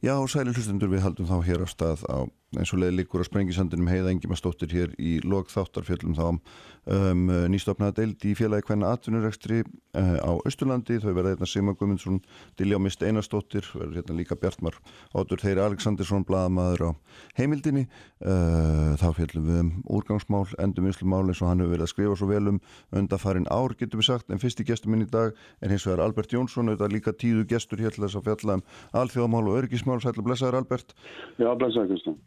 [0.00, 2.24] Já, sæli hlustendur við haldum þá hér á stað á
[2.58, 7.94] eins og leði líkur á sprengisandunum heiða engimastóttir hér í lok þáttarfjöllum þá um, nýstofnaða
[8.00, 12.18] deild í félagi hvernig atvinnurekstri uh, á Östurlandi, þau verða hérna Sima Gumundsson
[12.58, 14.80] Dilljá Mist Einarstóttir verður hérna líka Bjartmar
[15.14, 16.90] Ótur Þeiri Aleksandirsson blaðamaður á
[17.38, 17.86] heimildinni.
[18.18, 19.70] Uh, þá fjöllum við um
[20.00, 22.60] úrgangsmál, endum vinslumál eins og hann hefur verið að skrifa svo vel um
[22.98, 26.34] undafarin ár getur við sagt, en fyrsti gestur minn í dag er hins vegar Albert
[26.34, 28.66] Jónsson, auðvitað líka tíðu gestur hér til þess að fjalla um
[29.04, 30.98] alþjóðamál og örgismál, sætla blessaður Albert.
[31.38, 32.20] Já, blessaður Kristján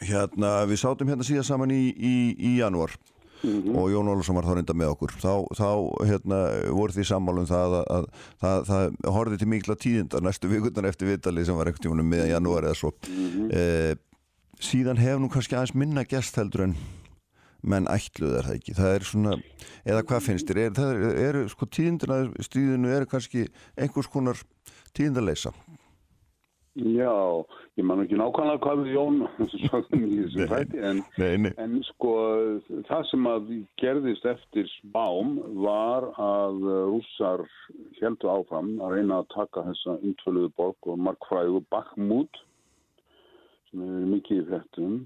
[0.00, 2.96] Hérna, við sátum hérna síðan saman í, í, í janúar.
[3.44, 3.76] Mm -hmm.
[3.76, 5.12] og Jón Olsson var þá reynda með okkur.
[5.20, 5.68] Þá, þá
[6.08, 6.38] hérna,
[6.72, 8.06] voru því sammálum það að, að,
[8.40, 12.08] að það horfið til mikla tíðindar næstu vikundan eftir vitali sem var ekkert í húnum
[12.08, 12.94] miðan janúar eða svo.
[13.04, 13.52] Mm -hmm.
[13.52, 13.94] eh,
[14.60, 16.76] síðan hefur nú kannski aðeins minna gest heldur en
[17.64, 19.36] menn ætluð er það ekki, það er svona
[19.84, 24.40] eða hvað finnst þér, er, er, er sko tíðindina stíðinu eru kannski einhvers konar
[24.96, 25.54] tíðindarleisa
[26.74, 27.44] Já,
[27.78, 29.18] ég man ekki nákvæmlega hvað við Jón
[29.68, 31.02] sagðum í þessu fæti en,
[31.62, 32.14] en sko
[32.88, 37.44] það sem að gerðist eftir spám var að rússar
[38.00, 42.42] heldu áfram að reyna að taka þessa umtvöluðu borg og markfræðu Bakhmut
[43.70, 44.98] sem er mikið í frettum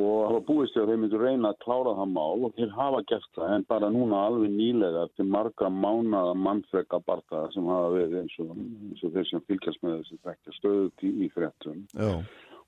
[0.00, 3.28] og hafa búist að þeir myndu reyna að klára það mál og þeir hafa gert
[3.36, 8.34] það en bara núna alveg nýlega til marga mánaða mannfrega barta sem hafa verið eins
[8.42, 11.84] og, eins og þeir sem fylgjast með þessi þekkja stöðut í, frettum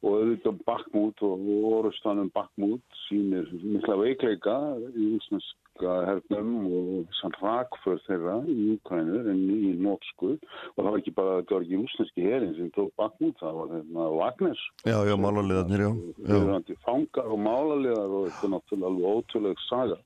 [0.05, 4.57] og auðvitað Bakhmut og orustanum Bakhmut sínir mikla veikleika
[4.93, 10.99] í úsneska hernum og sann rakför þeirra í Ukraínur en í nótsku og það var
[11.01, 14.67] ekki bara það var ekki úsneski herin sem tók Bakhmut það var hérna Wagner.
[14.85, 15.91] Já, já, málaliðarnir, já.
[16.29, 19.99] Það var fangar og málaliðar og þetta er náttúrulega alveg ótrúlega saga.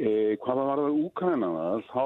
[0.00, 0.10] E,
[0.42, 2.04] Hvaða var það Ukraínana þá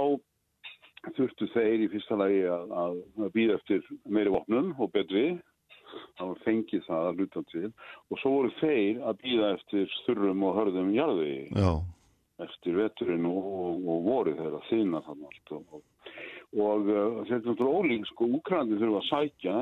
[1.16, 5.26] þurftu þeir í fyrsta lagi að, að býða eftir meiri vopnum og betri
[6.20, 7.72] var fengið það að luta til.
[8.10, 11.72] Og svo voru þeir að býða eftir þurrum og hörðum jarðvegi Já.
[12.46, 15.76] eftir veturinn og, og, og voru þeir að þýna þannig allt og,
[16.54, 19.58] og uh, þetta er náttúrulega ólík sko, Úkrandi þurfa að sækja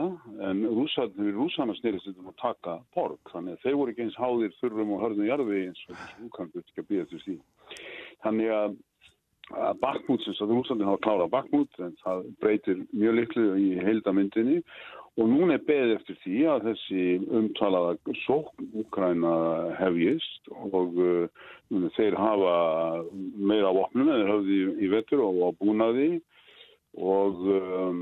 [0.50, 4.56] en rúsarnir, rúsarna snýrist þetta að taka borg, þannig að þeir voru ekki eins háðir
[4.60, 7.38] þurrum og hörðum jarðvegi eins og Úkrandi ekki að býða til því.
[8.22, 8.80] Þannig að
[9.82, 14.60] Bakhmut, sem að rúsarnir hafa klárað Bakhmut en það breytir mjög litlu í heildamyndinni
[15.20, 17.06] og núna er beðið eftir því að þessi
[17.38, 19.34] umtalaða sókn Úkræna
[19.76, 21.46] hefjist og uh,
[21.98, 22.54] þeir hafa
[23.36, 26.10] meira vopnum en þeir hafði í, vetur og á búnaði.
[26.96, 28.00] Og um,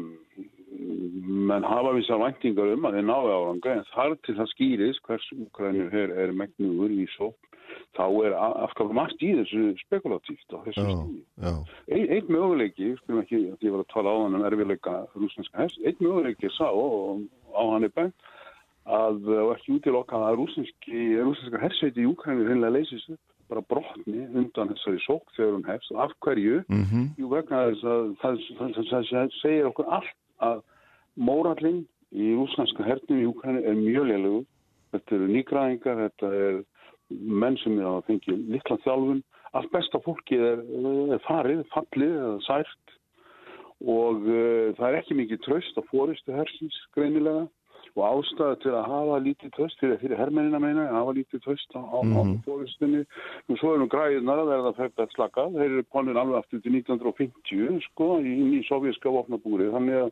[1.50, 5.26] menn hafa vissar væntingar um að þeir náðu áranga en þar til það skýris hvers
[5.34, 7.49] Úkrænur er, er megnugur í sókn
[7.98, 11.22] þá er afskaplega margt í þessu spekulatíft á þessu stíði.
[11.90, 15.64] Ein, einn möguleiki, skulum ekki að ég var að tala á hann um erfiðleika rúsneska
[15.64, 18.30] hest, einn möguleiki sá og á hann er bænt
[18.90, 23.20] að og ekki útilokka að rúsneska hersveiti í Úkræni reynilega leysist upp
[23.50, 27.06] bara brotni undan þessari sók þegar hún hefst og af hverju mm -hmm.
[27.18, 30.62] jú vegna þess að það, það, það, það segir okkur allt að
[31.16, 31.82] mórallinn
[32.14, 34.44] í rúsneska hernum í Úkræni er mjög leilugur
[34.90, 36.62] þetta eru nýgræðingar, þetta er
[37.10, 39.22] menn sem er að fengja litla þjálfun.
[39.58, 40.64] Allt besta fólkið er,
[41.16, 42.96] er farið, fallið eða sært.
[43.80, 47.48] Og uh, það er ekki mikið tröst á fóristu hersins greinilega.
[47.98, 51.72] Og ástæða til að hafa lítið tröst fyrir, fyrir herrmennina meina að hafa lítið tröst
[51.74, 52.18] á, mm -hmm.
[52.18, 52.36] á mhm.
[52.46, 53.00] fóristunni
[53.48, 56.60] og svo er nú græðinar að verða fært að slaka þeir eru konin alveg aftur
[56.60, 60.10] til 1950 sko í, í sovjíska vopnabúri þannig að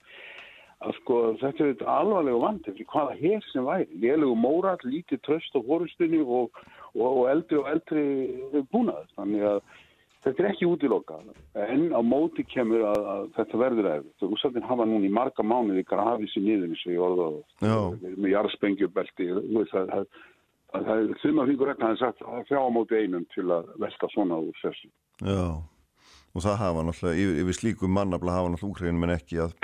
[0.84, 5.59] að sko þetta er alvarlega vandi fyrir hvaða hér sem væri, lélegu móral, lítið tröst
[5.59, 6.55] á horustunni og,
[6.94, 8.05] og, og eldri og eldri
[8.71, 9.59] búnaður, þannig að
[10.22, 11.33] þetta er ekki útilokað,
[11.65, 15.87] en á móti kemur að, að þetta verður og úrsættin hafa núni í marga mánuði
[15.89, 17.28] grafið sér niður eins og ég orða
[18.19, 19.31] með jarðspengjubelti
[19.72, 20.06] það, það,
[20.75, 24.12] það er þumma fingur rekna að það er fjá á móti einum til að velta
[24.15, 24.93] svona úr þessu
[25.27, 25.43] Já
[26.34, 29.55] og það hafa náttúrulega, yfir, yfir slíkum mannabla hafa náttúrulega úkræðinu menn ekki að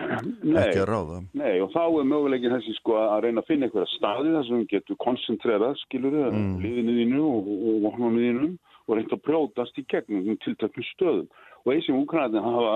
[0.42, 1.18] nei, ekki að ráða.
[1.40, 4.66] Nei, og þá er möguleikin þessi sko að reyna að finna einhverja staði þar sem
[4.72, 6.52] getur koncentrerað, skilur þau mm.
[6.64, 7.50] liðinu þínu og
[7.86, 8.52] voknum þínu
[8.84, 11.28] og reynda að brjótast í gegnum til tökum stöðum.
[11.64, 12.72] Og eins sem úkræðinu hafa,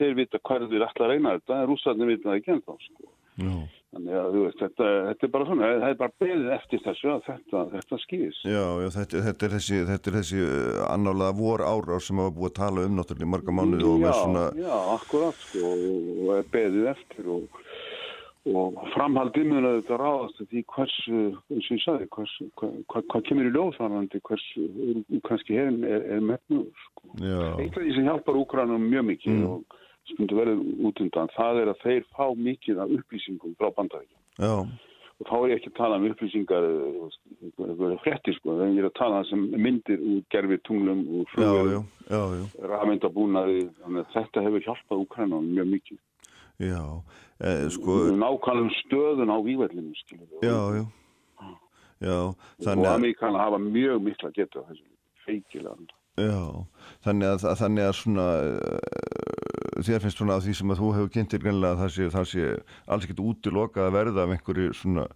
[0.00, 3.10] þeir vita þeir ætla að reyna þetta, en rússarnir vita það ekki ennþá, sko.
[3.40, 3.80] Já.
[3.90, 7.24] Þannig að veist, þetta, þetta er bara svona, það er bara beðið eftir þessu að
[7.26, 8.36] þetta, þetta skýðis.
[8.46, 12.60] Já, já þetta, þetta er þessi, þessi uh, annálega vor ára sem hafa búið að
[12.60, 14.44] tala um náttúrulega í marga mánuði og með svona...
[14.60, 17.58] Já, akkurat sko, og er beðið eftir og,
[18.52, 23.10] og framhaldið mun að þetta ráðast því hversu, eins og ég sagði, hversu, hvað, hvað,
[23.10, 24.68] hvað kemur í ljóðsvarandi, hversu,
[25.26, 27.18] kannski herin er, er mefnur sko.
[27.18, 29.50] Eitt af því sem hjálpar Úkrænum mjög mikið mm.
[29.50, 29.79] og
[30.12, 34.20] stundu verið út undan, það er að þeir fá mikið af upplýsingum frá bandaríkjum.
[34.40, 34.54] Já.
[35.20, 36.66] Og þá er ég ekki að tala um upplýsingar,
[38.00, 41.90] frettir sko, þegar ég er að tala um myndir úr gerfi tunglum, úr flugum,
[42.72, 43.66] rafmyndabúnaði,
[44.14, 46.00] þetta hefur hjálpað Ukraínum mjög mikið.
[46.60, 46.80] Já,
[47.40, 47.98] eh, sko...
[48.16, 50.48] Nákvæmlega stöðun á vývellinu, skiljum við.
[50.48, 50.84] Já, já.
[52.00, 52.18] Já,
[52.64, 52.88] þannig að...
[52.88, 54.86] Og Ameríkana hafa mjög mikla geta þessu
[55.26, 55.99] feikilega.
[56.20, 56.42] Já,
[57.06, 59.20] þannig að, að þannig að svona uh,
[59.86, 62.26] þér finnst svona að því sem að þú hefur kynntir greinlega að það sé, það
[62.32, 62.48] sé
[62.86, 65.06] alls ekkert útilokað að verða af einhverju svona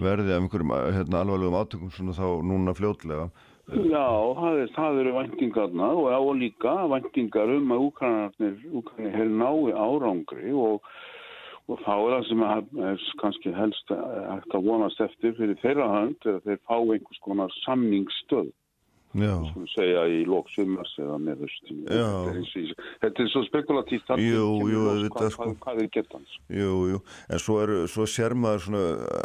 [0.00, 3.30] verði af einhverjum hérna, alvarlegum átökum svona þá núna fljótlega.
[3.72, 9.74] Já, það, er, það eru væntingarna og líka væntingar um að Úkrænarnir Úkrænir hefur nái
[9.84, 10.88] árangri og,
[11.70, 12.42] og þá er það sem
[12.88, 17.54] er kannski helst að vonast eftir fyrir þeirra hand er að þeir fá einhvers konar
[17.62, 18.50] samningsstöð
[19.12, 21.72] Skulum segja í lóksumars eða með höst
[23.02, 25.48] þetta er svo spekulatíft jú, jú, hvað, sko.
[25.60, 28.80] hvað, er getans Jú, jú, en svo, er, svo sér maður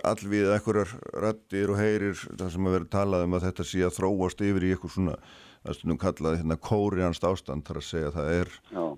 [0.08, 0.92] allvið ekkurar
[1.24, 4.68] rættir og heyrir það sem að vera talað um að þetta sé að þróast yfir
[4.68, 5.20] í eitthvað svona
[5.68, 8.52] það er stundum kallað hérna kórianst ástand þar að segja það er,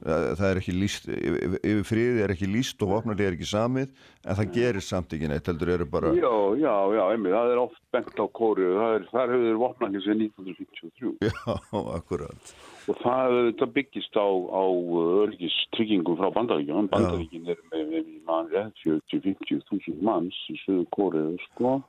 [0.05, 4.37] það er ekki líst yfir friði er ekki líst og vopnarlega er ekki samið en
[4.39, 7.81] það gerir samt ekki neitt heldur eru bara Já, já, já, einmitt, það er oft
[7.95, 8.73] bent á kóriu
[9.09, 11.57] þar þeir vopnarlega sér 1953 Já,
[11.97, 12.53] akkurat.
[12.89, 14.65] Og það, það byggist á, á
[15.25, 21.79] örgistryggingum frá bandaríkjum bandaríkin er með, með mann 40-50 þúsund manns í söðu kóriu sko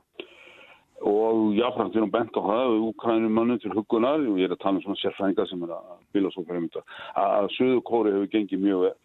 [1.01, 4.61] og jáfnframt er hún bent á það Úkrænum mannu til hugunar og ég er að
[4.61, 6.83] tala um svona sérfrænga sem er að bila svo fyrir mynda.
[7.17, 8.95] Að Suðu Kóri hefur gengið mjög vel.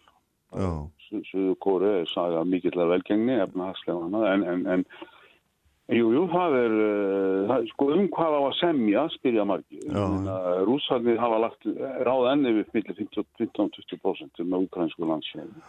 [1.31, 4.85] Suðu Kóri er saga mikillar velgengni en, en, en
[5.89, 6.77] jú, jú, það er
[7.49, 9.83] það, sko um hvað á að semja spyrja margi
[10.67, 11.69] Rúsarnir hafa lagt
[12.09, 15.67] ráð enni við millir 15-20% um úkrænsku landsfjörðu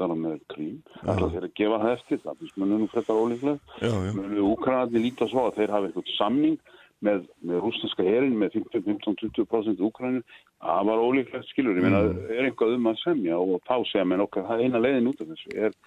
[0.00, 0.78] þar með krím.
[1.02, 5.28] Alltaf þeir að gefa það eftir það finnst mann nú frekar ólíklega munum Úkrænandi líta
[5.30, 6.56] svo að þeir hafa eitthvað samning
[7.02, 10.22] með, með rúsneska herin með 15-20% Úkrænu
[10.62, 11.78] það var ólíklegt skilur.
[11.78, 12.24] Ég meina mm.
[12.30, 15.22] er einhvað um að semja og þá segja mér okkar það er eina leiðin út
[15.24, 15.78] af þessu er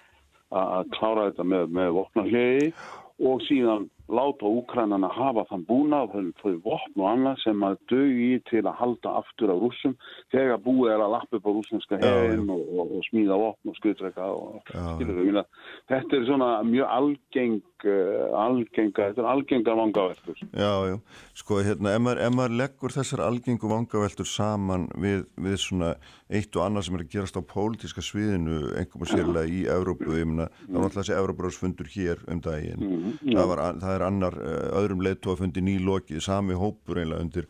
[0.56, 2.72] að klára þetta með, með vopnarhegi
[3.26, 8.62] og síðan láta Úkrænana hafa þann búnað, þau vopn og annað sem að dögi til
[8.62, 9.96] að halda aftur á rúsum
[10.34, 13.78] þegar búið er að lappa upp á rúsneska hefn og, og, og smíða vopn og
[13.80, 15.44] skutreika og skilur þau.
[15.90, 20.40] Þetta er svona mjög algeng, uh, algenga, þetta er algengar vangaveltur.
[20.50, 20.96] Já, já,
[21.36, 25.92] sko hérna, ef maður, ef maður leggur þessar algengu vangaveltur saman við, við svona
[26.26, 30.30] eitt og annað sem er að gerast á pólitíska sviðinu, einhverjum sérlega í Európu, ég
[30.30, 34.36] meina, það var alltaf þessi Európaráðsfundur hér um daginn, mm það var, það er annar
[34.40, 37.48] eh, öðrum leittóafundi nýlokið, sami hópur einlega undir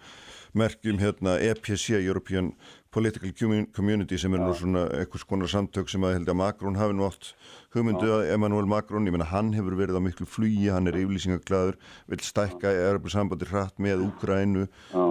[0.57, 2.53] merkjum hérna EPC, European
[2.97, 3.33] Political
[3.77, 7.05] Community sem er nú svona eitthvað skonar samtök sem að held að Macron hafi nú
[7.05, 7.35] oft
[7.77, 11.77] hugmyndu að Emmanuel Macron, ég menna hann hefur verið á miklu flugi, hann er yflýsingaglaður
[12.09, 12.73] vil stækka
[13.13, 14.67] sambandi hratt með Úgrænu,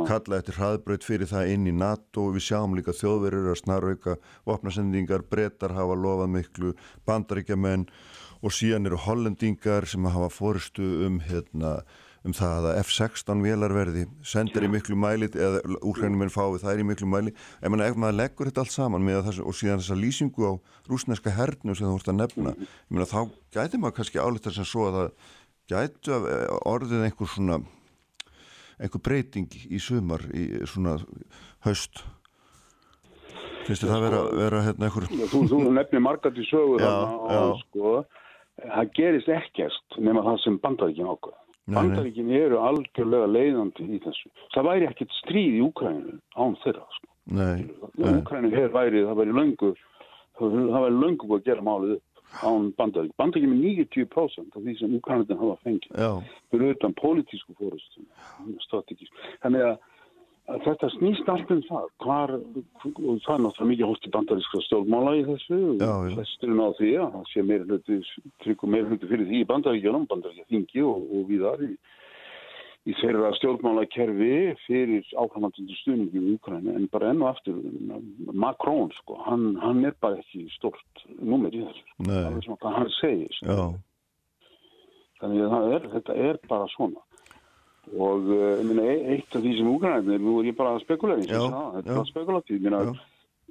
[0.09, 2.27] kalla eftir hraðbröð fyrir það inn í NATO.
[2.33, 4.17] Við sjáum líka þjóðverður að snarauka
[4.49, 6.73] vopnasendingar, brettar hafa lofað miklu
[7.05, 7.85] bandaríkjaman
[8.41, 11.79] og síðan eru hollendingar sem hafa fórustu um, hérna,
[12.25, 16.81] um það að F-16 vélarverði sendir í miklu mæli eða úrhrænum en fái það er
[16.81, 17.33] í miklu mæli.
[17.61, 20.53] En manna, ef maður leggur þetta allt saman þessu, og síðan þessa lýsingu á
[20.89, 22.55] rúsneska hernu sem þú vart að nefna
[22.89, 23.19] manna, þá
[23.53, 25.13] gæti maður kannski álita sem svo að það
[25.75, 27.61] gætu eh, orðið einhver svona
[28.81, 30.97] einhver breyting í sumar í svona
[31.65, 32.03] haust.
[33.65, 37.09] Finnst þið það vera, vera hérna einhver Þú, þú nefnir margat í sögur já, á,
[37.33, 37.95] á, sko
[38.55, 41.44] það gerist ekkert nema það sem bandaríkinn ákveða.
[41.73, 44.29] Bandaríkinn eru algjörlega leiðandi í þessu.
[44.53, 46.85] Það væri ekkert stríð í Úkræninu án þeirra.
[46.97, 47.09] Sko.
[48.11, 49.71] Úkræninu hefur værið, það væri löngu,
[50.37, 51.97] það væri löngu að gera málið
[52.45, 53.17] án bandaríkinn.
[53.17, 53.63] Bandaríkinn er
[53.97, 55.97] 90% af því sem Úkræninu hafa fengið.
[56.53, 57.73] Eru auðvitað politísku
[58.67, 59.25] strategísk.
[59.41, 59.75] Þannig að
[60.45, 65.13] Þetta snýst allt um það, hvar, og það er náttúrulega mikið hótt í bandaríska stjórnmála
[65.17, 65.57] í þessu,
[66.11, 67.97] flesturinn á því að það sé meira hluti,
[68.43, 71.71] tryggum meira hluti fyrir því í bandaríkjunum, bandaríkja þingi og, og viðar í,
[72.85, 74.37] í þeirra stjórnmála kerfi
[74.67, 77.57] fyrir ákvæmandundu stuðningi í Ukraínu, en bara enn og aftur,
[78.45, 82.77] Macron, sko, hann, hann er bara ekki stort nummer í þessu, það er svona hvað
[82.77, 83.67] hann segir, sko.
[85.23, 87.01] þannig að er, þetta er bara svona
[87.93, 91.75] og uh, minna, eitt af því sem úgrænir, nú er ég bara að og það,
[91.79, 92.69] þetta er spekulatív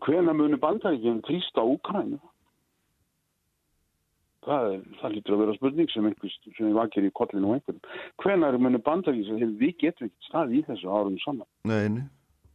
[0.04, 2.18] hvena muni bandækjum trýsta úgrænu
[4.44, 7.80] það, það lítur að vera spurning sem einhvers sem við vakir í kollinu og einhvern
[8.22, 11.48] hvena muni bandækjum sem við getum ekki stað í þessu árum saman.
[11.70, 12.04] Neini.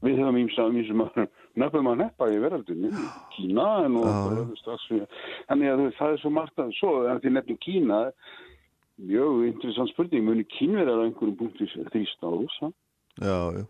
[0.05, 1.09] við höfum ímsum
[1.59, 2.91] nöfnum að neppa í verðaldinni,
[3.33, 4.85] Kína en og strax.
[4.87, 5.09] Fyrir,
[5.49, 7.97] þannig að þú veist, það er svo margt að, svo er því nefnum Kína,
[8.99, 12.71] mjög interessant spurning, muni kínverðar á einhverjum punkti þrýst á rúsa?
[13.19, 13.65] já, já,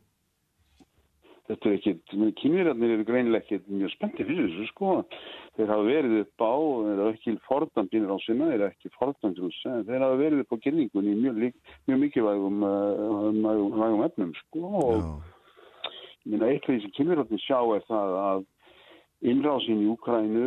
[1.49, 4.91] Þetta er ekkit, kynverjarnir eru greinilega ekkit mjög spenntið fyrir þessu sko.
[5.57, 6.53] Þeir hafa verið upp á,
[6.85, 10.43] þeir hafa ekki fordandinir á sinna, þeir hafa ekki fordandir á sinna, þeir hafa verið
[10.43, 11.57] upp á kynningunni í mjög,
[11.89, 13.25] mjög mikilvægum uh,
[13.79, 14.61] vægum efnum sko.
[14.69, 15.09] Og já,
[16.27, 18.45] ég meina, eitt af því sem kynverjarnir sjá er það að
[19.19, 20.45] innrásin í Úkrænu,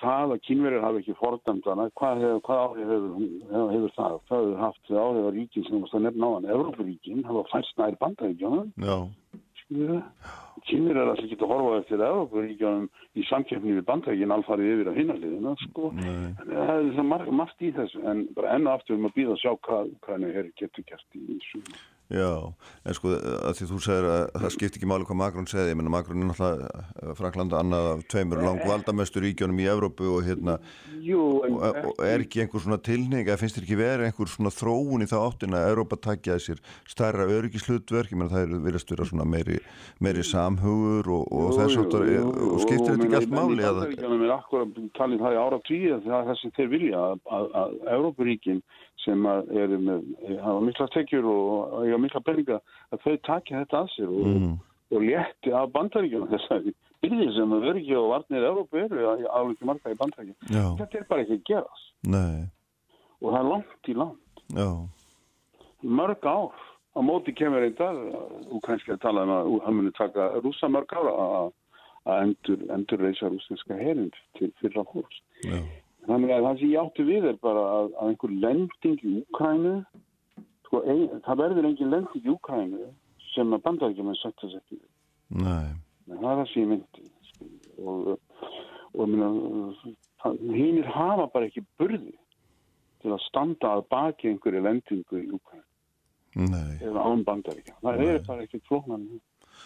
[0.00, 3.14] það að kynverjar hafa ekki fordandana, hvað, hef, hvað áhrif hefur,
[3.48, 4.18] hefur, hefur það?
[4.28, 7.80] Það hefur haft áhrif á ríkin sem varst að nefna á hann, Evrópuríkin, hafa færst
[7.80, 8.96] nær bandaríkjónum já,
[9.70, 14.98] kynir er alltaf ekki að horfa eftir Európaríkjónum í samkeppni við bandrækin alfarið yfir á
[14.98, 15.92] hinnarliðina sko.
[15.94, 17.08] nei, að það er það
[17.38, 18.02] margt, í þessu.
[18.10, 21.18] En bara enn og aftur um að býða að sjá hvað Ukraina er getur gert
[21.18, 21.62] í þessu
[22.10, 22.30] já,
[22.84, 25.78] en sko að því þú segir að það skipti ekki máli hvað Magrún segði, ég
[25.78, 30.56] menna Magrún er náttúrulega Franklanda annað af tveimur lang valdamestu ríkjónum í Evrópu og hérna
[31.00, 34.32] Jú, en og, og er ekki einhver svona tilning eða finnst þér ekki verið einhver
[34.32, 38.64] svona þróun í þá áttina að Evrópa takja þessir stærra öryggislutverk, ég menna það er
[38.66, 39.60] virðast vera svona meiri,
[40.02, 44.26] meiri samhugur og, og þess áttar, og skiptir þetta ekki allt máli að eða, Bandaríkjónum
[44.26, 47.50] er akkurat talið það í ára tíu það er það sem þeir vilja að, að,
[47.62, 48.62] að Európaríkin
[49.04, 50.06] sem að eru með
[50.42, 52.60] hafa mikla tekjur og eiga mikla peninga
[52.92, 54.54] að þau takja þetta að sér og, mm,
[54.90, 59.70] og létti af bandaríkjum þessari byrðir sem að öryggi og varnir Európa eru alveg ekki
[59.70, 61.92] marga í bandaríkjum já, þetta er bara ekki að gerast.
[62.16, 62.48] Nei,
[63.20, 64.42] og það er langt í land.
[64.56, 64.68] Já,
[66.00, 66.66] mörg ár.
[66.90, 67.98] Á móti kemur einn dag
[68.50, 71.52] og kannski að tala um að hann muni taka rúsa mörg ár að
[72.08, 74.84] að endur, endur reysa rúsneska herind til fyrra
[75.44, 75.58] já,
[76.10, 79.74] þannig að það sem ég átti við er bara að, að einhver lending í Úkrænu
[80.66, 82.90] sko, ein, það verður engin lending í Úkrænu
[83.34, 84.88] sem að bandaríkjum er sagt þess ekki við.
[85.44, 85.70] Nei,
[86.10, 87.08] það er það sem ég myndi
[87.80, 88.10] og,
[88.92, 89.30] og ég meina,
[90.56, 92.16] hinnir hafa bara ekki burði
[93.00, 95.66] til að standa að baki einhverju lendingu í Ukraín
[96.50, 97.76] nei, eða án bandaríkja.
[97.82, 99.06] Það er bara ekki flóknan.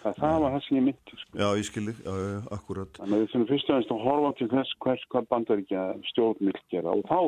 [0.02, 1.18] Það, það var það sem ég myndi.
[1.20, 1.38] Sko.
[1.40, 4.02] já, ég skilji, já, já, já, akkurat, Þannig að við þurfum fyrst og næst að
[4.04, 7.20] horfa til þess hvers hvað bandaríkja stjórn vil gera og þá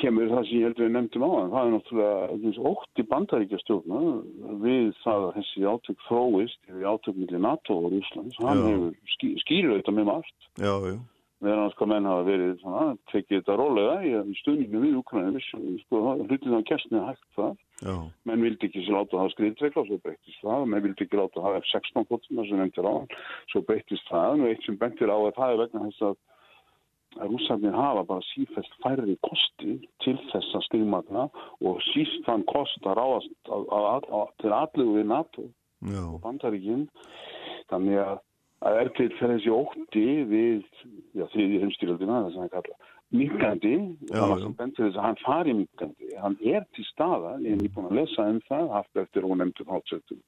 [0.00, 1.48] kemur það sem ég heldur við nefndum á það.
[1.54, 4.04] Það er náttúrulega og ótti bandaríkja stjórna
[4.66, 8.38] við það að þessi átök þróist, hefur átök millir NATO og Rúslands.
[8.44, 10.38] Hann hefur ský, skýrur þetta með margt.
[10.60, 10.96] já, já,
[11.44, 15.42] meðan hans hvað menn hafa verið svona, tekið þetta rólega í, í stundinu við Ukraina
[15.44, 17.96] sko, hlutin á kerstinu hægt það, já,
[18.28, 21.44] menn vildi ekki sér láta hafa skriðtveikla og svo breytist það, menn vildi ekki láta
[21.44, 22.94] hafa F-16 fóttum sem nefndir á
[23.52, 24.40] svo breytist það.
[24.40, 26.22] Og eitt sem bentir á að það er vegna þess að
[27.30, 31.28] rússarnir hafa bara sífælt færri kosti til þess að stigmagna
[31.62, 33.50] og síst þann kost að ráðast
[34.42, 36.88] til allu við NATO já, og bandaríkinn
[37.70, 38.16] þannig að
[38.80, 40.64] er til þessi ótti við
[41.34, 43.74] þriði heimstýröldina þess að hann kalla minkandi
[44.08, 44.46] Já, þannig já.
[44.48, 47.98] að bentur þess að hann fari minkandi hann er til staða, ég er nýbúin að
[48.00, 50.22] lesa um það haft eftir og nefndu þáttsöktum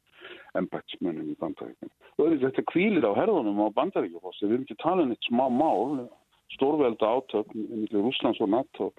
[0.60, 5.04] embætsmönnum í bandaríkinn og þetta kvílir á herðunum á bandaríkjafossi við erum ekki að tala
[5.04, 6.08] um eitt smá mál
[6.54, 8.90] stórvelda átök millir Rúslands og NATO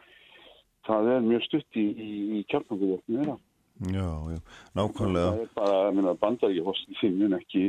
[0.87, 3.37] það er mjög stutt í, í, í þeirra
[3.93, 4.39] já, já,
[4.77, 7.67] nákvæmlega, það er bara, bandaríkjafossin þinn mun ekki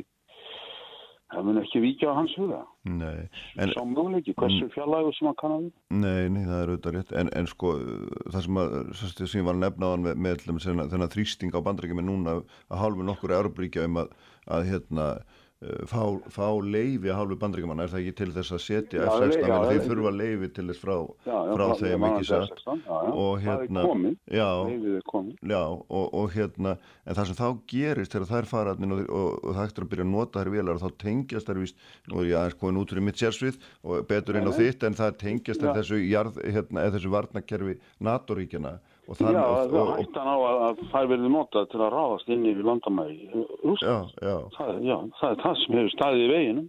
[1.32, 2.60] það mun ekki víkja á hans huga.
[2.88, 3.28] Nei,
[3.60, 5.82] en, sá möguleiki, hversu fjarlægur sem hann kann að vera.
[6.04, 7.72] Nei, nei, það er auðvitað rétt, en, en sko
[8.32, 8.78] það sem, að,
[9.18, 12.80] sem ég var að nefna á hann með, með þennan, þrýsting á bandarækjum núna að
[12.82, 14.16] hálfu nokkur Európaríkja um að,
[14.56, 15.10] að hérna
[15.90, 19.48] fá, fá leifi að hálfu bandarækjumanna er það ekki til þess að setja Já, F-16
[19.50, 20.94] já, þeir þurfa leifi til þess frá,
[21.26, 22.52] Já, frá það- þeim það ekki satt?
[22.52, 23.10] F-16, já, já.
[23.10, 23.88] og það hérna er
[24.94, 25.02] er
[25.90, 29.40] og, og hérna, en það sem þá gerist þegar þær fara þarna inn og, og,
[29.42, 31.58] og það eftir að byrja að nota þær vélar og þá tengjast þær
[32.12, 34.94] nú er ég aðeins komin út fyrir mitt sérsvið og betur inn á þitt en
[34.94, 35.98] það tengjast þær þessu,
[36.54, 41.68] hérna, þessu varnakerfi NATO-ríkjana og Já, og, er og, hættan á að, það verður notað
[41.72, 43.30] til að ráðast inn yfir landamæri
[43.64, 44.10] Rússland.
[44.20, 46.66] já, já, Það, já, það er það sem hefur staðið í veginum.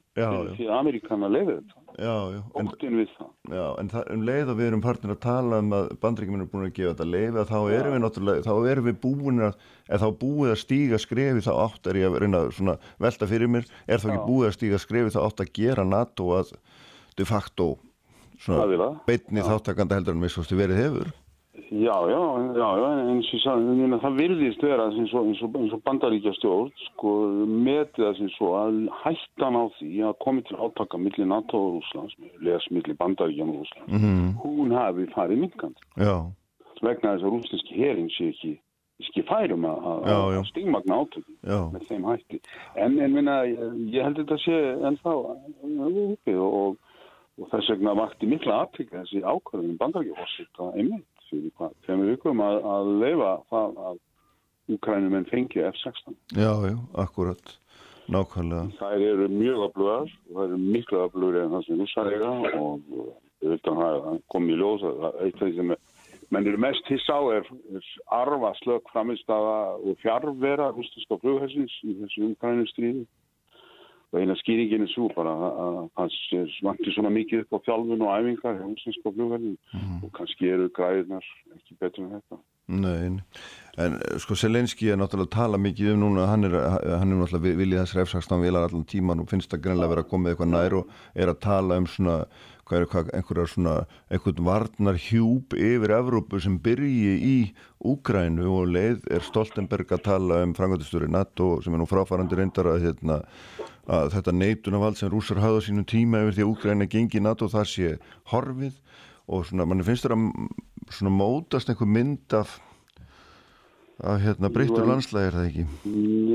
[0.55, 1.75] Því að Ameríkana leiði þetta.
[2.00, 3.29] já, já, en, Óttin við það.
[3.60, 6.50] já, en það, um leið að við erum partin að tala um að bandrækjuminn er
[6.53, 9.60] búin að gefa þetta leifi að þá erum við náttúrulega, þá erum við búin að,
[9.89, 13.51] eða þá búið að stíga skrefi þá átt er ég að reyna svona velta fyrir
[13.51, 16.53] mér, er þá ekki búið að stíga skrefi þá átt að gera NATO að
[17.19, 17.74] de facto
[18.39, 21.12] svona beitni þáttakanda heldur en við svo verið hefur
[21.70, 22.22] Já, já,
[22.56, 22.68] já,
[23.10, 26.72] eins og ég sagði, það virðist vera eins og, eins og, eins og bandaríkja stjórn,
[26.88, 27.13] sko,
[27.68, 31.78] metið það sem svo að hættan á því að komi til átaka millir NATO og
[31.78, 36.16] Rúslands, les millir bandaríkja og Rúslands, mm hún hafi farið minkandi Já,
[36.82, 38.56] vegna þess að rúsneski herin sé ekki
[39.00, 40.10] ekki færum að
[41.00, 42.42] átökin Já, með þeim hætti.
[42.75, 44.58] En, en minna, ég held þetta sé
[44.89, 46.98] ennþá uppi og, og,
[47.39, 52.43] og þess vegna vakti mikla aðtryggja þessi ákvörðin bandarækjafossitt að einmitt fyrir hvað, tveimur vikum
[52.45, 53.98] að, að leifa það að
[54.69, 56.13] Úkrænum en fengi F-16.
[56.38, 57.55] já, já, akkurat.
[58.09, 58.67] Nákvæmlega.
[58.77, 62.93] Þær eru mjög öflugar og það eru miklu öflugur en það sem rússar eiga og
[63.41, 65.81] ég veit að það kom í ljós að það- eitt af því sem er
[66.29, 71.95] menn eru mest hissa á er, er arfa slökk framistafa og fjárvera rústinska flughersins í
[72.01, 73.05] þessu umkrænustriði
[74.12, 78.13] og eina skýringin er svo bara að- sé vantir svona mikið upp á þjálfun og
[78.18, 79.58] æfingar hjá rústinska flughersin
[80.04, 81.25] og kannski eru græðinar
[81.56, 82.39] ekki betur en þetta.
[82.70, 83.22] Nei, en
[83.78, 86.28] eh, sko Selenski er náttúrulega að tala mikið um núna.
[86.30, 89.63] Hann er, hann er náttúrulega vi- viljið þess refsakstan vilar allan tíman og finnst það
[89.63, 92.25] greinlega vera að koma eitthvað nær og er að tala um svona
[92.70, 93.75] hvað er hvað, einhverjar svona
[94.13, 100.44] einhvern varnar hjúp yfir Evrópu sem byrji í Úgrænu og leið er Stoltenberg að tala
[100.44, 103.24] um frangöndustjóri NATO sem er nú fráfærandi reyndar að, hérna,
[103.89, 107.48] að þetta neitunavald sem rúsar hafða sínum tíma yfir því að Úgræna gengi í NATO
[107.50, 107.93] þar sé
[108.31, 108.75] horfið
[109.29, 110.25] og svona, mann finnst það að
[110.93, 112.58] svona mótast einhver mynd af
[114.00, 115.63] af hérna breyttur Jú, en- landslægi er það ekki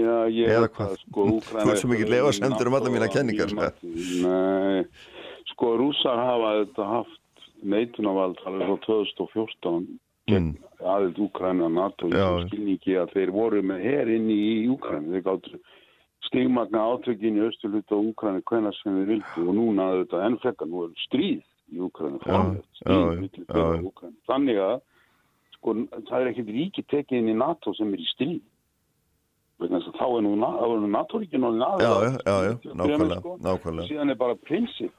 [0.04, 0.90] Já, ég Eða hvað?
[0.90, 1.26] að, sko,
[1.64, 3.70] Þú ert svo mikill efasemdur um allar mínar kenningar, sko.
[4.26, 4.82] Nei,
[5.54, 10.52] sko rússar hafa þetta haft neitunavald alveg frá 2014 gegn Mm.
[10.88, 15.58] aðild Úkræna NATO í skilningi að þeir voru með her inn í Úkræna þeir gáttu
[16.28, 20.86] stigmagna átökin í austurluta Úkræna hvenar sem þeir vildu og núna þetta enn frekar nú
[20.86, 22.40] er stríð í já,
[22.80, 24.16] stríð og Úkraínu.
[24.28, 24.74] þannig að
[25.56, 25.76] sko,
[26.08, 28.42] það er ekkert ríki tekið inn í NATO sem er í stríð.
[29.64, 31.92] Að þá er nú, er NATO-ríkin og já,
[32.74, 33.88] nákvæmlega, nákvæmlega.
[33.88, 34.92] síðan er bara prinsip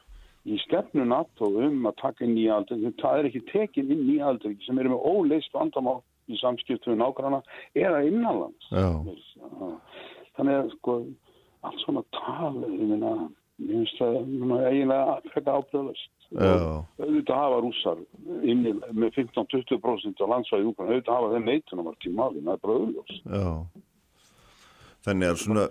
[0.46, 4.30] í stefnu NATO um að taka inn nýja aldrei það er ekki tekið inn nýja
[4.32, 6.00] aldrei sem eru með óleist vandamál
[6.32, 7.42] í samskiptu við nágranna
[7.78, 8.72] eða innanlands.
[8.72, 9.70] Já, Já.
[10.38, 10.98] Þannig að sko
[11.66, 13.14] allt svona tal ég meina,
[13.64, 14.20] ég finnst það
[14.70, 18.00] eiginlega frekar ábröðlust auðvitað hafa rússar
[18.44, 23.20] inni með 15-20% á landsvæði auðvitað hafa þeim neitunum að tíma það er bara auðljós
[23.24, 23.52] já.
[25.06, 25.64] Þannig að svona,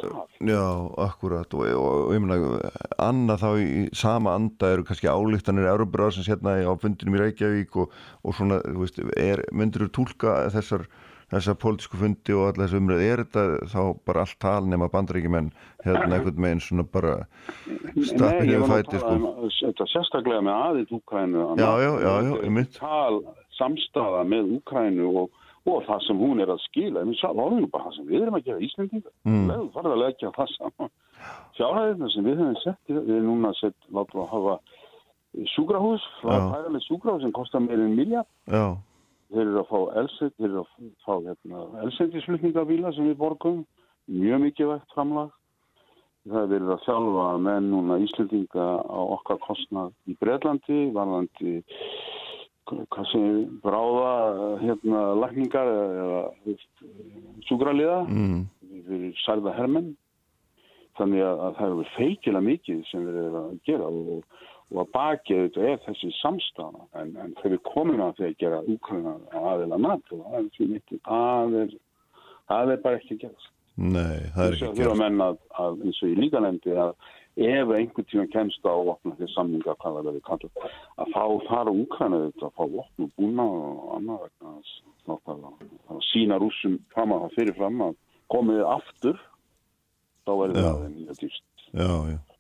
[0.47, 0.63] já,
[1.03, 2.59] akkurat og, og, og ég meina,
[3.03, 7.97] annað þá í sama anda eru kannski álíktanir Európaráðsins hérna á fundinum í Reykjavík og,
[8.23, 10.87] og svona, þú veist, er, myndir þú tólka þessar,
[11.33, 15.53] þessar pólitísku fundi og allar þessu umræð, er þetta þá bara allt tal nema bandaríkjumenn
[15.85, 17.15] hérna einhvern meginn svona bara
[18.11, 19.15] stappin ég yfir var nú að fæti, sko.
[19.15, 23.23] um þetta sérstaklega með aðild Úkrænu Já, já, já, já, tal
[23.59, 27.01] samstafa með Úkrænu og, og það sem hún er að skila.
[27.03, 29.45] En við sáum nú bara það sem við erum að gera Íslendinga Mm.
[29.49, 29.69] mm.
[29.73, 30.91] farið að leggja það saman.
[31.57, 34.57] Fjárhæðina sem við höfum sett við erum núna sett, látum við að hafa
[35.55, 38.77] sjúkrahús, það er færaleg sjúkrahús sem kostar meir en miljard Já,
[39.33, 43.65] þeir eru að fá elsend, þeir eru að fá hérna, elsendisflutningabíla sem við borgum,
[44.11, 45.33] mjög mikið vekt framlag.
[46.25, 51.59] Það er verið að þjálfa menn núna Íslendinga á okkar kostnað í Breitlandi, varðandi
[53.61, 54.13] bráða
[54.63, 56.23] hérna lækningar eða
[57.45, 58.41] sjúkraliða mm,
[58.87, 59.93] fyrir særða hermenn.
[60.97, 64.41] Þannig að, að það eru feikilega mikið sem við erum að gera og,
[64.75, 68.39] og að baki þetta er þessi samstafa en, en þegar við komum að því að
[68.43, 71.75] gera Úkraina aðeila NATO það er, því mitt, það er,
[72.51, 73.53] það er bara ekki að gerast.
[73.75, 76.93] nei, það er ekki að gera menn að, að eins og í líkanemdi að
[77.35, 80.67] ef einhvern tíma kemst á opna því samninga hvað það verður kallað
[80.99, 85.17] að þá á Úkraina þetta að fá opna búna og annað vegna
[85.95, 87.99] að sína rússum fram að það fyrir fram að
[88.35, 89.19] komið aftur
[90.25, 91.51] þá verður það mjög dýrst.
[91.75, 92.34] Já, já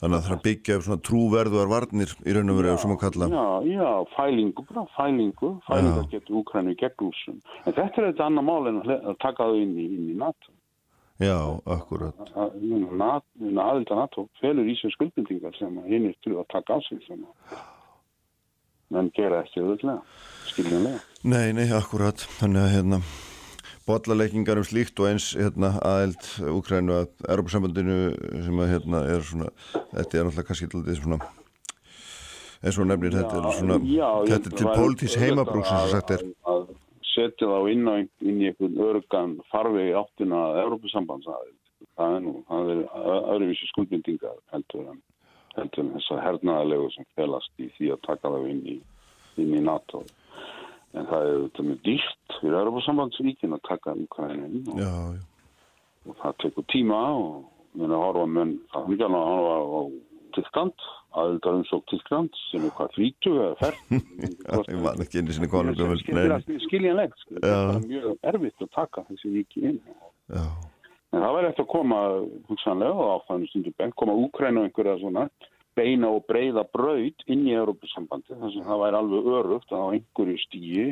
[0.00, 2.92] Þannig að það er að byggja upp svona trúverðuar varnir í raun og veru sem
[2.92, 6.10] að kalla Já, já, fælingu, bara fælingu, fælingu Já.
[6.12, 7.38] getur Úkrænu gegn rússum.
[7.64, 10.18] En þetta er þetta annað mál en að að taka þau inn í, inn í
[10.20, 10.52] NATO.
[11.22, 12.58] Já, akkurat Að-.
[12.60, 16.78] Aðild að NATO felur í sig skuldbindingar sem að hinn er til að taka á
[16.84, 17.56] sig sem að
[18.92, 20.20] menn gera ekki auðvitað,
[20.52, 21.00] skiljanlega.
[21.26, 23.00] Nei, nei, akkurat Þannig að hérna
[23.86, 27.98] bollaleikingar um slíkt og eins hérna, aðeld Úkrænu að Europasambandinu
[28.46, 29.50] sem að hérna er svona
[29.92, 31.18] þetta er náttúrulega kannski alltaf svona
[32.66, 35.92] eins og nefnir þetta er svona já, þetta er til að pólitísk heimabrúk sem svo
[35.94, 36.74] sagt er að- Að
[37.16, 37.94] setja þá inn, á,
[38.28, 41.54] inn í einhvern örgan farvegi áttina að Európusambandsæðild.
[41.96, 42.80] Það er nú, það er
[43.32, 44.98] öðruvísi skuldbindingar heldur en,
[45.56, 48.76] heldur en þessar hernaðalegu sem felast í því að taka þá inn í,
[49.40, 50.02] inn í NATO.
[50.96, 54.92] En það er þetta með dýrt fyrir Európusambandsríkin að taka Ukraina inn og, já,
[56.08, 57.32] og það tekur tíma og
[57.76, 59.82] menn að horfa menn, það ekki alveg að horfa á
[60.36, 63.82] Tyskland, aðeldar umsók Tyskland sem er hvað frítu eða færð.
[64.72, 65.76] ég man ekki einu sinni konum
[66.64, 67.40] skiljanlegt, sko.
[67.44, 69.78] það er mjög erfitt að taka þessi ríki inn.
[70.32, 70.44] Já.
[71.14, 72.00] En það væri eftir að koma
[72.50, 73.12] hugsanlega og
[73.50, 75.28] stundu benn, koma Úkræna og einhverja svona
[75.76, 79.88] beina og breyða braud inn í Európa-sambandi þar sem það væri alveg örugt að á
[79.96, 80.86] einhverju stíi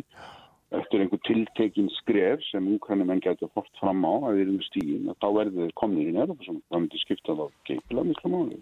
[0.74, 5.10] eftir einhver tiltekinn skref sem úkrænum enn getur hort fram á að við erum stígin
[5.12, 8.58] að þá verður þeir komnið í nefnum sem það myndi skipta þá geipilega miklu máli.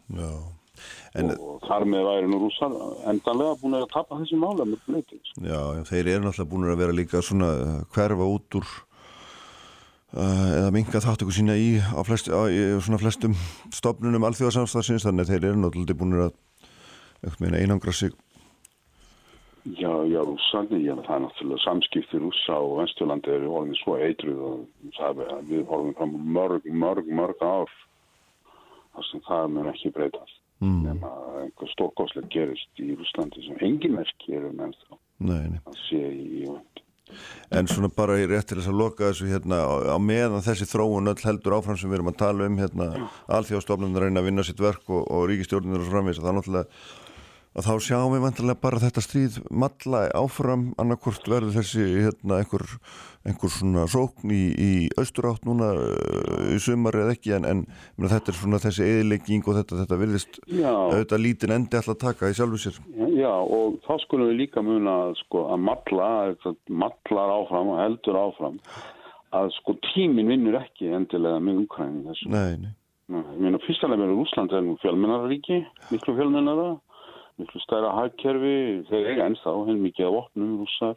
[1.20, 2.76] En og þar með væri nú rúsar
[3.10, 5.58] endanlega búin að tapa þessi mála með blöyti Já,
[5.88, 7.50] þeir eru náttúrulega búin að vera líka svona
[7.92, 8.70] hverfa út úr
[10.12, 13.36] eða minga þáttöku sína í á, flest, á, í svona flestum
[13.72, 16.18] stopnunum alþjóðarsamstafsins þannig að þeir eru náttúrulega búin
[17.52, 18.12] að einangra sig
[19.62, 24.40] Já, já, rússandi, já, það er náttúrulega samskipti rússa og Vesturlandi eru orðin svo eitruð
[24.42, 27.70] og það er, við horfum fram mörg, mörg, mörg ár
[28.96, 30.80] þar sem það mun ekki breytast mm.
[30.88, 31.12] nema
[31.44, 36.82] einhver stórkoslega gerist í Rúslandi sem engin merki eru nefnst að sé í vönd.
[37.52, 39.60] En svona bara í rétt til þess að loka þessu hérna
[39.92, 42.88] á meðan þessi þróun öll heldur áfram sem við erum að tala um hérna
[43.38, 46.38] alþjóðstofnum að reyna að vinna sitt verk og, og ríkistjórnir og svo framvís það er
[46.38, 47.01] náttúrulega
[47.52, 52.64] að þá sjáum við vantilega bara þetta stríð matla áfram annarkort verður þessi hérna, einhver,
[53.28, 58.12] einhver svona sókn í, í austurátt núna uh, í sumar eða ekki en, en mena,
[58.14, 62.32] þetta er svona þessi eðilegging og þetta, þetta virðist auðvitað lítinn endi alltaf að taka
[62.32, 62.80] í sjálfu sér.
[63.12, 66.10] Já og þá skulum við líka muna sko, að matla
[66.72, 68.60] matlar áfram og heldur áfram
[69.32, 72.32] að sko tímin vinnur ekki endilega með umkvæðin þessu.
[72.32, 72.72] Nei, nei.
[73.12, 75.58] Ég meina fyrstulega verður Úsland er nú fjölmennaríki
[75.90, 76.70] miklu fjölmennara
[77.42, 78.56] miklu stærra hagkerfi,
[78.88, 80.96] þeir eiga ennþá henn mikið af opnum rússar.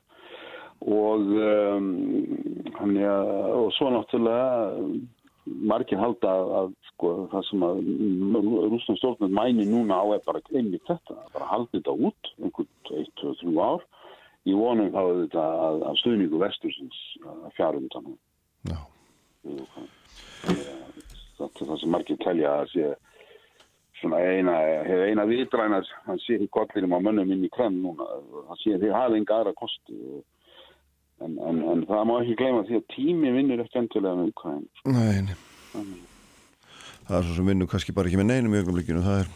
[0.85, 3.15] Og, um, ja,
[3.55, 4.89] og svo náttúrulega
[5.45, 7.81] margir halda að, að sko, það sem að
[8.73, 13.55] rúsland stjórnum mæni núna á er bara einmitt þetta, bara haldi þetta út einhvern 1-2-3
[13.61, 13.85] ár.
[14.45, 17.01] Í vonum þá er þetta að, að stuðningu vestursins
[17.57, 18.13] fjárundan
[18.65, 18.77] Já.
[21.37, 22.91] Það er það sem margir telja að sé
[23.99, 24.55] svona eina,
[24.87, 28.07] hefur eina viðdrænar hann sé í kollinum á mönnum inn í krann núna,
[28.49, 29.99] hann sé því hafa enga aðra kosti.
[31.23, 34.65] En, en, en það má ekki gleyma því að tími vinnur eftir endilega með Ukraín
[34.83, 35.37] Nei, nei.
[37.07, 39.31] það er svo sem vinnur kannski bara ekki með neinum í ögnumlikinu, það er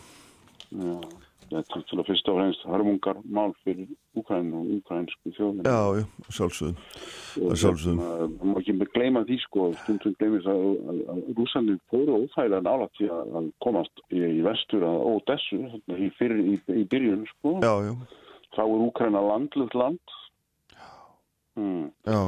[0.76, 1.19] Já
[1.50, 3.88] Þetta er til að fyrst og fremst hörmungar mál fyrir
[4.20, 5.66] Úkræn og úkrænsku þjóðin.
[5.66, 6.04] Já, já.
[6.20, 8.02] Það er sjálfsögðum.
[8.04, 10.62] Það má ekki með gleyma því sko, stundum gleymis að,
[10.94, 15.60] að, að rúsandin fóru óþægilega nála til að komast í, í vestur að Ódessu
[15.98, 16.12] í,
[16.54, 17.58] í, í byrjun sko.
[17.66, 17.94] Já, já.
[18.54, 20.16] Þá er Úkræna landlugt land.
[21.58, 21.74] Já,
[22.06, 22.22] já.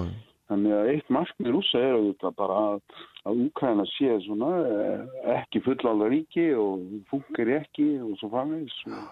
[0.51, 2.79] Þannig að eitt markmið rúsa er auðvitað bara að,
[3.27, 5.01] að Úkræna sé svona eh,
[5.37, 9.03] ekki fullalda ríki og funkar ekki og svo framvegs og,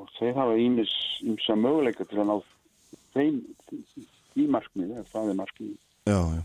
[0.00, 2.34] og þeir hafa ímsa möguleika til að ná
[3.14, 3.38] þeim
[4.40, 5.76] í markmið eða það er markmið.
[6.10, 6.42] Já, já.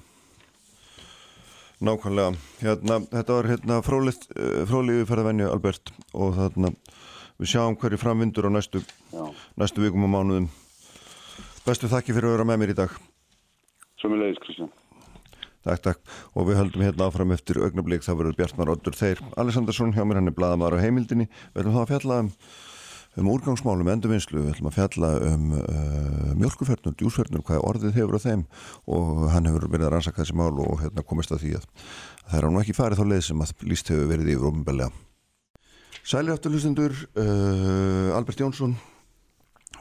[1.88, 2.38] Nákvæmlega.
[2.62, 6.74] Hérna, þetta var hérna fróliðu eh, ferðavenju Albert og þarna
[7.38, 8.82] við sjáum hverju framvindur á næstu,
[9.58, 10.50] næstu vikum og mánuðum.
[11.66, 13.00] Bestu þakki fyrir að vera með mér í dag.
[13.98, 14.74] Sjömmulegis Kristján
[15.68, 19.92] Takk, takk, og við höldum hérna áfram eftir augnablík, það verður Bjartmar Oddur Þeir Alessandarsson
[19.96, 21.28] hjá mér, hann er bladamæður á heimildinni.
[21.52, 22.30] Við ætlum þá að fjalla um,
[23.20, 28.26] um úrgangsmálum, endurvinnslu, við ætlum að fjalla um uh, mjölkufernur, djúsfernur hvað orðið hefur á
[28.30, 28.46] þeim.
[28.96, 31.68] Og hann hefur verið að rannsaka þessi mál og hérna komist að því að
[32.30, 34.92] það er nú ekki farið þá leið sem að líst hefur verið yfir ofinbelja
[36.08, 38.78] Sæli átturlustendur uh, Albert Jónsson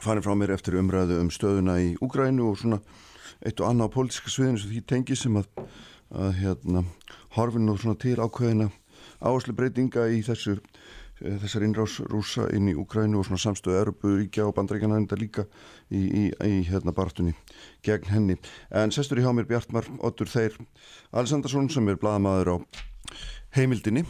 [0.03, 2.81] farin frá mér eftir umræðu um stöðuna í Úgrænu og svona
[3.45, 5.49] eitt og annað á pólitíska sviðinu sem því tengi sem að,
[6.13, 6.83] að hérna,
[7.37, 8.69] horfinu svona til ákveðina
[9.21, 14.47] áherslu breytinga í þessu eh, þessar innrás rúsa inn í Ukrænu og svona samstöðu Európa-ríkja
[14.47, 15.47] og bandrækjana enda líka
[15.89, 17.33] í, í, í hérna bartunni
[17.85, 18.37] gegn henni.
[18.69, 20.59] En sestur í hjá mér Bjartmar Ottur Þeir
[21.11, 22.57] Alessandarsson sem er bladamæður á
[23.61, 24.03] heimildinni,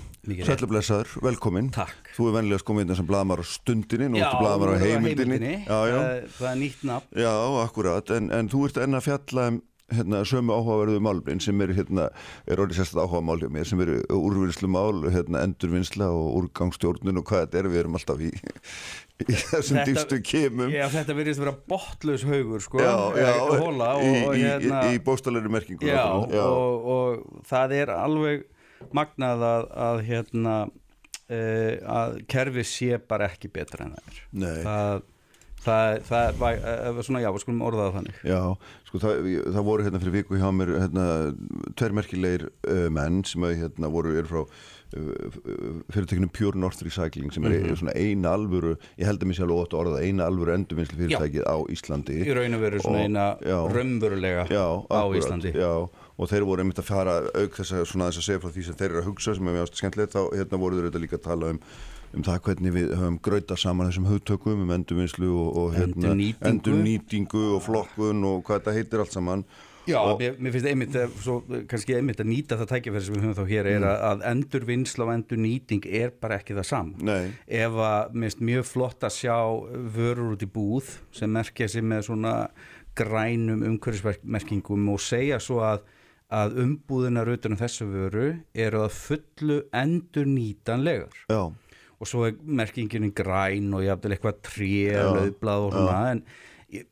[0.48, 2.12] sætlublessaður, velkomin Takk.
[2.18, 5.56] Þú er vennilega sko með þessum bladamæður á stundinni, nú ertu bladamæður á heimildinni, heimildinni.
[5.64, 5.98] Já, já.
[5.98, 7.18] Uh, Það er nýtt nafn.
[7.24, 7.34] Já,
[7.64, 9.60] akkurat, en, en þú ert enna fjalla um
[9.94, 12.10] hérna, sömu áhugaverðu málblinn sem eru hérna,
[12.50, 17.22] er orðið sérstaklega áhuga mál hjá mér sem eru úrvinnslu mál, hérna, endurvinnsla og úrgangstjórnun
[17.22, 17.70] og hvað þetta er.
[17.72, 18.34] Við erum alltaf í,
[19.24, 20.74] í þessum dýfstu kemum.
[20.76, 23.32] Já, þetta verðist að vera botlaus haugur sko, já, já,
[23.64, 26.04] hóla, og, í, og, hérna, í, í bóstalegri merkingu já,
[26.36, 26.44] já.
[26.44, 28.46] Og, og það er alveg
[28.96, 34.26] magnað að, að hérna uh, að kerfi sé bara ekki betra en það er.
[34.32, 34.58] Nei.
[34.64, 35.06] það
[35.68, 36.38] Það, það
[36.96, 38.20] var svona, já, við skulum orðaða þannig.
[38.30, 38.38] Já,
[38.88, 41.08] sko það, það voru hérna fyrir viku hjá mér hérna
[41.82, 44.46] tverrmerkilegir uh, menn sem að, hérna voru, eru frá
[45.92, 47.76] fyrirtekinu Pure North Recycling sem er mm -hmm.
[47.76, 50.98] svona eina alvöru ég held að mér sé alveg ótt að orða eina alvöru endurvinnslu
[50.98, 52.24] fyrirtækið á Íslandi.
[52.24, 55.52] Í raun og veru svona eina raunverulega já, á akkurat, Íslandi.
[55.52, 58.54] já, og þeir voru einmitt að fara auk þess að svona þess að segja frá
[58.56, 61.20] því sem þeir eru að hugsa sem er mjög skemmtilegt þá hérna voru þeir líka
[61.20, 61.62] að tala um
[62.16, 66.14] um það hvernig við höfum gröita saman þessum hugtökum um endurvinnslu og, og hérna,
[66.48, 69.44] endurnýtingu og flokkun og hvað þetta heitir allt saman
[69.88, 71.38] Já, og, mér, mér finnst einmitt, svo,
[71.72, 74.02] kannski einmitt að nýta það tækifæri sem við höfum þá hér er mm.
[74.10, 77.06] að endurvinnsla og endurnýting er bara ekki það saman.
[77.08, 77.30] Nei.
[77.48, 79.38] Ef að minnst mjög flott að sjá
[79.96, 82.34] vörur út í búð sem merkja sig með svona
[83.00, 85.88] grænum umhverfismerkingum og segja svo að,
[86.34, 91.24] að umbúðinar utanum þessu vöru eru að fullu endurnýtanlegar.
[91.32, 91.42] Já.
[91.98, 96.22] Og svo er merkingin græn og ég hafði eitthvað trélauðblad og svona en,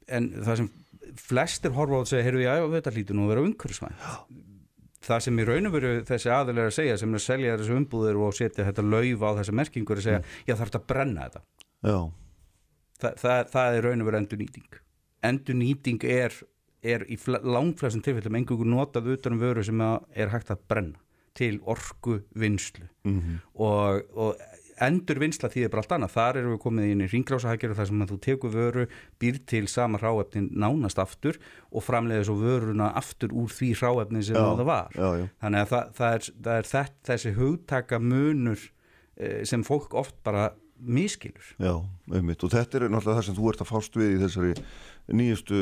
[0.07, 0.71] en það sem
[1.21, 4.07] flestir horfa á að segja, heyrðu já, þetta hlýtur nú að vera umhverfisvænt.
[5.05, 7.75] Það sem í raun og veru þessi aðalega að segja sem er að selja þessu
[7.77, 10.39] umbúður og setja þetta lauf á þessa merkingur að segja, mm.
[10.49, 11.43] já þarf að brenna þetta.
[12.95, 14.81] Þa, það, það er raun og veru endur nýting
[15.25, 16.33] endur nýting er,
[16.85, 21.01] er í langflæsum tilfellum engungur notað utanum vöru sem er hægt að brenna
[21.35, 23.39] til orgu vinslu mm -hmm.
[23.59, 24.35] og, og
[24.83, 27.87] endur vinsla því er bara allt annað, þar erum við komið inn í ringrásahækjur þar
[27.89, 28.87] sem að þú tekur vöru
[29.21, 31.39] býr til sama ráefnin nánast aftur
[31.71, 35.27] og framlega svo vöruna aftur úr því ráefnin sem já, það var já, já.
[35.43, 38.59] þannig að það, það, er, það er þett, þessi hugtaka munur
[39.17, 41.47] eh, sem fólk oft bara miskilur.
[41.61, 41.73] Já,
[42.11, 44.53] einmitt og þetta er náttúrulega það sem þú ert að fást við í þessari
[45.15, 45.59] nýjustu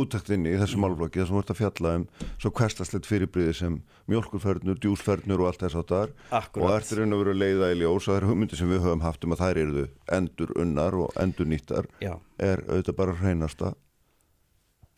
[0.00, 2.06] úttektinni í þessu málflokki þar sem þú ert að fjalla um
[2.42, 3.76] svo hverstasleitt fyrirbriði sem
[4.10, 7.78] mjölkurförnur, djúsförnur og allt þess að það er og eftir einu að vera leiða í
[7.80, 9.84] ljós og það er hugmyndi sem við höfum haft um að þær eru
[10.18, 12.16] endur unnar og endur nýttar Já.
[12.38, 13.72] er auðvitað bara hreinasta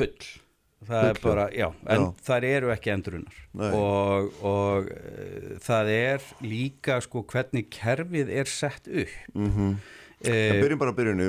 [0.00, 0.32] Bull
[0.88, 2.10] það er bara, já, en já.
[2.26, 3.40] það eru ekki endurunnar
[3.78, 9.74] og, og uh, það er líka sko hvernig kerfið er sett upp mm -hmm.
[10.22, 11.24] Það byrjum bara að byrjunu,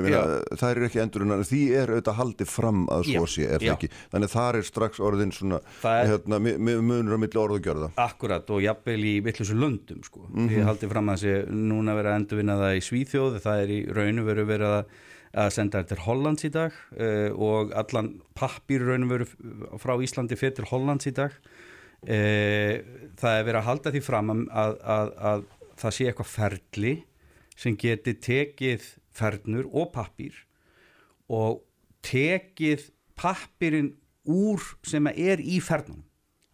[0.54, 3.88] það er ekki endurunnar því er auðvitað haldið fram að svo sé er það ekki,
[4.12, 7.88] þannig að það er strax orðin svona, er, hérna, munur á milli orð og gjörða.
[8.04, 10.52] Akkurat og jafnvel í vittlusu löndum sko, mm -hmm.
[10.52, 13.80] því haldið fram að sé núna verið að endurvinna það í Svíþjóð, það er í
[13.98, 14.84] raunu verið verið að
[15.34, 19.28] að senda þetta til Hollands í dag uh, og allan pappir raunum veru
[19.82, 21.34] frá Íslandi fyrir til Hollands í dag.
[22.04, 22.80] Uh,
[23.18, 25.44] það er verið að halda því fram að, að, að
[25.80, 26.94] það sé eitthvað ferli
[27.54, 30.38] sem geti tekið fernur og pappir
[31.32, 31.62] og
[32.04, 33.94] tekið pappirinn
[34.28, 36.04] úr sem er í fernunum.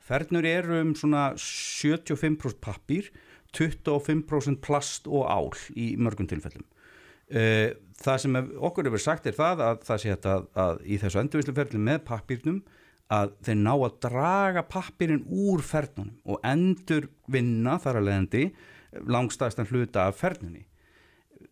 [0.01, 3.11] Fernur eru um svona 75% pappir
[3.55, 6.67] 25% plast og ál í mörgum tilfellum
[7.31, 11.83] það sem okkur hefur sagt er það að það sé að, að í þessu endurvísluferðli
[11.85, 12.63] með pappirnum
[13.11, 18.45] að þeir ná að draga pappirinn úr ferðnunum og endur vinna þar að leiðandi
[19.11, 20.65] langstæðstan hluta af ferðnunni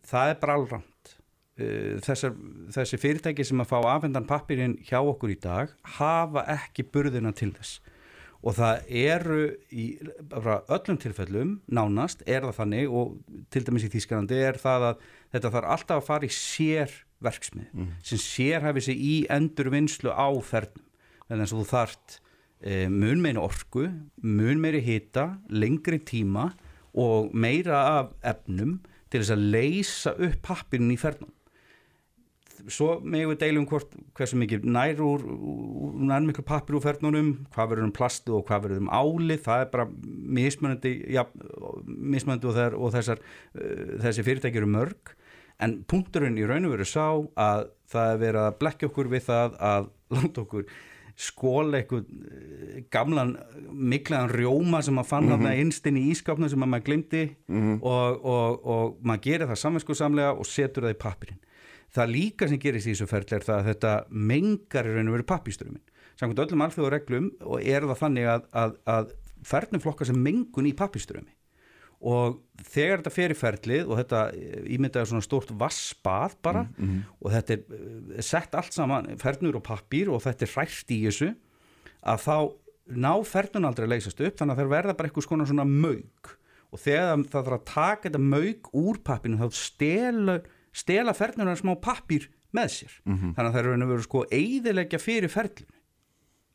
[0.07, 1.13] það er bara allramt
[1.59, 2.35] uh, Þessar,
[2.75, 7.51] þessi fyrirtæki sem að fá afhendan pappirinn hjá okkur í dag hafa ekki burðina til
[7.57, 7.79] þess.
[8.39, 9.39] Og það eru
[9.75, 9.85] í
[10.31, 13.17] öllum tilfellum nánast er það þannig og
[13.51, 15.01] til dæmis í Þýskalandi er það að
[15.33, 17.91] þetta þarf alltaf að fara í sér verksmið mm.
[18.05, 20.85] sem sér hafið sig í endurvinnslu á fernum.
[21.29, 22.19] Þannig að þú þart
[22.61, 23.89] e, mun meiri orku,
[24.23, 26.51] mun meiri hita lengri tíma
[26.97, 31.33] og meira af efnum til þess að leysa upp pappirinn í fernum.
[32.69, 35.23] Svo megum við deilum hvort hversu mikið nær úr,
[36.09, 39.63] nær miklu pappir úr fernunum, hvað verður um plastu og hvað verður um áli, það
[39.63, 39.85] er bara
[40.39, 41.23] mismunandi, já,
[41.87, 43.23] mismunandi og, þær, og þessar,
[43.55, 45.13] uh, þessi fyrirtæki eru mörg,
[45.59, 47.07] en punkturinn í raun og veru sá
[47.39, 50.69] að það er verið að blekja okkur við það að landa okkur
[51.19, 53.35] skóla eitthvað uh, gamlan
[53.69, 55.61] miklaðan rjóma sem maður fann mm -hmm.
[55.65, 57.77] innstinn í ískapna sem maður glimti mm -hmm.
[57.81, 61.41] og, og, og maður gerir það saminskóðsamlega og setur það í pappirinn
[61.95, 65.17] það líka sem gerist í þessu ferli er það að þetta mengar í raun og
[65.17, 65.83] veru pappíströmmin
[66.15, 69.11] samkvæmt öllum alþjóðu reglum og er það þannig að, að, að
[69.43, 71.35] fernum flokkar sem mengun í pappíströmmi
[71.99, 74.21] og þegar þetta fer í ferlið og þetta
[74.71, 77.01] ímyndaður svona stórt vassbað bara mm -hmm.
[77.19, 77.63] og þetta er
[78.15, 81.33] eh, sett allt saman fernur og pappír og þetta er hræst í þessu
[81.99, 82.37] að þá
[82.95, 86.35] ná fernun aldrei að leysast upp þannig að það verða bara eitthvað svona mög
[86.71, 91.75] og þegar það þarf að taka þetta mög úr pappinu þá stelur stela ferðlunar smá
[91.81, 93.33] pappir með sér mm -hmm.
[93.35, 95.75] þannig að það eru verið sko eidilegja fyrir ferðlun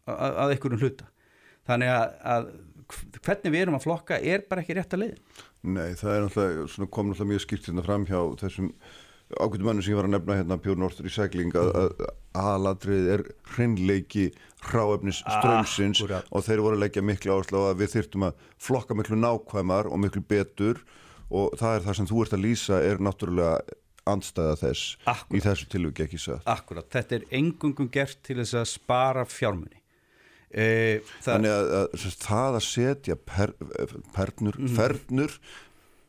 [0.07, 1.11] að, að einhverjum hluta
[1.68, 2.48] þannig að, að
[3.24, 6.90] hvernig við erum að flokka er bara ekki rétt að leiðin Nei, það er náttúrulega
[6.92, 8.72] kom náttúrulega mjög skýrt hérna fram hjá þessum
[9.35, 11.70] ákveðum mannum sem ég var að nefna hérna Pjór Nortur í segling að
[12.37, 13.22] aðalatrið er
[13.54, 14.26] hreinleiki
[14.68, 16.28] hráefnis strömsins Akkúrat.
[16.30, 19.88] og þeir voru að leggja miklu áherslu á að við þyrftum að flokka miklu nákvæmar
[19.88, 20.83] og miklu betur
[21.35, 23.78] og það er það sem þú ert að lýsa er náttúrulega
[24.12, 25.33] andstæða þess Akkúrat.
[25.33, 29.80] í þessu tilviki ekki satt Akkurat, þetta er engungum gert til þess að spara fjármunni
[30.55, 33.55] e, það, Þannig að, að það að setja per,
[34.14, 35.38] pernur, fernur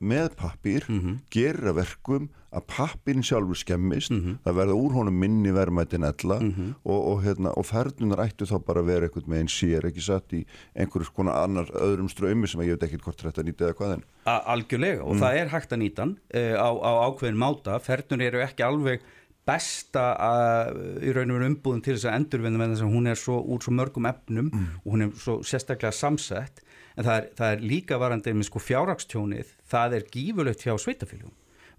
[0.06, 0.84] með pappír
[1.32, 4.12] gerir að verkum að pappírin sjálfur skemmist
[4.44, 6.38] það verða úr honum minni verðmætin ella
[6.84, 10.36] og, og, hérna, og fernunar ættu þá bara að vera einhvern meginn sér ekki satt
[10.36, 10.44] í
[10.76, 13.96] einhverjum konar annar öðrum ströymi sem að ég veit ekkert hvort þetta nýtið eða hvað
[13.98, 14.06] en.
[14.28, 17.80] A- algjörlega og það er hægt að nýta hann e, á, á ákveðin máta.
[17.84, 19.02] Fernur eru ekki alveg
[19.46, 23.08] besta að, í raun og veru umbúðum til þess að endurvinna með þess að hún
[23.12, 24.50] er svo úr svo mörgum efnum
[24.84, 26.62] og hún er svo sérstaklega samsett.
[26.98, 31.34] En það er, það er líka varandi með sko fjárrakstjónið, það er gífulegt hjá sveitafélugum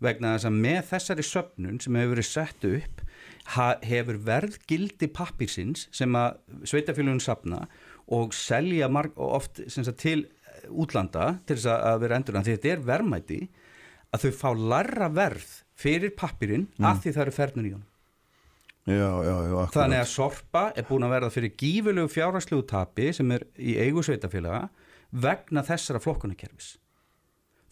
[0.04, 2.98] vegna þess að með þessari söfnun sem hefur verið sett upp
[3.88, 6.36] hefur verðgildi pappísins sem að
[6.68, 7.62] sveitafélugun sapna
[8.12, 10.26] og selja marg, og oft sagt, til
[10.68, 13.40] útlanda til þess að- vera endur því þetta er verðmæti
[14.12, 17.92] að þau fá larra verð fyrir pappirinn af því það eru fernur í honum.
[18.86, 23.32] Já, já, já, þannig að Sorpa er búin að verða fyrir gífulegu fjárhagslegu tapi sem
[23.34, 24.68] er í eigu sveitafélaga
[25.10, 26.76] vegna þessara flokkunarkerfis.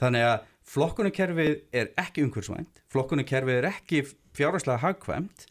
[0.03, 4.03] Þannig að flokkunarkerfið er ekki umhverfisvænt flokkunarkerfið er ekki
[4.35, 5.47] fjárhagslega hagkvæmt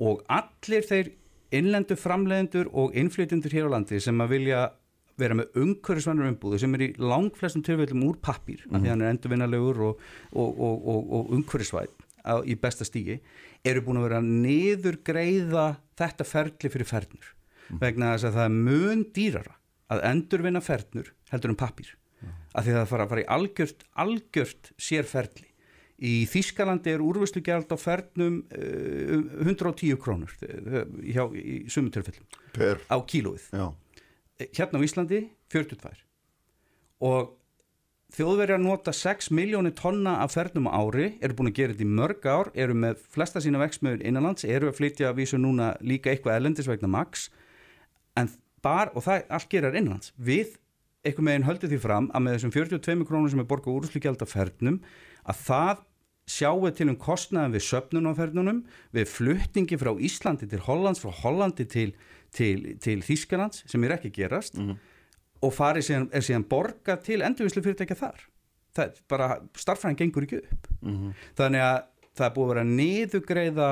[0.00, 1.12] og allir þeir
[1.54, 4.62] innlendu framleiðendur og innflytjendur hér á landi sem að vilja
[5.20, 9.14] vera með umhverfisvænur umbúðu sem er í langflestum tilfellum úr pappír af því hann er
[9.14, 10.02] endurvinnalegur og,
[10.32, 11.94] og, og, og, og umhverfisvæn
[12.46, 13.20] í besta stígi
[13.66, 15.66] eru búin að vera að niðurgreiða
[15.98, 17.30] þetta ferli fyrir fernur.
[17.80, 19.56] Vegna þess að það er mun dýrara
[19.94, 21.92] að endurvinna fernur heldur um pappír.
[22.56, 25.48] Af því að það fara að fara í algjört, algjört sérferli.
[25.96, 32.26] Í Þískalandi er úrvislugjald á fernum uh, 110 krónur uh, hjá, í sumum tilfellum.
[32.92, 33.46] Á kílóið.
[33.52, 33.66] Já,
[34.40, 35.22] hérna á Íslandi
[35.52, 36.04] 42
[37.06, 37.34] og
[38.16, 42.28] þjóðverjar nota 6 miljónir tonna af fernum ári, eru búin að gera þetta í mörg
[42.28, 46.38] ár, eru með flesta sína vexmiður innanlands, eru að flytja að vísu núna líka eitthvað
[46.38, 47.26] elendis vegna max.
[48.16, 48.30] En
[48.64, 50.54] bara, og það allt gerar innanlands, við
[51.06, 54.32] eitthvað meginn höldum því fram að með þessum 42 krónur sem er borgað úrúslugjald af
[54.32, 54.80] fernum
[55.26, 55.84] að það
[56.26, 61.12] sjáu til um kostnaðin við söpnun á fernunum, við flutningi frá Íslandi til Hollands, frá
[61.22, 61.92] Hollandi til,
[62.34, 64.56] til, til Þískalands sem er ekki gerast
[65.42, 68.20] og farið síðan, er síðan borgað til endurvislu fyrirtækja þar.
[68.76, 70.68] Það er bara, starffræðin gengur ekki upp.
[71.36, 71.78] Þannig að
[72.16, 73.70] það er búið að vera niðugreiða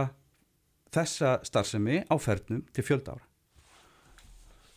[0.95, 3.25] þessa starfsemi á fernum til fjölda ára.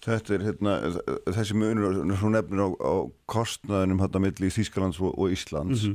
[0.07, 0.73] Þetta er hérna
[1.35, 2.93] þessi munur, hún nefnir á, á
[3.27, 5.87] kostnaðinum hérna milli Þýskalands og, og Íslands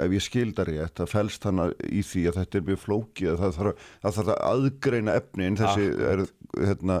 [0.00, 3.42] ef ég skildar rétt, það fælst hana í því að þetta er mjög flókið að
[3.42, 5.58] það þarf, það þarf að aðgreina efnin.
[5.60, 6.24] Þessi er
[6.60, 7.00] hérna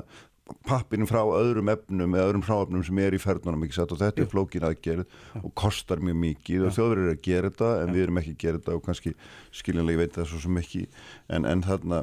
[0.66, 3.92] pappinu frá öðrum efnum eða öðrum hráefnum sem er í satt?
[3.92, 5.06] Og þetta er flókin aðgerð
[5.42, 8.42] og kostar mjög mikið og þjóður eru að gera þetta en við erum ekki að
[8.44, 9.14] gera þetta og kannski
[9.60, 10.84] skiljanlega ég veit það svo sem ekki.
[11.30, 12.02] En, en þarna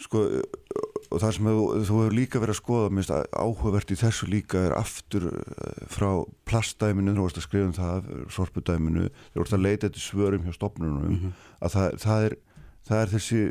[0.00, 0.24] sko
[1.14, 4.64] og það sem þú, þú hefur líka verið að skoða minnst áhugavert í þessu líka
[4.68, 6.08] er aftur eh, frá
[6.48, 10.56] plastdæminu þú varst að skrifa um það, sorpudæminu þú varst að leita eftir svörum hjá
[10.56, 11.30] stopnunum
[11.60, 12.36] að það, það, er,
[12.88, 13.42] það er þessi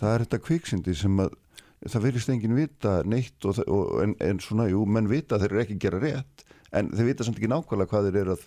[0.00, 1.38] það er þetta kviksindi sem að
[1.86, 5.62] það verðist enginn vita neitt og, og, en, en svona, jú, menn vita þeir eru
[5.62, 6.46] ekki að gera rétt
[6.76, 8.46] en þeir vita samt ekki nákvæmlega hvað þeir eru að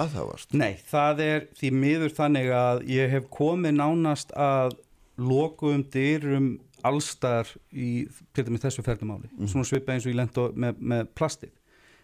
[0.00, 4.78] aðhafast Nei, það er því miður þannig að ég hef komið nánast að
[5.20, 6.50] lokuðum dyrum
[6.86, 11.56] allstar í þessu ferðumáli svona svipað eins og ég lento með, með plastið.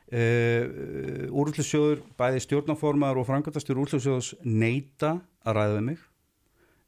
[0.07, 6.05] Uh, úrúslusjóður bæði stjórnaformaður og frangatastjóður úrúslusjóðs neita að ræða við mig.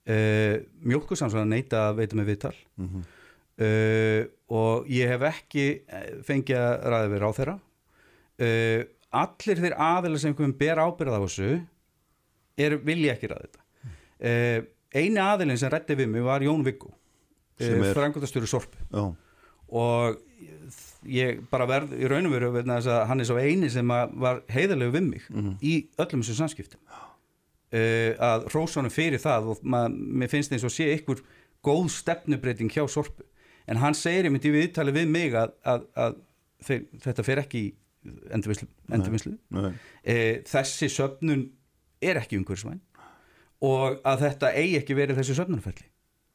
[0.08, 0.54] Uh,
[0.86, 2.54] mjölkusamsvæða neita að veita mig viðtal.
[2.78, 4.22] Uh,
[4.54, 7.58] og ég hef ekki eh, fengið að ræða við ráð þeirra
[9.18, 11.48] allir þeir aðeins sem einhverjum ber ábyrða á þessu
[12.60, 13.64] er, vilja ekki ræða þetta.
[14.18, 14.60] Uh,
[14.94, 16.92] eini aðilin sem rætti við mig var Jón Viggo
[17.58, 18.78] Sem er- frangotastjóri Sorpu.
[18.92, 19.04] Já,
[19.68, 20.20] og
[21.08, 24.94] ég bara verð í raun og veru að hann er svo eini sem var heiðarlegu
[24.94, 25.26] við mig
[25.62, 26.80] í öllum þessum samskiptum.
[27.68, 31.20] Uh, að hrósónum fyrir það og mað, mér finnst eins og sé ykkur
[31.66, 33.26] góð stefnubreiting hjá Sorpu.
[33.68, 36.14] En hann segir einmitt í viðtali við mig að, að, að
[36.64, 37.74] þeir, þetta fer ekki í
[38.32, 38.68] endurvinnslu,
[39.68, 41.42] Uh, þessi söfnun
[42.00, 42.80] er ekki umhverfisvæn
[43.60, 45.88] og að þetta eigi ekki verið þessi söfnunarferli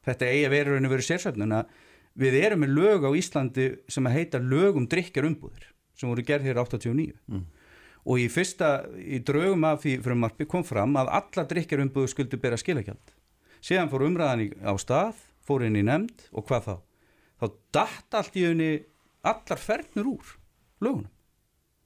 [0.04, 1.74] þetta eigi að vera raun og verið sérsöfnun að
[2.14, 6.24] við erum með lög á Íslandi sem að heita lög um drikkjar umbúðir sem voru
[6.26, 7.14] gerð hér 89
[8.04, 12.40] og í fyrsta, í draugum af því frumarpi kom fram að alla drikkjar umbúður skuldu
[12.40, 13.14] bera skilagjald.
[13.64, 16.74] Síðan fór umræðan í, á stað fór inn í nefnd og hvað þá?
[17.40, 17.46] Þá
[17.78, 18.70] datt allt í unni
[19.24, 20.34] allar fernur úr
[20.84, 21.10] lögunum.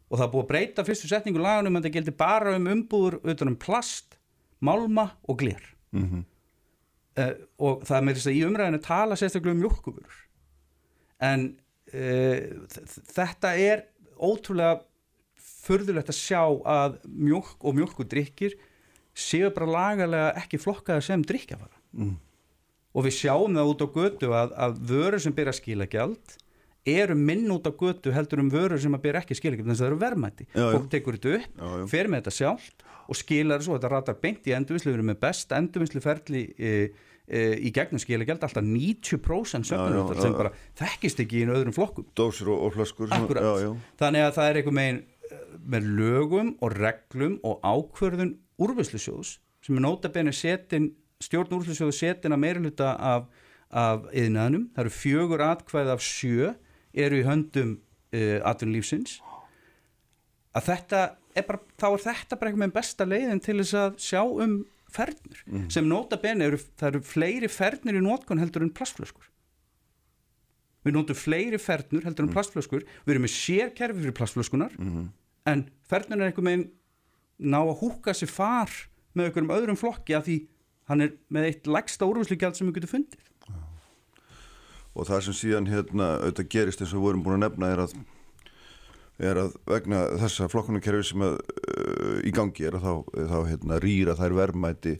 [0.08, 3.52] Og það búið að breyta fyrstu setningu lagunum en það gildi bara um umbúður utan
[3.52, 4.18] um plast,
[4.58, 5.62] málma og glér
[5.94, 6.24] mm -hmm.
[7.18, 10.20] Uh, og það með þess að í umræðinu tala sérstaklega um mjölkufurur
[11.28, 11.48] en
[11.92, 12.38] uh,
[13.12, 13.84] þetta er
[14.18, 14.78] ótrúlega
[15.68, 18.56] förðulegt að sjá að mjölk og mjölkudrykkir
[19.18, 22.12] séu bara lagalega ekki flokkaða sem drikkjafara mm.
[22.94, 26.36] og við sjáum það út á götu að, að vörur sem byrja skilagjald
[26.88, 29.90] eru minn út á götu heldur um vörur sem að byrja ekki skilagjald en það
[29.90, 31.88] eru verðmætti fólk tekur þetta upp, já, já.
[31.90, 35.10] fer með þetta sjálft og skilar þessu og þetta ratar beint í endurvinslu við erum
[35.12, 41.42] með best endurvinsluferli e, e, í gegnum skilagjald alltaf 90% söfnum sem bara þekkist ekki
[41.42, 42.06] í öðrum flokkum.
[42.16, 45.02] Dósir og, og flöskur þannig að það er einhver megin
[45.68, 52.42] með lögum og reglum og ákverðun úrvöðslusjóðs sem er nótabenni setin stjórn úrvöðslusjóðu setin að
[52.44, 53.28] meiruluta af,
[53.68, 56.52] af yðnaðnum, það eru fjögur atkvæð af sjö
[56.94, 57.74] eru í höndum
[58.14, 59.18] uh, atvinnulífsins.
[60.56, 61.02] Að þetta
[61.36, 64.58] er bara, þá er þetta bara eitthvað með besta leiðin til þess að sjá um
[64.92, 65.66] fernur, mm.
[65.72, 69.28] sem nótabenni eru, það eru fleiri fernur í nótkun heldur en plastflöskur.
[70.86, 72.36] Við nótum fleiri fernur heldur en mm.
[72.36, 72.84] plastflöskur.
[73.04, 75.08] Við erum með sérkerfi fyrir plastflöskunar mm
[75.48, 76.68] en Ferdinand er einhver meginn
[77.38, 78.72] ná að húka sér far
[79.16, 80.36] með einhverjum öðrum flokki að því
[80.90, 83.24] hann er með eitt legsta úrvæðslugjald sem við getum fundið.
[84.98, 87.82] Og það sem síðan hérna auðvitað gerist eins og við vorum búin að nefna er
[87.84, 87.92] að,
[89.30, 92.94] er að vegna þessa flokkunarkerfi sem að, uh, í gangi er að þá,
[93.32, 94.94] þá hérna, rýra þær verðmæti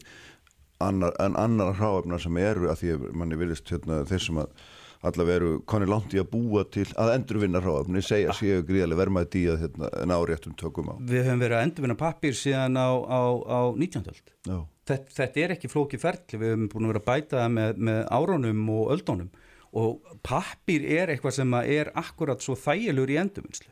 [0.83, 4.67] annar, en annar hráöfnar sem eru að því að manni vilist hérna, þeir sem að
[4.99, 9.43] allavega eru konir langt í að búa til að endurvinna hráöfni, segja séu gríðarlega vermaði
[9.43, 10.95] í að hérna, ná réttum tökum á.
[10.99, 14.09] Við höfum verið að endurvinna pappir síðan á, á, á 19.
[14.11, 14.33] öld.
[14.89, 18.01] Þetta, þetta er ekki flóki ferli, við höfum búin að vera að bæta með, með
[18.19, 19.31] árónum og öldónum
[19.79, 23.71] og pappir er eitthvað sem er akkurat svo þægilegur í endurvinnslu.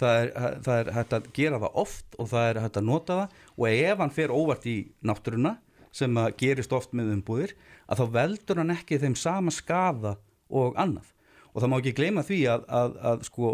[0.00, 0.30] Það er,
[0.66, 3.36] það er hægt að gera það oft og það er hægt að nota það.
[3.56, 4.76] Og ef hann fer óvart í
[5.06, 5.56] náttúruna
[5.96, 7.54] sem gerist oft með umbúðir
[7.88, 10.16] að þá veldur hann ekki þeim sama skafa
[10.52, 11.12] og annað.
[11.54, 13.52] Og það má ekki gleyma því að, að, að sko,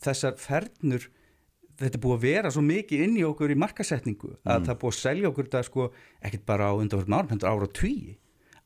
[0.00, 1.10] þessar fernur
[1.82, 4.66] þetta er búið að vera svo mikið inn í okkur í markasetningu að mm.
[4.66, 5.86] það er búið að selja okkur þetta sko,
[6.22, 7.94] ekkert bara á undanfjörðum árum, hendur ára og tví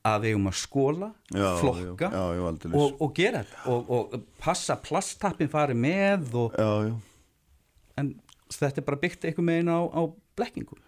[0.06, 4.26] að við erum að skóla, já, flokka já, já, og, og gera þetta og, og
[4.42, 6.58] passa plasttappin farið með og,
[8.00, 8.12] en
[8.52, 10.02] þetta er bara byggt einhver megin á, á
[10.38, 10.82] blekkingum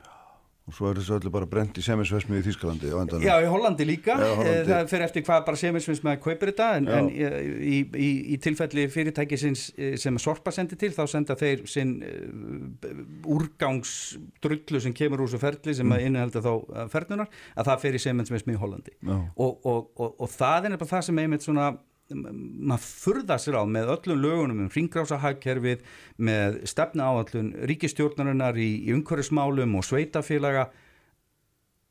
[0.68, 2.90] og svo er þessu öllu bara brent í semisvesmi í Þýskalandi
[3.24, 4.18] Já, í Hollandi líka.
[4.20, 4.52] Já, Hollandi.
[4.52, 8.38] Eh, það fyrir eftir hvað bara semisvesmi að kaupir þetta en, en í, í, í
[8.44, 13.02] tilfelli fyrirtæki eh, sem Sorpa sendi til þá senda þeir sinn uh,
[13.32, 16.06] úrgangsdrullu sem kemur úr þessu ferli sem mm.
[16.10, 18.96] innheldur þá fernunar að það fyrir semisvesmi í Hollandi.
[19.08, 21.72] Og, og, og, og það er bara það sem einmitt svona
[22.08, 25.82] maður furða sér á með öllum lögunum um ringgrásahagkerfið
[26.16, 30.68] með stefna áallun ríkistjórnarinnar í, í umhverfismálum og sveitafélaga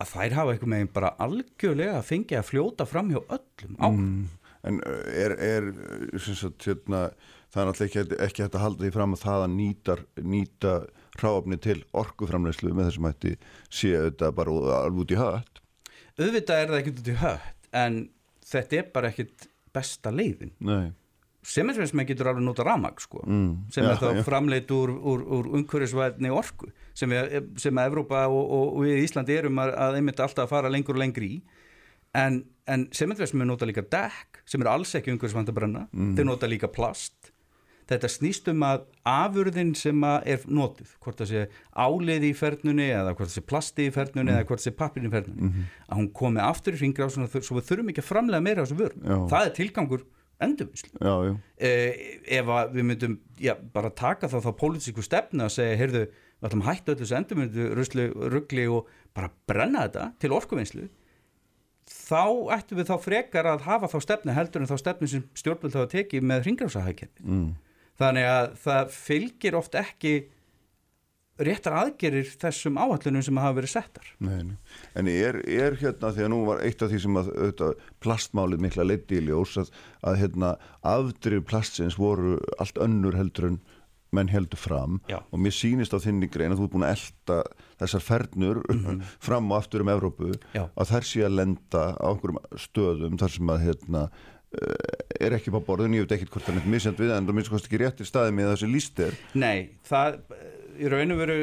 [0.01, 3.87] að þær hafa eitthvað með bara algjörlega að fengja að fljóta fram hjá öllum á.
[3.89, 4.27] Mm,
[4.67, 5.67] En er, er
[6.19, 7.07] sagt, hérna,
[7.53, 10.01] það er náttúrulega ekki, ekki hægt að halda því fram að það að nýtar,
[10.33, 10.73] nýta
[11.21, 13.35] ráfni til orkuframleyslu með þessum hætti
[13.69, 15.61] séu þetta bara alveg út í hött.
[16.17, 18.01] Auðvitað er það ekkert út í hött en
[18.47, 19.47] þetta er bara ekkert
[19.77, 20.89] besta leiðin Nei.
[21.45, 23.53] sem er sem að getur alveg nota ramag sko, mm.
[23.73, 24.25] sem ja, er þá ja.
[24.27, 28.99] framleitt úr, úr, úr umhverfisvæðni orku sem, við, sem að Evrópa og, og, og við
[28.99, 31.39] í Íslandi erum að, að einmitt alltaf að fara lengur og lengri í
[32.17, 36.13] en, en sementverðsum er nota líka dekk sem er alls ekki umhverfisvæðan að brenna mm.
[36.17, 37.31] þeir nota líka plast
[37.87, 42.89] þetta snýst um að afurðin sem að er notið, hvort það sé áliði í fernunni
[42.91, 44.35] eða hvort það sé plasti í fernunni mm.
[44.35, 45.71] eða hvort það sé pappin í fernunni mm -hmm.
[45.87, 48.79] að hún komi aftur í fingra svo við þurfum ekki að framlega meira á þessu
[48.81, 50.05] vörn það er tilgangur
[50.37, 51.01] endurvinnslu.
[51.57, 56.03] Eh, ef við myndum já, bara taka þá þá pólitísku stefnu að segja, heyrðu,
[56.37, 60.87] við ætlum að hætta öllu þessu endurvinnslu, ruggli og bara brenna þetta til orkuvinnslu
[61.87, 62.23] þá
[62.57, 65.89] ættum við þá frekar að hafa þá stefnu heldur en þá stefnu sem stjórnvöld hafa
[65.95, 67.47] tekið með hringrásahækjandi mm
[67.99, 70.15] þannig að það fylgir oft ekki
[71.37, 74.57] réttar aðgerir þessum áhaldunum sem hafa verið settar Nei,
[74.97, 78.63] En er, er hérna því að nú var eitt af því sem að auðvitað, plastmálið
[78.65, 83.59] mikla leiti í ljós að, að hérna, afdrif plastsins voru allt önnur heldur en
[84.15, 85.19] menn heldur fram Já.
[85.19, 87.39] og mér sýnist á þinni grein að þú er búin að elda
[87.81, 89.01] þessar fernur mm -hmm.
[89.27, 90.69] fram og aftur um Evrópu Já.
[90.75, 94.09] að þær sé að lenda á einhverjum stöðum þar sem að hérna
[95.19, 97.53] er ekki på borðin, ég veit ekki hvort það er misjand við en það minnst
[97.53, 99.17] kosti ekki rétt í staði með þessi líst er.
[99.37, 100.19] Nei, það
[100.77, 101.39] í raun og veru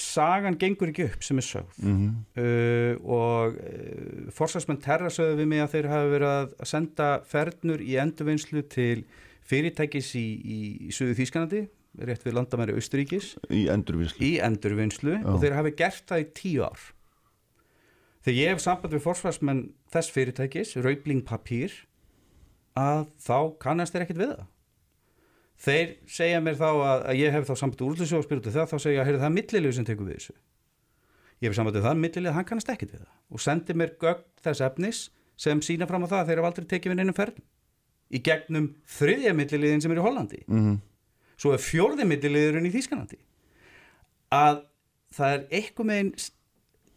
[0.00, 1.78] sagan gengur ekki upp sem er sögð.
[1.80, 2.08] Mhm.
[2.36, 7.84] uh, og uh, forsvarsmenn terra sögðu við mig að þeir hafa verið að senda fernur
[7.84, 9.06] í endurvinnslu til
[9.46, 10.58] fyrirtækis í, í,
[10.88, 11.64] í Suðu Þýskanandi
[12.06, 14.20] rétt við landamæri Austuríkis í endurvinnslu.
[14.20, 16.88] Í endurvinnslu og þeir hafi gert það í tíu ár.
[18.26, 19.60] Þegar ég hef samband við forsvarsmenn
[19.94, 21.72] þess fyrirtækis, Raubling Papír
[22.76, 24.46] að þá kannast þeir ekkert við það.
[25.66, 28.48] Þeir segja mér þá að, að ég hef þá samband við úrlýsjó og spyrir út
[28.50, 30.34] í það þá segja að það er millilegu sem tekur við þessu.
[31.40, 34.26] Ég hef samband við það millilegu, hann kannast ekkert við það og sendi mér gögn
[34.44, 35.00] þess efnis
[35.40, 37.48] sem sína fram á það að þeir hafa aldrei tekið við neinum ferðum
[38.06, 38.68] í gegnum
[38.98, 40.42] þriðja milliliðin sem er í Hollandi.
[40.46, 40.76] Mm
[41.40, 43.20] svo er fjórði milliliðurinn í Þýskanandi
[44.34, 44.62] að
[45.16, 46.12] það er eitthvað meginn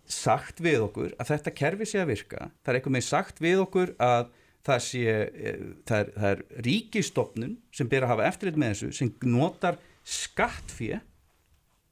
[0.09, 3.63] sagt við okkur að þetta kerfi sé að virka það er eitthvað meginn sagt við
[3.65, 4.32] okkur að
[4.68, 8.91] það sé eh, það er, það er ríkistofnun sem ber að hafa eftirlit með þessu
[8.99, 11.01] sem notar skattfé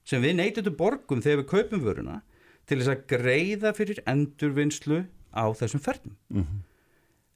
[0.08, 2.22] sem við neytutum borgum þegar við kaupum vöruna
[2.68, 6.18] til þess að greiða fyrir endurvinnslu á þessum ferðum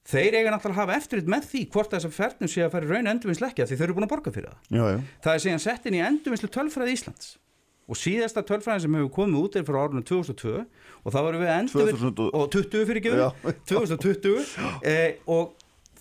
[0.08, 3.12] þeir eiga náttúrulega að hafa eftirlit með því hvort þessar ferðnum sé að fara raun
[3.12, 4.62] af því þau eru búin að borga fyrir það.
[4.74, 7.36] Já, já, Það er síðan sett inn í endurvinnslu tölfræði Íslands
[7.92, 11.52] og síðasta tölfræði sem hefur komið út er frá árunum 2002 og það voru við
[11.58, 13.12] endurvinn 2000 og- og 20 fyrir ekki
[13.68, 14.40] 2020
[14.92, 15.46] eh, og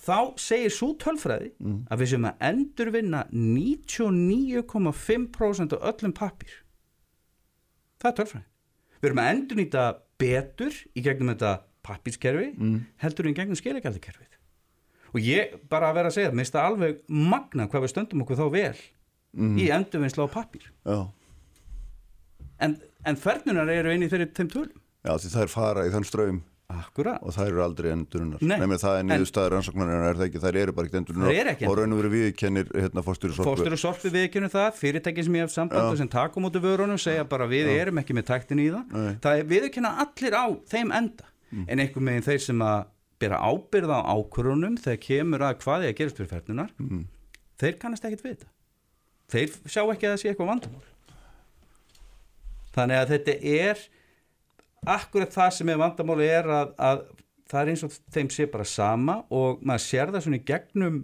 [0.01, 1.51] þá segir svo tölfræði
[1.91, 6.53] að við sem að endurvinna 99,5% af öllum pappir
[8.01, 8.47] það er tölfræði
[9.01, 9.82] við erum að endurnýta
[10.20, 11.53] betur í gegnum þetta
[11.86, 12.49] pappískerfi
[13.03, 14.32] heldur en gegnum skilagjaldikerfið
[15.11, 18.22] og ég bara að vera að segja mér finnst það alveg magna hvað við stöndum
[18.24, 18.78] okkur þá vel
[19.59, 20.64] í endurvinnslu á pappír.
[20.84, 20.99] Já.
[22.61, 22.76] En,
[23.08, 24.78] en fernunar eru í þeirri þeim tölum.
[25.04, 26.40] Já, því það er fara í þann ströym
[26.70, 30.40] Akkurat, og það eru aldrei endurunar Nei, Nefnir það er niðurstaðar rannsóknar er það ekki,
[30.44, 33.80] það eru bara ekki endurunar og raun og veru viðkennir hérna fórstjóri sorpu fórstur og
[33.82, 37.24] sorpi viðkynnu það fyrirtæki sem ég hef samband og sem takum út af vörunum segja
[37.26, 38.84] bara við erum ekki með taktin í það.
[38.94, 39.00] Nei.
[39.02, 39.18] Mm.
[39.26, 41.26] það er viðkynna allir á þeim enda.
[41.66, 42.78] En einhver meginn þeir sem að
[43.20, 47.02] bera ábyrða á ákvörunum þegar kemur að hvað er að gerast fyrir fernunar Mm.
[47.58, 48.52] þeir kannast ekkit við þetta.
[49.34, 50.86] Þeir sjá ekki að það sé eitthvað vandamál
[52.77, 53.87] þannig að þetta er
[54.97, 57.03] akkurat það sem er vandamáli er að, að
[57.51, 61.01] það er eins og þeim sé bara sama og maður sér það svona í gegnum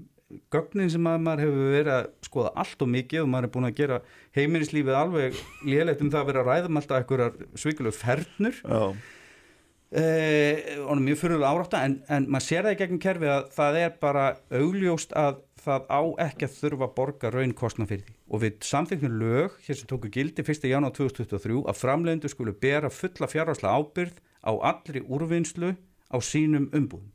[0.50, 3.68] gögnin sem að maður hefur verið að skoða allt og mikið og maður er búin
[3.68, 3.98] að gera
[4.34, 5.36] heimilislífið alveg
[5.66, 8.58] lélegt um það að vera að ræðum alltaf einhverjar svikulegu fernur.
[8.66, 8.82] Já,
[10.02, 13.80] eh, og mjög fyrirlega árátta en, en maður sér það í gegnum kerfi að það
[13.84, 18.14] er bara augljóst að það á ekki að þurfa að borga raunkostna fyrir því.
[18.30, 20.70] Og við samþyknum lög hér sem tóku gildi 1.
[20.70, 27.12] janúar 2023 að framlegendur skulu bera fulla fjárháslega ábyrð á allri úrvinnslu á sínum umbúðum.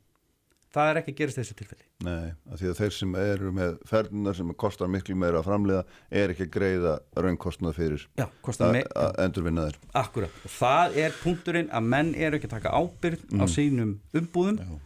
[0.72, 1.86] Það er ekki að gerast þessu tilfelli.
[2.06, 5.82] Nei, af því að þeir sem eru með ferðunar sem kostar miklu meira að framlega
[6.22, 6.94] er ekki að greiða
[7.26, 9.76] raunkostnað fyrir Já, að að endurvinna þeir.
[10.00, 14.80] Akkurat, og það er punkturinn að menn eru ekki að taka ábyrð á sínum umbúðum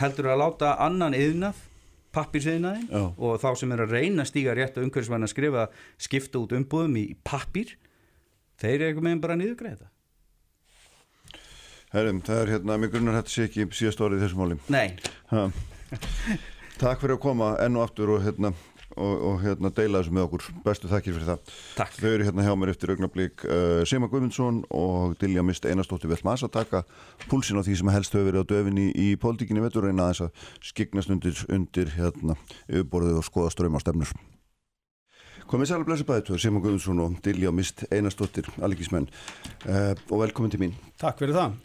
[0.00, 1.64] heldur að láta annan yðnað
[2.14, 3.02] pappírsiðnaðin Já.
[3.16, 5.66] og þá sem er að reyna að stíga rétt og umhverfisvæðin að skrifa
[6.00, 7.74] skipta út umbúðum í pappír
[8.60, 9.90] þeir eru eitthvað meðan bara að niðurgreða
[11.90, 14.88] Herrum, það er hérna, mig grunnar þetta sé ekki síðast orðið í þessu máli Nei,
[15.32, 15.46] ha.
[16.80, 18.52] Takk fyrir að koma enn og aftur og hérna
[19.00, 20.46] og, og hérna deila þessu með okkur.
[20.64, 21.54] Bestu þakkir fyrir það.
[21.78, 21.98] Takk.
[21.98, 26.44] Þau eru hérna hjá mér eftir augnablík uh, Sima Guðmundsson og Dilja Mist Einarstóttir Velmas
[26.46, 26.84] að taka
[27.30, 30.50] púlsin á því sem helst hefur verið á döfinni í pólitíkinni vetur reyna aðeins að
[30.72, 32.36] skiknast undir, undir hérna
[32.68, 34.12] yfirborðið og skoða ströym á stefnur
[35.50, 39.08] Komið sæl að blessa bæði tveir, Sima Guðmundsson og Dilja Mist Einarstóttir, alíkismenn
[39.66, 40.76] uh, og velkomin til mín.
[41.00, 41.56] Takk fyrir það.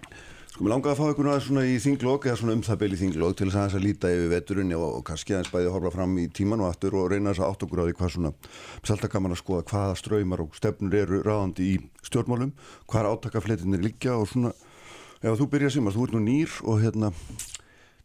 [0.56, 2.97] Sko, mér langaði að fá ykkur svona í þinglokk eða svona um það beil í
[3.01, 5.91] þinglokk til þess aðeins að líta yfir veturinn og, og kannski aðeins bæði að horfa
[5.91, 8.32] fram í tíman og aftur og reyna þess að átt okkur á því hvað svona
[8.88, 11.76] selta gaman að skoða hvaða ströymar og stefnur eru ráðandi í
[12.08, 12.56] stjórnmálum
[12.88, 14.56] hvaða átakafletinir liggja og svona
[15.20, 17.12] ef þú byrjar sem að þú ert nú nýr og hérna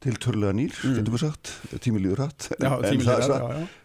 [0.02, 0.98] tiltörlega nýr, mm.
[0.98, 1.54] getur við sagt
[1.86, 2.50] tími líður hatt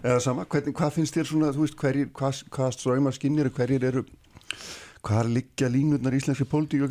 [0.01, 4.07] eða sama, hvernig, hvað finnst þér svona veist, hverjir, hvað, hvað ströymar skinnir hverjir eru
[5.05, 6.89] hvað liggja línutnar í íslenski pólitík?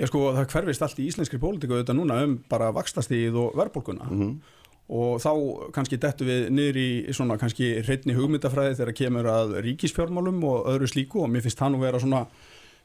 [0.00, 4.08] Já sko það hverfist allt í íslenskri pólitíku auðvitað núna um bara vakstastíð og verðbólguna.
[4.92, 5.32] Og þá
[5.72, 10.88] kannski dettu við niður í svona kannski hreitni hugmyndafræði þegar kemur að ríkisfjármálum og öðru
[10.90, 12.24] slíku og mér finnst það nú vera svona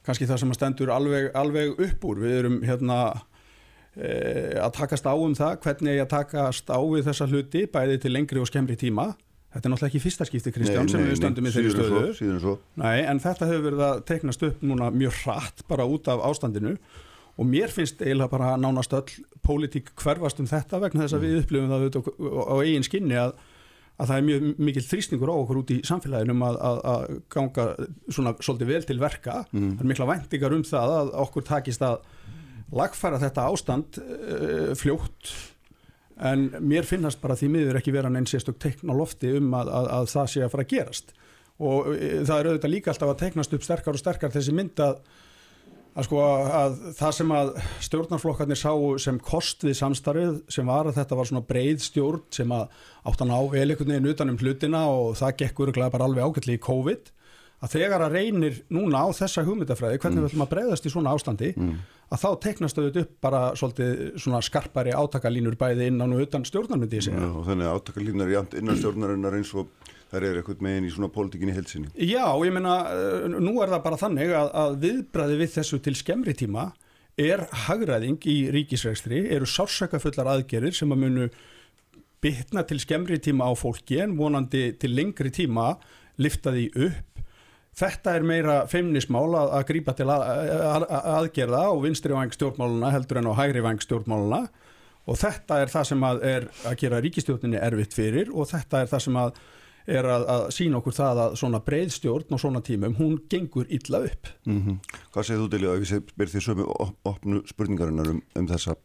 [0.06, 2.22] kannski það sem að stendur alveg, alveg upp úr.
[2.24, 3.00] Við erum hérna
[3.96, 4.12] e,
[4.62, 8.14] að takast á um það hvernig ég að takast á við þessa hluti bæði til
[8.14, 9.10] lengri og skemmri tíma
[9.54, 12.36] þetta er náttúrulega ekki fyrsta skipti Kristján sem við stöndum í þeirri stöðu svo, síður
[12.36, 12.56] en svo.
[12.82, 16.76] Nei, en þetta hefur verið að teiknast upp núna mjög hratt bara út af ástandinu.
[17.38, 19.14] Og mér finnst eiginlega bara nánast öll
[19.46, 23.20] pólitík hverfast um þetta vegna þess að við upplifum það auðvitað á, á eigin skinni
[23.22, 23.36] að,
[23.98, 27.20] að það er mjög mikil þrýstingur á okkur út í samfélaginu um að, að, að
[27.36, 27.68] ganga
[28.10, 29.44] svona svolítið vel til verka.
[29.54, 29.76] Mm.
[29.78, 32.02] það er mikla væntingar um það að okkur takist að
[32.76, 35.32] lagfæra þetta ástand uh, fljótt
[36.18, 39.70] en mér finnast bara því miður ekki vera neins sérstök teikn á lofti um að,
[39.70, 41.16] að, að það sé að fara að gerast.
[41.58, 44.84] Og uh, það er auðvitað líka alltaf að teiknast upp sterkar og sterkar þessi mynd
[44.84, 45.00] að
[45.98, 47.48] að sko að það sem að
[47.88, 52.52] stjórnarflokkarnir sá sem kost við samstarfið sem var að þetta var svona breið stjórn sem
[52.54, 52.68] að
[53.10, 57.10] áttan á veginn utanum hlutina og það gekk öruglega bara alveg ágætli í COVID
[57.58, 60.24] að þegar að reynir núna á þessa hugmyndafræði hvernig mm.
[60.26, 61.76] við ætlum að breyðast í svona ástandi mm.
[62.14, 67.02] að þá teknast þau upp bara svolítið svona skarpari átakalínur bæði innan og utan stjórnarmyndi
[67.08, 69.72] Já, og þannig að átakalínur innan stjórnarinnar eins og
[70.08, 71.90] Það er eitthvað megin í svona pólitíkinni helsinni.
[72.00, 75.96] Já, ég meina, eh, nú er það bara þannig að, að viðbræði við þessu til
[76.00, 76.70] skemmri tíma
[77.20, 81.28] er hagræðing í ríkisregstri, eru sársakafullar aðgerir sem að munu
[82.24, 85.74] bytna til skemmri tíma á fólki en vonandi til lengri tíma
[86.18, 87.17] lifta því upp.
[87.78, 93.22] Þetta er meira feimnismál að, að grípa til að, aðgerða á vinstri vang stjórnmáluna heldur
[93.22, 94.48] en á hægri vang stjórnmáluna
[95.08, 98.90] og þetta er það sem að er að gera ríkistjórninni erfitt fyrir og þetta er
[98.92, 99.38] það sem að
[99.88, 104.02] er að, að sína okkur það að svona breyðstjórn og svona tímum, hún gengur illa
[104.10, 104.28] upp.
[104.46, 104.98] Mm -hmm.
[105.14, 106.66] Hvað segir þú til að við byrjum því sömu
[107.08, 108.76] opnu spurningarinnar um, um þessa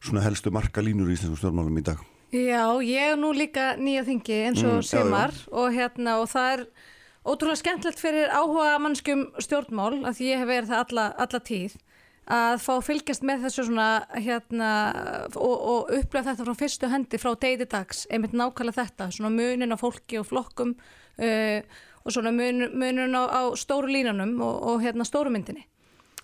[0.00, 1.98] svona helstu marka línur í Íslandsku stjórnmálum í dag?
[2.32, 5.52] Já, ég er nú líka nýja þingi eins og mm, semar já, já.
[5.52, 6.66] og hérna og það er
[7.28, 11.76] ótrúlega skemmtilegt fyrir áhuga mannskum stjórnmál að ég hef verið það alla, alla tíð
[12.28, 13.88] að fá fylgjast með þessu svona
[14.20, 14.70] hérna
[15.32, 19.72] og, og upplega þetta frá fyrstu hendi frá degi dags, einmitt nákvæmlega þetta svona munin
[19.72, 21.60] á fólki og flokkum uh,
[22.04, 25.64] og svona mun, munin á, á stóru línunum og, og hérna stóru myndinni.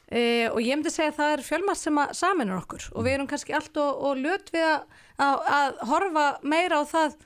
[0.05, 3.31] Uh, og ég myndi segja að það er fjölmast sem saminur okkur og við erum
[3.31, 4.85] kannski allt og, og löt við að,
[5.25, 7.17] að, að horfa meira á það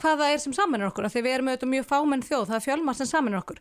[0.00, 3.02] hvaða er sem saminur okkur, því við erum auðvitað mjög fámenn þjóð, það er fjölmast
[3.02, 3.60] sem saminur okkur.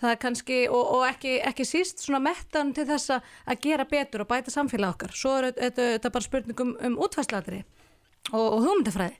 [0.00, 4.26] Það er kannski, og, og ekki, ekki síst svona mettan til þess að gera betur
[4.26, 5.14] og bæta samfélag okkar.
[5.16, 7.62] Svo er þetta bara spurningum um útfæsladri
[8.32, 9.16] og, og hugmyndafræði.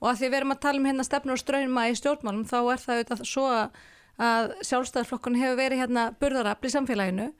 [0.00, 2.56] Og að því við erum að tala um hérna stefnur og ströynma í stjórnmálum þá
[2.60, 3.44] er það auðvitað svo
[4.24, 7.30] að sjálfstæðarflokkun hefur verið hérna burðarafl í samfélaginu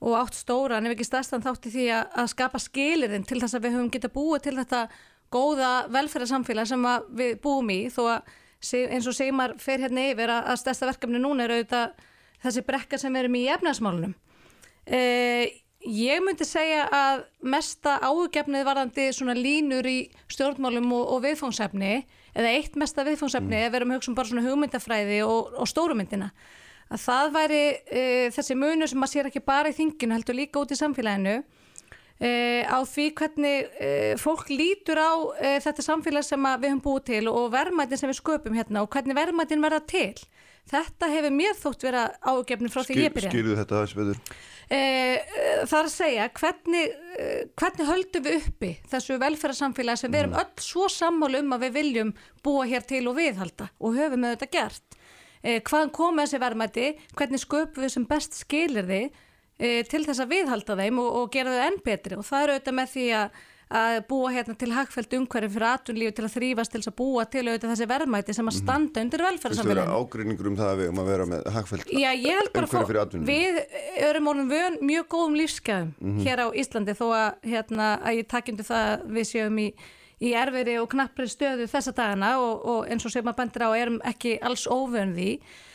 [0.00, 3.56] og átt stóra en ef ekki stærstan þátti því að, að skapa skilirinn til þess
[3.58, 4.82] að við höfum getað búið til þetta
[5.32, 8.36] góða velferðarsamfélag sem við búum í þó að
[8.92, 12.06] eins og Sigmar fer hérna yfir að, stærsta verkefni núna er auðvitað
[12.44, 14.14] þessi brekka sem við erum í efnaðsmálunum.
[14.90, 19.98] Eh, ég myndi segja að mesta áhugjefnið varðandi svona línur í
[20.32, 21.92] stjórnmálum og, og viðfóngsefni
[22.34, 23.78] eða eitt mesta viðfóngsefni mm.
[23.78, 26.30] að hugsa um bara svona hugmyndafræði og, og stórumyndina
[26.90, 28.02] að það væri e,
[28.34, 31.36] þessi munu sem maður sér ekki bara í þinginu heldur líka út í samfélaginu
[32.20, 33.90] e, á því hvernig e,
[34.20, 35.12] fólk lítur á
[35.64, 39.18] þetta samfélag sem við höfum búið til og verðmætin sem við sköpum hérna og hvernig
[39.18, 40.14] verðmætin verða til
[40.70, 43.30] Þetta hefur mér þótt vera ágefni frá því Skil, ég byrja.
[43.32, 44.34] Skilju þetta aðeins betur?
[44.70, 46.92] Það er að segja, hvernig,
[47.58, 50.44] hvernig höldum við uppi þessu velferðarsamfélagi sem við erum mm.
[50.44, 52.12] öll svo sammálu um að við viljum
[52.46, 55.00] búa hér til og viðhalda og höfum við þetta gert.
[55.40, 56.86] Hvaðan koma þessi verðmæti,
[57.18, 59.20] hvernig sköpum við sem best skilir þið
[59.60, 62.58] eh, til þess að viðhalda þeim og, og gera þau enn betri og það eru
[62.58, 63.40] auðvitað með því að
[63.70, 67.44] að búa hérna til hagfælt umhverfi fyrir atvinnlífi til að þrýfast til að búa til
[67.44, 68.64] auðvitað þessi verðmæti sem að mhm.
[68.64, 69.70] standa undir velferðarsamfélaginu.
[69.70, 73.00] Þú veist, eru ágreiningur um það að við um að vera með hagfælt umhverfi fyrir
[73.04, 73.38] atvinnlífi.
[73.38, 76.26] Við erum orðin vön mjög góðum lífsgæðum mm -hmm.
[76.26, 79.68] hér á Íslandi þó að, hérna, að ég takkjandi það við séum í,
[80.18, 83.78] í erfiðri og knappri stöðu þessa dagana og, og eins og sem að bendur á
[83.78, 85.69] erum ekki alls óvön því e,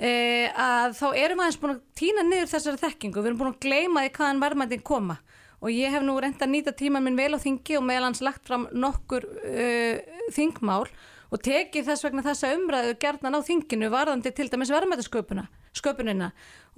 [0.00, 4.04] að þá erum aðeins búin að týna niður þessari þekkingu, við erum búin að gleima
[4.06, 5.16] því hvaðan verðmætin koma.
[5.60, 8.22] Og ég hef nú reynda að nýta tíma minn vel á þingi og meðal hans
[8.24, 10.88] lagt fram nokkur uh, þingmál
[11.30, 16.30] og tekið þess vegna þessa umræðu gerðan á þinginu varðandi til dæmis verðmætasköpunina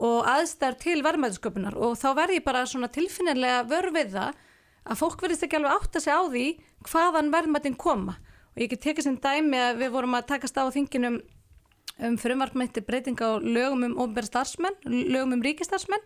[0.02, 1.78] og aðstæður til verðmætasköpunar.
[1.78, 4.42] Og þá verð ég bara svona tilfinnilega vörfið það
[4.82, 6.46] að fólk verðist ekki alveg átt að segja á því
[6.90, 8.18] hvaðan verðmætin koma.
[8.52, 11.22] Og ég get tekið sem dæmi að við vorum að takast á þinginum
[11.98, 16.04] um frumvartmætti breytinga á lögum um ofnbæra starfsmenn, lögum um ríkistarfsmenn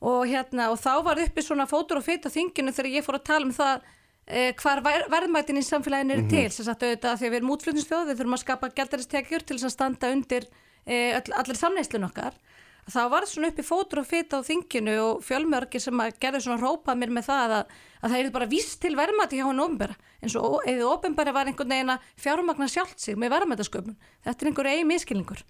[0.00, 3.18] og, hérna, og þá var uppi svona fótur og fyrt á þinginu þegar ég fór
[3.18, 3.82] að tala um það
[4.26, 6.30] eh, hvar verðmætin í samfélaginu er mm -hmm.
[6.30, 6.50] til.
[6.54, 9.74] Þess að auðvitað því að við erum útflutningsfjóð við þurfum að skapa gældaristekjur til að
[9.74, 10.44] standa undir
[10.86, 12.34] eh, all, allir samneislun okkar.
[12.88, 16.40] Þá var það svona uppi fótur og fyrt á þinginu og fjölmörgir sem að gerði
[16.40, 17.64] svona rópað mér með það að,
[18.02, 21.50] að það er bara vist til verðmæti hjá hann ofnbæra eins og eða ofnbæra var
[21.50, 23.98] einhvern veginn að fjármagna sjálft sig með verðmætasköpun.
[24.26, 25.44] Þetta er einhver eigi miskilningur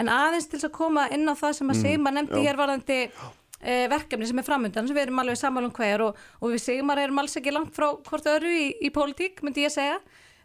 [0.00, 2.98] en aðeins til að koma inn á það sem að mm, Sigma nefndi hér varðandi
[3.00, 6.94] e, verkefni sem er framöndan sem við erum alveg sammálum hver og, og við segjum
[6.94, 9.98] að erum alls ekki langt frá hvort öðru í, í pólitík myndi ég segja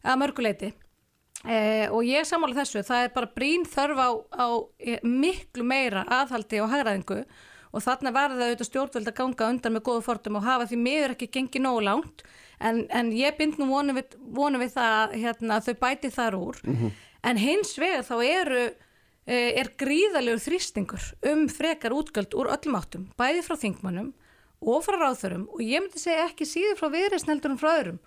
[0.05, 0.73] að mörguleiti
[1.45, 4.47] Eh, og ég samála þessu, það er bara brín þörf á, á
[5.05, 7.19] miklu meira aðhaldi og hagraðingu
[7.75, 10.79] og þarna verða það auðvitað stjórnvöld að ganga undan með góðu fortum og hafa því
[10.79, 12.23] miður ekki gengið nógu langt.
[12.63, 16.61] En, en ég bind nú vonum við, vonum við það hérna, þau bæti þar úr.
[17.25, 23.09] En hins vegar þá eru eh, er gríðalegur þrýstingur um frekar útgöld úr öllum áttum
[23.19, 24.13] bæði frá þingmannum
[24.61, 27.99] og frá ráþurum og ég myndi segja ekki síður frá viðreysneldurum frá öðrum.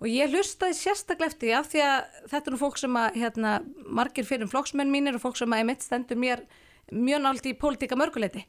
[0.00, 1.98] Og ég hlustaði sérstaklega eftir því af því að
[2.30, 3.50] þetta er nú fólk sem að hérna,
[3.84, 6.46] margir fyrir flokksmenn mínir og fólk sem að emitt stendur mér
[6.90, 8.46] mjög nált í pólitíka mörguleiti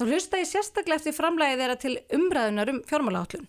[0.00, 3.48] þá hlustaði ég sérstaklega eftir framlægið þeirra til umræðunar um fjármálaátlun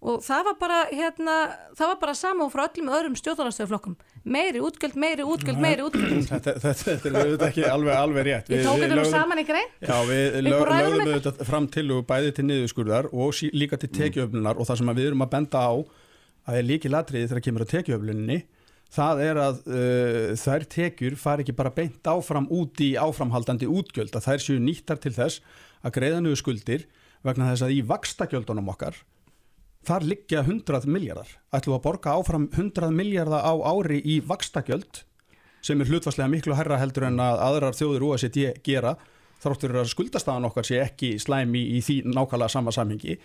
[0.00, 1.34] og það var bara hérna,
[1.76, 6.26] það var bara sama og frá öllum öðrum stjórnarnarstöðuflokkum meiri útgjöld, meiri útgjöld, meiri útgjöld.
[6.28, 8.50] Þetta, þetta, þetta er ekki alveg, alveg rétt.
[8.52, 9.70] Ég tók þetta saman í grein.
[9.80, 14.60] Já, við lögum auðvitað fram til og bæði til niðurskurðar og sí, líka til tekiöflunar
[14.60, 15.72] og það sem við erum að benda á
[16.50, 18.38] að er líki latriði þegar kemur að tekiöfluninni
[18.90, 24.16] það er að uh, þær tekjur fari ekki bara beint áfram út í áframhaldandi útgjöld
[24.18, 25.44] að þær séu nýttar til þess
[25.84, 26.86] að greiða niður skuldir
[27.26, 28.98] vegna þess að í vakstakjöldunum okkar
[29.86, 35.04] þar liggja 100 miljardar ætlum að borga áfram 100 miljardar á ári í vakstakjöld
[35.64, 38.96] sem er hlutvarslega miklu herra heldur en að aðrar þjóður OECD gera
[39.40, 43.16] þráttur að skuldastafan okkar sé ekki slæmi í því nákvæmlega sama samhengi.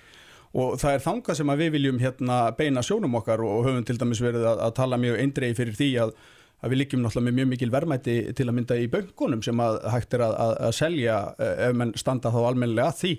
[0.55, 3.97] Og það er þangað sem að við viljum hérna beina sjónum okkar og höfum til
[3.99, 6.13] dæmis verið að, að tala mjög eindreið fyrir því að,
[6.65, 9.79] að við liggjum náttúrulega með mjög mikil verðmæti til að mynda í böngunum sem að
[9.93, 13.15] hægt er að, að, að selja eh, ef menn standa þá almennilega að því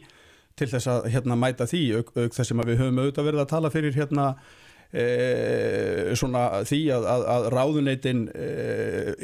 [0.57, 3.51] til þess að hérna mæta því auk, auk þess að við höfum auðvitað verið að
[3.53, 4.27] tala fyrir hérna
[4.89, 5.05] e,
[6.17, 8.47] svona því að, að, að ráðuneytin e,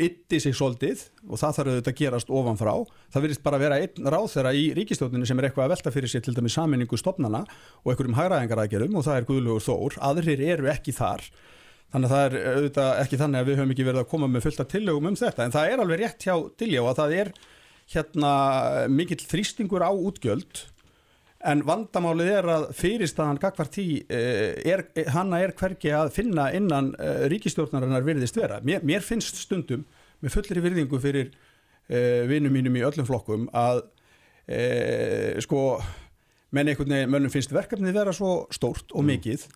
[0.09, 2.75] ytti sig svolítið og það þarf auðvitað að gerast ofanfrá.
[3.15, 6.13] Það virðist bara vera einn ráð þeirra í ríkistjóðinu sem er eitthvað að velta fyrir
[6.13, 7.47] sér til dæmis saminningu stopnana
[7.81, 11.25] og einhverjum hægraðingaraðgerum og það er Guðlugur Þór, aðrir eru ekki þar
[11.93, 14.45] þannig að það er auðvitað ekki þannig að við höfum ekki verið að koma með
[14.47, 15.45] fullt af tillögum um þetta.
[15.45, 17.33] En það er alveg rétt hjá Diljá að það er
[17.93, 18.33] hérna
[18.89, 20.63] mikill þrýstingur á útgjöld.
[21.53, 26.93] En vandamálið er að fyrirstaðan gagvart því, eh, er, hanna er hvergi að finna innan
[26.95, 28.61] uh, ríkistjórnarinnar virðist vera.
[28.63, 29.83] Mér, mér finnst stundum
[30.23, 35.81] með fullri virðingu fyrir uh, vinnum mínum í öllum flokkum að uh, sko,
[36.55, 39.49] menn einhvern veginn, mönnum finnst verkefnið vera svo stórt og mikið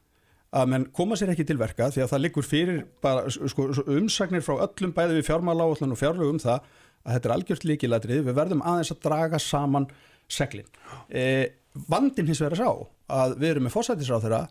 [0.56, 4.44] að menn koma sér ekki til verka því að það liggur fyrir bara, sko, umsagnir
[4.44, 6.68] frá öllum bæði við fjármála áallan og fjárlögum það
[7.06, 9.88] að þetta er algjört líkilatrið, við verðum aðeins að draga saman
[10.32, 10.68] seglin.
[11.08, 11.52] Eh,
[11.88, 12.70] vandin hins vegar sá
[13.12, 14.46] að við erum með fósætisráð þeirra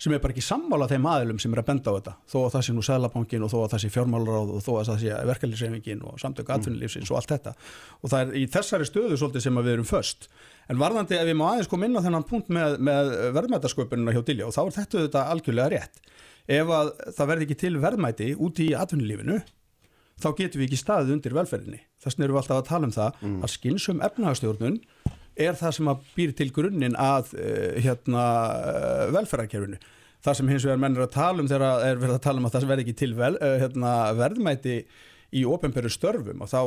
[0.00, 2.14] sem er bara ekki sammála þeim aðilum sem er að benda á þetta.
[2.30, 4.88] Þó að það sé nú Sæðlabankin og þó að það sé fjármálaráð og þó að
[4.88, 7.52] það sé verkefliðsreifingin og samtöku atvinnulífsins og allt þetta.
[8.00, 10.30] Og það er í þessari stöðu svolítið sem við erum först
[10.70, 14.22] en varðandi ef við má aðeins koma inn á þennan punkt með, með verðmætasköpunina hjá
[14.46, 16.02] og þá er þetta þetta algjörlega rétt.
[16.50, 19.40] Ef að það verði ekki til verðmæti út í atvinnulífinu
[20.20, 21.80] þá getum við ekki staðið undir velferðinni.
[22.00, 24.78] Þess vegna erum við alltaf að tala um það að skynsum efnahagstjórnun
[25.40, 28.24] er það sem að býr til grunninn að uh, hérna,
[28.60, 29.78] uh, velferðarkerfinu.
[30.20, 32.48] Það sem hins vegar menn er að tala um þegar er verið að tala um
[32.48, 34.76] að það verði ekki til vel, uh, hérna, verðmæti
[35.40, 36.60] í ofinberu störfum og þá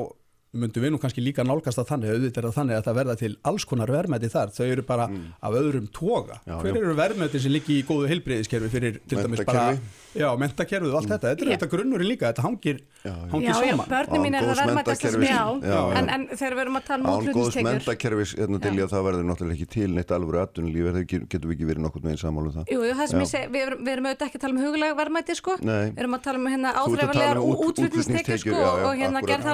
[0.53, 3.15] myndum við nú kannski líka nálgast að þannig auðvitað er að þannig að það verða
[3.23, 5.07] til alls konar verðmæti þar, þau eru bara
[5.41, 6.39] af öðrum toga.
[6.45, 9.71] Já, Hver eru verðmæti sem líki í góðu heilbreyðiskerfi fyrir til dæmis bara.
[10.13, 11.53] Já, mentakerfið og allt þetta, þetta er Já.
[11.57, 13.29] þetta grunnurinn líka, þetta hangir, Já, já.
[13.33, 13.87] hangir Já, já, saman.
[13.93, 15.79] börnum mín er góðs verðmættasta sem ég Já, já.
[15.99, 18.91] en, en þegar við erum að tala um Án góðs mentakerfis hérna til í að
[18.93, 22.05] það verður náttúrulega ekki til neitt alvöru atvinnulíf er það getum við ekki verið nokkurn
[22.09, 23.23] veginn sammála um það Jú, jú, það sem Já.
[23.23, 25.85] ég segi, við erum, við erum auðvitað ekki að tala um huglega verðmæti sko, Nei.
[25.93, 28.93] við erum að tala um hérna að áþreifanlegar um út- útflutningstekjur sko já, já, og
[29.01, 29.45] hérna gerð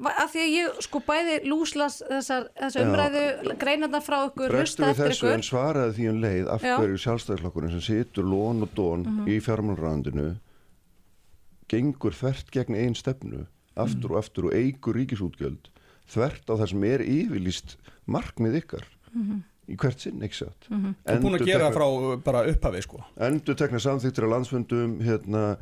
[0.00, 5.00] að því að ég sko bæði lúslas þessar, þessar umræðu greinarnar frá ykkur, hlusta við
[5.02, 6.62] þessu ykkur en svaraði því um leið af.
[6.62, 6.78] Mhm.
[6.80, 10.28] hverju sjálfstæðislokkurinn sem situr lón og dón í fjármálræðandinu
[11.70, 13.44] gengur þvert gegn einn stefnu
[13.80, 15.70] aftur og aftur og eigur ríkisútgjöld
[16.10, 17.76] þvert á það sem er yfirlýst
[18.10, 18.84] markmið ykkar
[19.14, 19.42] Mhm.
[19.70, 20.94] í hvert sinn, ekki satt Mm.
[21.06, 23.04] Það er búin að gera frá uh, bara upphafi sko.
[23.18, 25.56] endur tekna samþyktir á landsfundum hérna,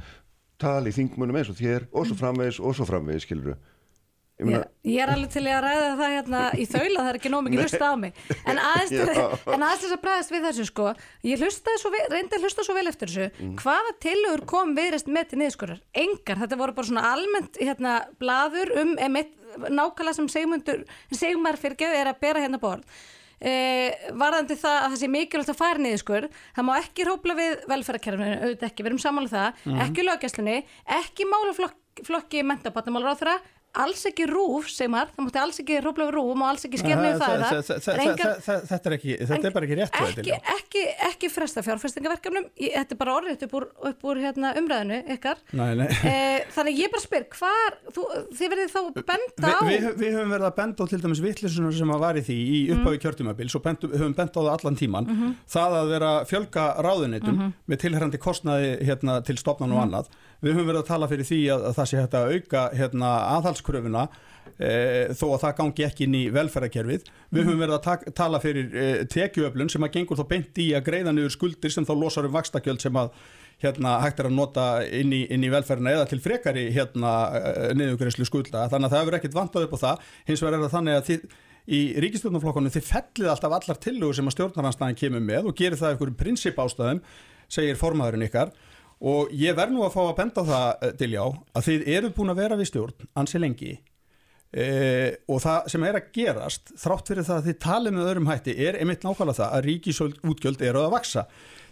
[0.59, 3.57] tali þingmunum eins og þér og svo framvegis og svo framvegis skilur
[4.39, 7.43] ég Ég, er alveg til að ræða það hérna í þaula, það er ekki nóg
[7.45, 8.21] mikið hlusta á mig.
[8.49, 10.87] En aðeins þess að bregðast við þessu sko
[11.27, 13.27] ég hlustaði svo, vel- reyndi að hlusta svo vel eftir þessu.
[13.43, 13.53] Mm.
[13.61, 15.83] hvaða tillögur kom viðreist með til niðurskurðar?
[16.05, 19.35] Engar, þetta voru bara svona almennt hérna blaður um emitt,
[19.69, 20.83] nákvæmlega sem segmundur
[21.13, 22.87] segmar fyrir geði er að bera hérna borð.
[23.39, 26.25] Eh, varðandi það að það sé mikilvægt að fara niðurskur
[26.57, 29.61] það má ekki hrópla við velferðarkerfinu auðvitað ekki, við erum sammála um það.
[29.85, 30.57] Ekki löggjastlunni,
[30.99, 33.37] ekki málaflokki mentabatnamálar á þeirra
[33.79, 36.97] alls ekki rúf, segir maður, það mátti alls ekki við rúfum og alls ekki sker
[36.99, 37.67] með það, er
[38.69, 43.01] Þetta er ekki, þetta er bara ekki rétt ekki, ekki, ekki fresta fjárfestingaverkefnum þetta er
[43.01, 45.43] bara orðið upp úr, hérna, umræðinu ykkar.
[45.59, 45.87] Nei, nei.
[46.09, 46.15] E,
[46.57, 48.07] þannig ég bara spyr, hvar þú,
[48.39, 48.81] þið verðið þá
[49.13, 52.03] benda á Vi, við, við höfum verið að benda á til dæmis vittlisunar sem að
[52.07, 52.79] var í því í Mhm.
[52.79, 55.11] upphafi kjörtumabils og bentum, höfum bent á það allan tíman
[55.49, 57.53] það að vera fjölga ráðunitum Mhm.
[57.69, 60.07] með tilherrandi kostnaði hérna, til stopnan og annað.
[60.43, 63.09] Við höfum verið að tala fyrir því að, að það sé hægt að auka hérna,
[63.59, 64.07] aðhalskröfuna
[64.59, 67.11] e, þó að það gangi ekki inn í velferðarkerfið.
[67.35, 70.71] Við höfum verið að tak, tala fyrir e, tekjuöflun sem að gengur þá beint í
[70.77, 73.13] að greiða niður skuldir sem þá losar um vakstakjöld sem að
[73.59, 77.13] hérna, hægt er að nota inn í, inn í velferðina eða til frekari hérna,
[77.75, 78.69] niðugreislu skulda.
[78.71, 80.05] Þannig að það hefur ekkit vantað upp á það.
[80.29, 81.25] Hins vegar er það þannig að þið,
[81.69, 85.97] í ríkistjórnarflokkunum þið fellið alltaf allar tillögur sem að stjórnaranstæðin kemur með og gerir það
[85.97, 87.03] ykkur prinsip ástæðum
[87.51, 88.55] segir formaðurinn ykkar
[88.99, 92.33] og ég verð nú að fá að benda það eh, Diljá að þið eruð búin
[92.35, 93.75] að vera við stjórn ansi lengi
[94.51, 94.65] e,
[95.29, 98.57] og það sem er að gerast þrátt fyrir það að þið talið með öðrum hætti
[98.67, 101.27] er einmitt nákvæmlega það að ríkisútgjöld eru að vaksa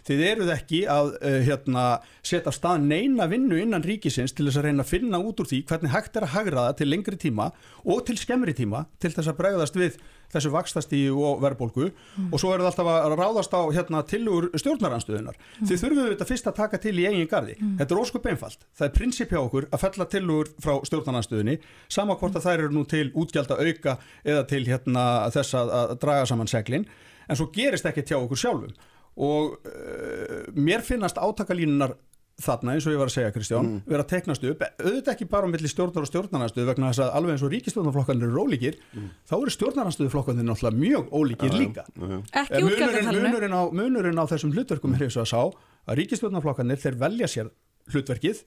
[0.07, 1.85] þið eruð ekki að uh, hérna,
[2.25, 5.63] setja stað neina vinnu innan ríkisins til þess að reyna að finna út úr því
[5.67, 7.49] hvernig hægt er að hagraða til lengri tíma
[7.83, 9.97] og til skemmri tíma til þess að bregðast við
[10.33, 11.87] þessu vakstastíu og verðbólgu
[12.31, 15.39] og svo eru það alltaf að ráðast á hérna, tilugur stjórnaranstöðunar.
[15.61, 17.55] Þið þurfum þetta fyrst að taka til í eigin gardi.
[17.79, 18.67] Þetta er óskup einfalt.
[18.77, 21.57] Það er prinsip hjá okkur að fella tilugur frá stjórnaranstöðunni
[21.87, 25.73] sama hvort að þær eru nú til útgjald að auka eða til hérna, þess að,
[25.79, 26.87] að draga saman seglin
[27.27, 28.75] en svo gerist ekki hjá okkur sjálfum
[29.17, 31.95] og uh, mér finnast átakalínunar
[32.37, 35.47] þarna eins og ég var að segja Kristján vera að teknast upp, auðvitað ekki bara
[35.49, 38.77] milli stjórnar og stjórnarnarstöðu vegna þess að alveg eins og ríkistjórnarflokkanir eru ólíkir
[39.25, 41.87] þá eru stjórnarnarstöðuflokkanir náttúrulega mjög ólíkir líka.
[41.97, 45.41] Ekki En munurinn, útgjaldatalinu munurinn, á, munurinn á þessum hlutverkum er þess að sá
[45.89, 47.51] að ríkistjórnarflokkanir þeir velja sér
[47.89, 48.45] hlutverkið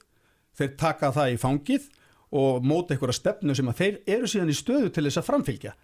[0.60, 1.90] þeir taka það í fangið
[2.30, 5.74] og móta einhverja stefnu sem að þeir eru síðan í stöðu til þess að framfylgja.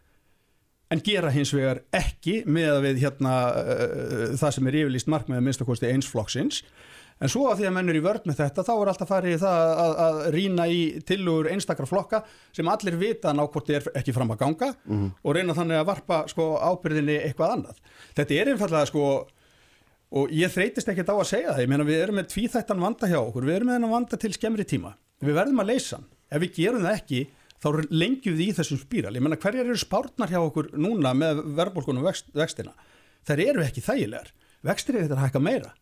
[0.95, 5.41] En gera hins vegar ekki með að við hérna uh, það sem er yfirlýst markmið
[5.41, 6.61] að minnstakosti einsflokksins
[7.17, 9.39] en svo að því að menn er í vörð með þetta þá er alltaf farið
[9.41, 12.21] það að, að rýna í tilugur einstakra flokka
[12.57, 14.69] sem allir vita að nákvort er ekki fram að ganga
[15.23, 17.81] og reyna þannig að varpa sko ábyrðinni eitthvað annað.
[18.19, 19.07] Þetta er einfallega sko
[20.17, 23.09] og ég þreytist ekkert á að segja það, ég meina við erum með tvíþættan vanda
[23.11, 24.93] hjá okkur, við erum með hennar vanda til skemmri tíma,
[25.25, 26.07] við verðum að leysa hann.
[26.31, 27.23] Ef við gerum það ekki,
[27.63, 31.43] þá lengjum við í þessum spíral, ég meina hverjar eru spárnar hjá okkur núna með
[31.59, 32.77] verðbólkunum vext, vextina,
[33.27, 34.31] þær eru ekki þægilegar.
[34.67, 35.75] Vextir er þetta að hækka meira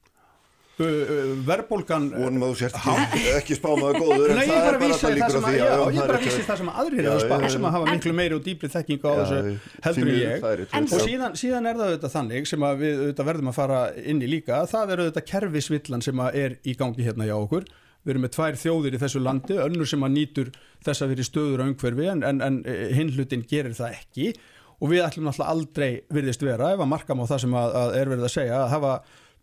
[0.74, 4.78] verðbólgan vonum að þú sért ekki, ekki spámaður góður en Nei, ég það bara er
[4.80, 7.12] bara alltaf það líkur á því að ég bara vísi það sem að aðrir eru
[7.12, 9.38] að spá sem að hafa miklu meiri og dýpri þekkingu á þessu
[9.84, 10.48] heldur en ég.
[10.74, 13.80] En og síðan, síðan er það auðvitað þannig sem að við auðvitað verðum að fara
[14.02, 17.68] inn í líka það er auðvitað kerfisvillan sem að er í gangi hérna hjá okkur.
[18.04, 20.50] Við erum með tvær þjóðir í þessu landi önnur sem að nýtur
[20.84, 22.58] þess að vera í stöður á umhverfi en, en, en
[22.98, 24.34] hinn hlutin gerir það ekki.
[24.82, 27.94] Og við ætlum náttúrulega aldrei virðist vera ef að markam á það sem að, að
[27.96, 28.92] er verið að segja að hafa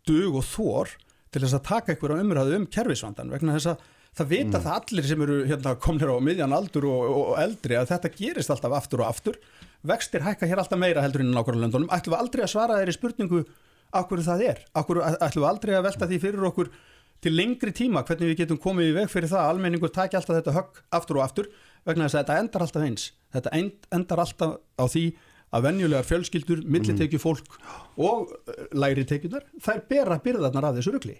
[0.06, 0.94] dug og þor
[1.32, 5.08] til þess að taka einhverja umræðu um kerfisvandan vegna þess að það vita það allir
[5.08, 9.02] sem eru hérna, komnir á miðjan aldur og, og, eldri að þetta gerist alltaf aftur
[9.02, 9.38] og aftur.
[9.88, 12.78] Vextir hækka hér alltaf meira heldur inn á nákvæmlega löndunum ætlum við aldrei að svara
[12.78, 13.42] þeirri spurningu
[13.92, 16.70] af hverju það er, hverju ætlum við aldrei að velta því fyrir okkur
[17.22, 20.38] til lengri tíma hvernig við getum komið í veg fyrir það að almenningur taki alltaf
[20.38, 21.50] þetta högg aftur og aftur?
[21.86, 23.04] Vegna þess að þetta endar alltaf eins.
[23.32, 25.04] Þetta end, endar alltaf á því
[25.52, 27.58] að venjulegar fjölskyldur, millitekju fólk
[28.00, 31.18] og uh, læri tekjunar þær bera byrðarnar af þessu rugli.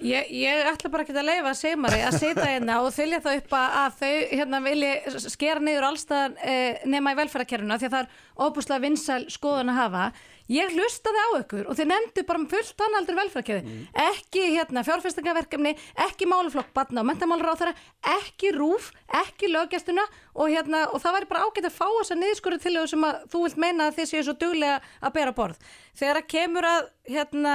[0.00, 3.52] Ég, ég ætla bara ekki að leifa Seymari að setja hérna og þylja það upp
[3.58, 6.54] að, að þau hérna vilji skera niður allstað e,
[6.88, 10.06] nema í velferðarkerfuna því að það er óbúslega vinsæl skoðun að hafa
[10.50, 13.76] ég hlustaði á ykkur og þið nefndu bara fullt annaldur velferðarkerfi.
[14.06, 15.74] Ekki hérna fjárfestingaverkefni
[16.06, 17.74] ekki máluflokk batna og mentamálur á þeirra
[18.18, 18.90] ekki rúf,
[19.22, 22.74] ekki lögjastuna og hérna og það væri bara ágætt að fá þess að niðurskuru til
[22.78, 25.70] þau sem að þú vilt meina að þið séu svo duglega að bera borð.
[26.00, 27.54] Þegar að kemur að hérna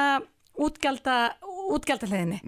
[0.56, 1.16] útgjalda,
[1.76, 2.40] útgjaldahliðinni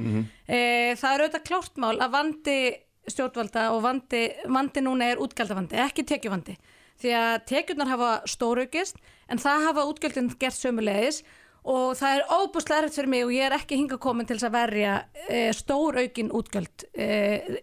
[0.48, 0.60] e,
[0.96, 2.60] það er auðvitað klárt mál að vandi
[3.08, 6.56] stjórnvalda og vandi, vandi núna er útgjaldavandi, ekki tekjuvandi
[7.02, 11.22] því að tekjurnar hafa stóraukist en það hafa útgjöldin gert sömulegis
[11.68, 14.48] og það er óbúslega erfitt fyrir mig og ég er ekki hinga komin til þess
[14.48, 14.94] að verja
[15.28, 17.08] e, stóraukin útgjöld e,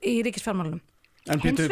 [0.05, 0.83] í ríkisfjármálunum.
[1.33, 1.65] En býtu,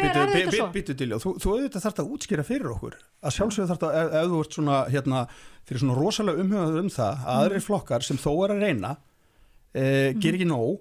[0.96, 4.30] til, þú, þú auðvitað þarft að útskýra fyrir okkur að sjálfsögðu þarft að, ef, ef
[4.30, 5.24] þú ert svona, hérna,
[5.68, 8.94] fyrir svona rosalega umhugað um það að aðrir flokkar sem þó er að reyna
[9.76, 9.84] e,
[10.16, 10.80] ger ekki nóg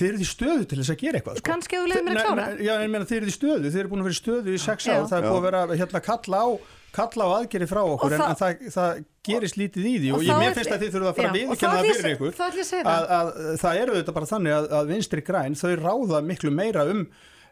[0.00, 1.46] þeir eru því stöðu til þess að gera eitthvað sko.
[1.50, 2.48] Kannski ef þú leyfir mér að klára.
[2.64, 4.88] Já, ég meina þeir eru því stöðu, þeir eru búin að vera stöðu í sex
[4.88, 4.92] Já.
[4.96, 6.48] ár, það er búin að vera hérna kalla á
[6.90, 10.16] kalla á aðgeri frá okkur en, það- en það, það gerist lítið í því og,
[10.16, 12.14] Og ég, mér finnst að þið þurfum að fara Já, að þá það fyrir að-
[12.16, 12.32] ykkur
[12.82, 16.50] að að, að það eru þetta bara þannig að, að vinstri græn þau ráða miklu
[16.50, 17.04] meira um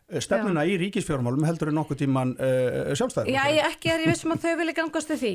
[0.09, 4.33] stefnuna í ríkisfjármálum heldur en nokkuð tíman uh, sjálfstæður Já, ég ekki er ég vissum
[4.33, 5.33] að þau vilja gangast við því.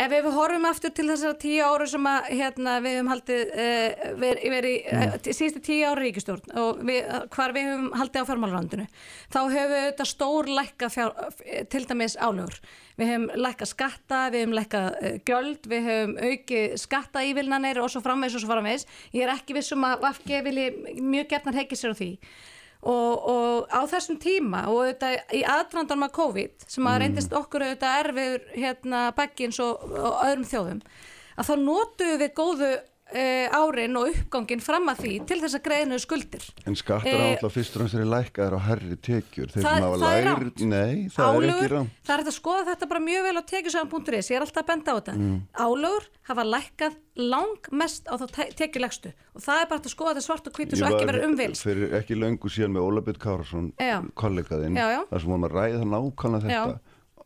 [0.00, 4.04] Ef við horfum aftur til þessara tíu ára sem að hérna, við höfum haldið uh,
[4.20, 8.86] verið veri, uh, síðustu tíu ára ríkistjórn og við, hvar við höfum haldið á fjármálarlandinu,
[9.32, 11.16] þá höfum við þetta stór lækka fjár,
[11.72, 12.60] til dæmis álögur.
[13.00, 14.84] Við höfum lækka skatta, við höfum lækka
[15.24, 18.84] gjöld, við höfum aukið skatta ívilnanir og svo framvegs og svo framvegs.
[19.16, 22.12] Ég er ekki vissum að VFG vilji mjög gertnar heikið sér á því.
[22.80, 27.66] Og, og á þessum tíma og þetta í aðdrandan með COVID sem að reyndist okkur
[27.66, 30.80] auðvitað erfiður hérna bakkins og, og öðrum þjóðum
[31.36, 32.70] að þá notuðu við góðu
[33.14, 36.44] e, árin og uppgangin fram að því til þess að greiðinu skuldir.
[36.66, 39.50] En skattar Eh, átlað fyrst og næst er lækkaðar á herri tekjur.
[39.54, 40.60] Þeir sem hafa rangt.
[40.60, 41.90] Nei, það er ekki Álögur, rangt.
[42.06, 44.70] það er hægt að skoða þetta bara mjög vel á tekjusagan.is, ég er alltaf að
[44.72, 45.14] benda á þetta.
[45.20, 45.40] Mm.
[45.56, 50.12] álögur hafa lækkað lang mest á þá te- tekjulegstu og það er bara að skoða
[50.14, 51.62] þetta svart og hvítu svo ekki verið umvils.
[51.66, 53.72] Fyrir ekki löngu síðan með Óla Björn Kárasson
[54.14, 56.62] kollegaðinn þar sem vorum að ræða nákvæmlega Já.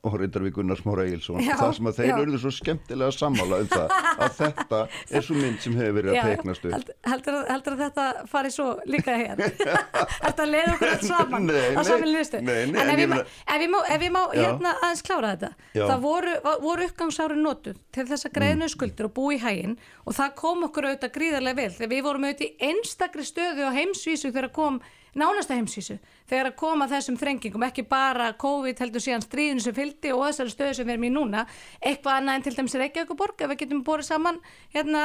[0.05, 1.41] Og reyndar við Gunnar Smára Egilsson.
[1.45, 3.95] Já, það sem að þeir eruðu svo skemmtilega sammála um það
[4.25, 4.81] að þetta
[5.19, 6.75] er svo mynd sem hefur verið að Já, teiknast upp.
[6.75, 9.43] held, heldur, heldur að þetta fari svo líka hér
[10.25, 11.47] Þetta leiði okkur allt saman?
[11.49, 14.23] Nei, á nei, nei, nei, En ef ég meina- ef ég má, ef ég má
[14.35, 15.51] hérna aðeins klára þetta.
[15.75, 15.85] Já.
[15.89, 16.35] það voru,
[16.65, 18.37] voru uppgangsári notuð til þess að Mm.
[18.41, 19.77] greiðinu skuldur og búi í hægin
[20.07, 21.71] og það kom okkur auðvitað gríðarlega vel.
[21.79, 24.81] Þegar við vorum auðvitað í einstakri stöðu á heimsvísu þegar kom
[25.21, 25.99] nánasta heimsvísu.
[26.31, 30.55] Þegar að koma þessum þrengingum ekki bara COVID heldur síðan stríðinu sem fylgdi og þessari
[30.55, 31.47] stöðu sem við erum í núna
[31.81, 34.41] eitthvað annað en til dæmis Reykjavík borg ef við getum borið saman
[34.75, 35.05] hérna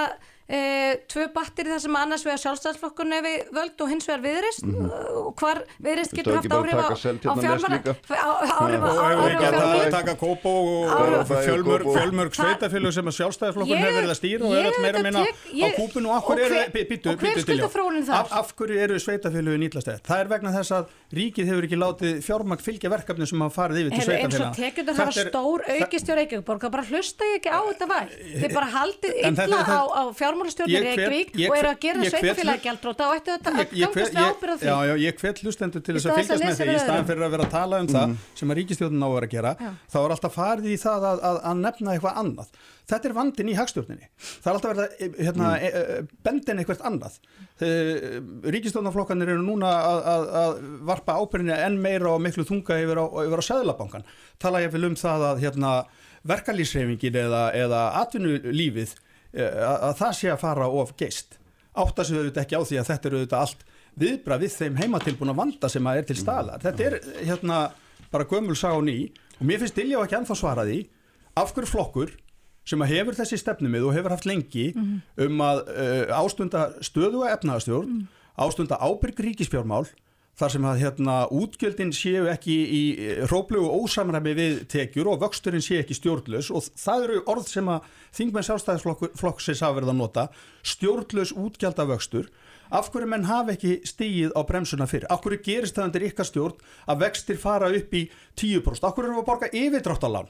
[0.49, 4.63] e, tvö battir þar sem annars vegar sjálfstæðsflokkun ef við völd og hins vegar viðrist
[4.65, 6.89] og hvar viðrist getur haft áhrif á,
[7.69, 7.93] líka?
[8.09, 10.89] á- áhrif á fjármála taka, kópó og,
[11.29, 11.85] fjölmörg,
[12.33, 13.05] sveitafélug sem
[13.69, 16.65] Ég- hefur verið að stýra og er alltaf meira minna á kúpinu og er hver-
[17.59, 17.63] já.
[17.69, 18.17] skuldaþróunin þar?
[18.17, 22.61] af, hverju eru sveitafélugin ítlastæð það er vegna þess að ríkið hefur ekki látið fjármagn
[22.65, 24.39] fylgja verkefni sem hafa farið yfir til Heyrðu, eins og
[27.49, 27.85] á þetta
[30.39, 33.93] fjármálastjórnir Ég hvet- Reykjavík og eru að gera sveitafélagi gjaldróta og ættu þetta að gangast
[33.93, 34.65] hvet- við ég- ábyrð á því.
[34.69, 37.23] Já, já, ég hvet hlustendur til Í þess að fylgjast með því í staðan fyrir
[37.23, 39.51] að vera að tala um það sem að ríkistjórnin á að vera að gera
[39.89, 42.49] þá er alltaf farið í það að, að, að nefna eitthvað annað.
[42.89, 44.07] Þetta er vandin í hagstjórninni.
[44.17, 46.07] Það er alltaf verið að hérna, mm.
[46.25, 47.19] bendin eitthvað annað.
[48.49, 53.05] Ríkistjórnarflokkanir eru núna að, að, að varpa ábyrðinni enn meira og miklu þunga yfir á,
[53.05, 54.07] á Sæðlabankan
[54.41, 55.73] tala ég vel um það að hérna,
[56.27, 61.39] verkalýsreifingin eða, eða atvinnulífið eh, að, að það sé að fara of geist
[61.79, 63.65] átta sig auðvitað ekki á því að þetta eru auðvitað allt
[63.99, 66.63] viðbrað við þeim heimatilbúna vanda sem að er til staðar.
[66.63, 66.95] Þetta er
[67.27, 67.59] hérna
[68.13, 68.97] bara gömul sá ný
[69.37, 70.79] og mér finnst Diljá ekki anþá svara því
[71.39, 72.13] af hverju flokkur
[72.69, 74.69] sem að hefur þessi stefnumið og hefur haft lengi
[75.25, 78.03] um að uh, ástunda stöðuga efnaðastjórn,
[78.39, 79.87] ástunda ábyrg ríkisfjármál
[80.39, 82.81] þar sem að hérna útgjöldin séu ekki í
[83.27, 87.89] róplegu ósamræmi við tekjur og vöxturinn sé ekki stjórnlaus og það eru orð sem að
[88.15, 90.27] þingmenn sjálfstæðisflokksins hafa verið að nota
[90.73, 92.29] stjórnlaus útgjaldavöxtur.
[92.69, 96.29] Af hverju menn hafa ekki stíið á bremsuna fyrir, af hverju gerist það undir ykkar
[96.29, 98.05] stjórn að vextir fara upp í
[98.37, 100.29] 10% af hverju við að borga yfirdráttalán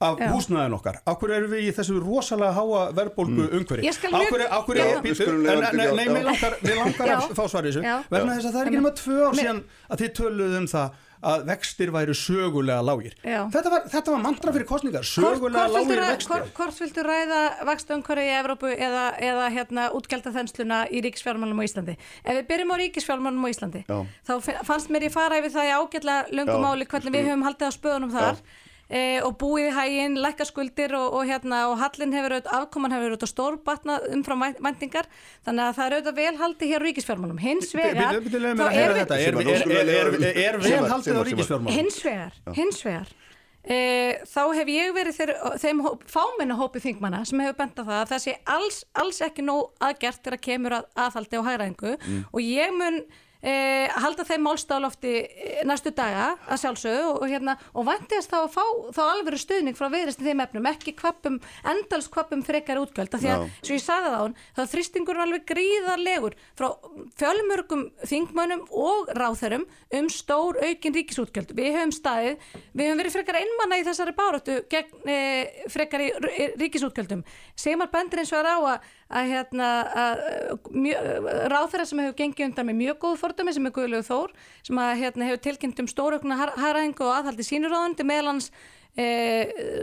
[0.00, 0.30] af Já.
[0.32, 4.22] húsnæðin okkar af hverju erum við í þessu rosalega háa verðbólgu umhverfi Ég skal af
[4.22, 5.00] mjög- hverju, af hverju, Já.
[5.04, 6.12] býtu, Við til- nei, já.
[6.14, 7.18] mér langar, langar Já.
[7.20, 7.96] að fá svar í þessu Já.
[8.10, 10.90] vegna þess að það er ekki nema tvö ár síðan að þið töluðu um það
[11.20, 13.44] að vextir væru sögulega lágir Já.
[13.52, 16.54] þetta var, þetta var mantra fyrir kostningar Hvort, sögulega hvort, viltu lágir ræða, vextir hvort,
[16.56, 21.96] hvort viltu ræða vakstöngkori í Evrópu eða, eða hérna, útgjaldaþensluna í ríkisfjármálum á Íslandi?
[22.24, 24.06] Ef við byrjum á ríkisfjármálum á Íslandi Já.
[24.24, 27.68] þá fannst mér ég fara yfir það í ágætlega Já, löngumáli hvernig við höfum haldið
[27.68, 28.36] á spöðunum þar
[28.90, 32.94] e, og búið í hæginn, lækka skuldir og, og, hérna, og hallin hefur auðvitað, afkoman
[32.96, 35.08] hefur auðvitað stórbatnað umfram væntingar.
[35.46, 37.40] Þannig að það er auðvitað vel haldið hér á ríkisfjármálum.
[37.46, 40.84] Hins vegar er, Sem að er, nú skulum er, við- er, er, er vel Sem
[40.84, 41.74] að- haldið sem á ríkisfjármálum.
[41.78, 43.08] Hins vegar, hins vegar
[43.60, 43.78] e,
[44.24, 47.96] þá hef ég verið þeir, þeim hóp, fámennu hópi þingmanna sem hefur bent á það
[48.00, 51.92] að það sé alls, alls ekki nóg aðgert þegar kemur að aðhaldi og hægræðingu
[52.32, 53.02] og ég mun
[53.42, 53.52] e,
[54.00, 55.14] halda þeim málstálofti
[55.68, 58.64] næstu daga að sjálfsögðu og, og, hérna, og væntiðast þá að fá
[58.96, 61.38] þá alvöru stuðning frá viðrist í þeim efnum, ekki kvöppum,
[61.72, 63.64] endals kvöppum frekar útgjöld af því að, Já.
[63.66, 66.68] svo ég sagði það á hún, þá þrýstingurinn alveg gríðarlegur frá
[67.20, 69.66] fjölmörgum þingmönnum og ráþerum
[70.00, 71.54] um stór aukin ríkisútgjöld.
[71.56, 75.18] Við höfum staðið, við höfum verið frekar einmanna í þessari báratu gegn e,
[75.72, 76.10] frekar í
[76.60, 77.24] ríkisútgjöldum.
[77.58, 78.58] Sigmar bendur eins og er á
[79.10, 79.68] að, hérna,
[80.04, 80.24] að
[81.50, 84.34] ráþeira sem hefur gengið undan með mjög góð fordömi sem er Guðlegu Þór,
[84.66, 88.50] sem að, hérna, hefur tilkynnt um stóraukna haraðingu og aðhaldi sínurráðandi meðlans
[88.94, 89.06] e,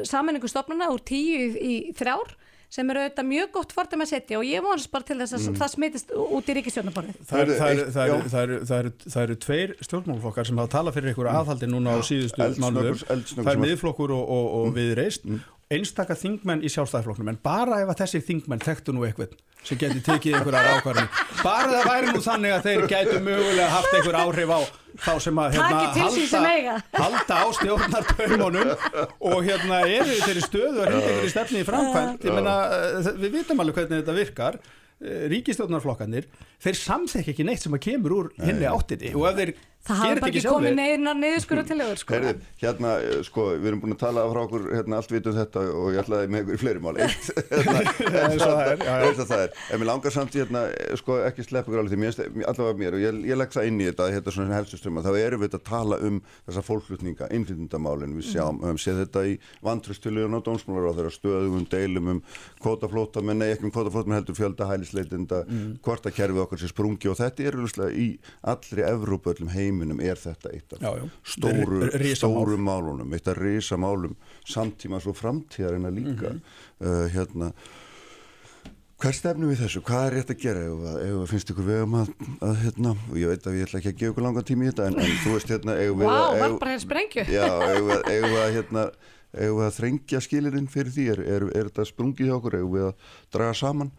[0.07, 4.43] sammenningu stofnuna úr tíu í, þrjár sem eru auðvitað mjög gott fordæmi að setja og
[4.43, 7.21] ég vonast bara til þess að það smitist út í ríkistjórnaborðið.
[7.29, 7.83] Það eru, það,
[8.33, 12.99] það, það, eru, tveir stjórnmálflokkar sem hafa talað fyrir ykkur aðhaldi núna á síðustu mánuðum.
[13.07, 15.29] eldsnöggur Það er miðflokkur og, og, og viðreist.
[15.67, 19.33] Einstaka þingmenn í sjálfstæðiflokknum en bara ef að þessi þingmenn þekktu nú eitthvað
[19.67, 21.09] sem geti tekið einhverjar ákvarðin
[21.41, 24.59] bara það væri nú þannig að þeir gætu mögulega haft einhver áhrif á
[25.03, 26.77] þá sem að hérna, eiga.
[27.01, 32.37] halda á stjórnartaumunum og hérna eru þeirri stöðu að hrinda í stefni í framkvæmt ég
[32.39, 34.61] meina, eh, við vitum alveg hvernig þetta virkar.
[34.97, 36.25] Eh, ríkistjórnarflokkarnir
[36.63, 39.55] þeir samþekki ekki neitt sem að kemur úr hinni áttinni og ef þeir
[39.87, 42.15] Það hafa þetta bara ekki komið neina niðurskur og tilögur sko.
[42.15, 45.63] Heyrðu, hérna, eh, sko, við erum búin að tala frá okkur hérna, allt vitum þetta
[45.71, 47.75] og ég ætlaði með ykkur í fleiri mál eitt, hérna,
[48.25, 49.53] eins og það er, og er.
[49.71, 52.97] En mér langar samt í hérna, eh, sko, ekki sleppa ykkur alveg því, allavega mér
[52.97, 55.63] og ég, ég legg það inn í þetta, hérna svona helstuströma þá erum við að
[55.71, 60.97] tala um þessa fólklutninga innflytjandamálin, við sjáum, höfum séð þetta í vantröstulegun á dómsmálar á
[60.99, 62.21] þeirra stöðum, deilum um
[62.59, 65.79] kvótaflóta menn nei, ekki um kvótaflóta, menn heldur fjölda hælisleitinda, mm.
[66.47, 67.57] Að okkar sé sprungi og þetta er
[67.93, 68.07] í
[68.47, 71.09] allri Evrópu, öllum heiminum er þetta eitt af Já, já.
[71.35, 74.15] stóru, R- stóru málunum, eitt að risa málum
[74.47, 76.31] samtíma svo framtíðarina líka.
[76.33, 76.41] Mhm.
[76.81, 77.51] uh, hérna
[78.97, 80.61] hver stefnum við þessu, hvað er rétt að gera?
[80.65, 82.07] Ef, að- ef að finnst ykkur vegum að,
[82.47, 84.71] að hérna, og ég veit að ég ætla ekki að gefa ykkur langan tími í
[84.71, 85.75] þetta en, en þú veist hérna
[86.07, 87.25] Vá, að, var eigum- bara hér sprengju.
[87.29, 88.85] já, eigum við, að- eigum við að hérna
[89.67, 91.05] að þrengja skilirinn fyrir því?
[91.13, 92.93] Er, er, er þetta sprungið hjá okkur, eigum við að
[93.37, 93.91] draga saman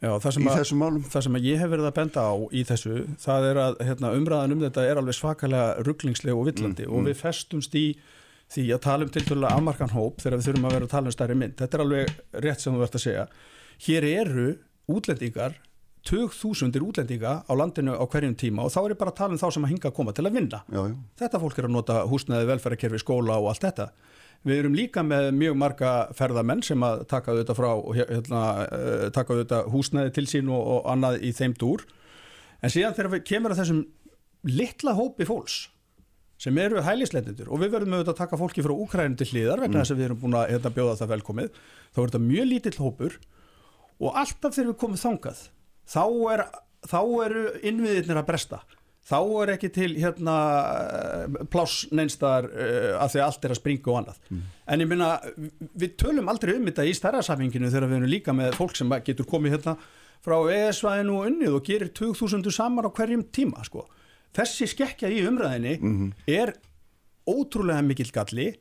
[0.00, 3.46] Já, það sem, að, það sem ég hef verið að benda á í þessu það
[3.50, 7.76] er að hérna, umræðan um þetta er alveg svakalega rugglingsleg og villandi og við festumst
[7.76, 7.84] í
[8.50, 11.10] því að tala um til dæla afmarkan hóp þegar við þurfum að vera að tala
[11.10, 11.56] um stærri mynd.
[11.60, 12.14] Þetta er alveg
[12.46, 13.26] rétt sem þú ert að segja.
[13.86, 14.46] Hér eru
[14.90, 15.58] útlendingar
[16.08, 19.42] 2000 útlendinga á landinu á hverjum tíma og þá er ég bara að tala um
[19.42, 20.62] þá sem að hinga að koma til að vinna.
[20.72, 23.90] Já, já, þetta fólk er að nota húsnæði velferðarkerfi skóla og allt þetta
[24.46, 29.34] við erum líka með mjög marga ferðamenn sem að taka auðvitað frá hérna, uh, taka
[29.34, 31.84] auðvitað húsnæði til sín og, og annað í þeim dúr.
[32.60, 33.84] En síðan þegar við kemur að þessum
[34.48, 35.60] litla hópi fólks
[36.40, 39.82] sem eru hælisleitindur og við verðum auðvitað að taka fólki frá Úkrænum til hliðar vegna
[39.82, 42.76] þess að við erum búin að hérna, bjóða það velkomið þá er þetta mjög lítill
[42.80, 43.16] hópur.
[44.00, 45.42] Og alltaf þegar við komum þangað
[45.84, 46.44] þá, er,
[46.88, 48.62] þá eru innviðirnir að bresta
[49.10, 50.34] þá er ekki til hérna
[51.50, 54.20] pláss neinstar uh, að því að allt er að springa og annað.
[54.70, 55.08] En ég minna,
[55.74, 58.94] við tölum aldrei um þetta í stærra samhenginu þegar við erum líka með fólk sem
[59.06, 59.76] getur komið hérna
[60.24, 63.86] frá ES-væðinu og unnið og gerir 2000 saman á hverjum tíma sko.
[64.36, 66.52] þessi skekkja í umræðinni er
[67.26, 68.52] ótrúlega mikill galli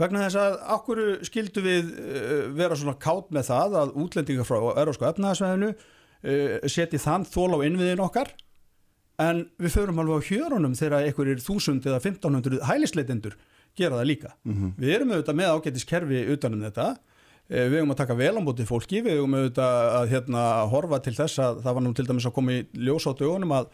[0.00, 4.58] vegna þess að okkur skildu við uh, vera svona kátt með það að útlendingar frá
[4.80, 8.32] Eurósko efnaðasvæðinu uh, setji þann þól á innviðin okkar
[9.20, 13.36] en við förum alveg á hjörunum þegar einhverjir þúsund eða 1500 hælisleitendur
[13.76, 14.34] gera það líka.
[14.80, 16.86] Við erum auðvitað með ágætis kerfi utanum þetta.
[17.50, 21.00] Eh, við höfum að taka vel á móti fólki, við höfum auðvitað að hérna, horfa
[21.02, 23.70] til þess að það var nú til dæmis að koma í ljós á dögunum að,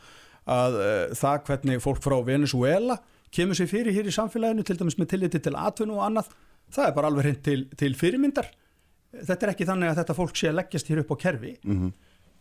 [0.46, 2.96] að uh, það hvernig fólk frá Venezuela
[3.36, 6.30] kemur sér fyrir hér í samfélaginu til dæmis með tilliti til atvinnu og annað.
[6.72, 8.48] Það er bara alveg hreint til, til fyrirmyndar.
[9.12, 11.52] Þetta er ekki þannig að þetta fólk sé að leggjast hér upp á kerfi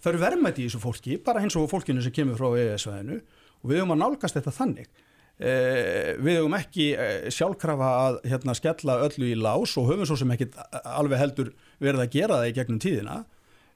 [0.06, 3.72] það eru verðmætti í þessu fólki, bara eins og fólkinu sem kemur frá EES-væðinu og
[3.72, 4.90] við höfum að nálgast þetta þannig.
[5.36, 10.20] Eh, við höfum ekki eh, sjálfkrafa að hérna, skella öllu í lás og höfum svo
[10.22, 10.52] sem ekki
[10.86, 11.50] alveg heldur
[11.84, 13.18] verið að gera það í gegnum tíðina.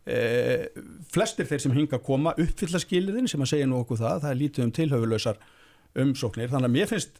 [0.09, 0.69] Eh,
[1.11, 4.31] flestir þeir sem hinga að koma uppfylla skilirinn sem að segja nú okkur það það
[4.31, 5.41] er lítið um tilhöfulausar
[6.05, 6.53] umsóknir.
[6.53, 7.19] Þannig að mér finnst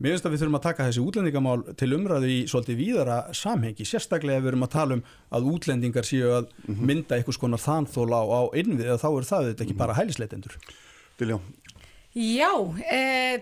[0.00, 3.84] Mér finnst að við þurfum að taka þessi útlendingamál til umræðu í svolítið víðara samhengi,
[3.84, 5.02] sérstaklega ef við erum að tala um
[5.36, 9.50] að útlendingar séu að mynda einhvers konar þanþóla á, á innvið eða þá er það
[9.50, 10.56] þetta ekki bara hælisleitendur.
[11.20, 11.36] Diljá,
[12.10, 12.50] Já,
[12.90, 13.38] e,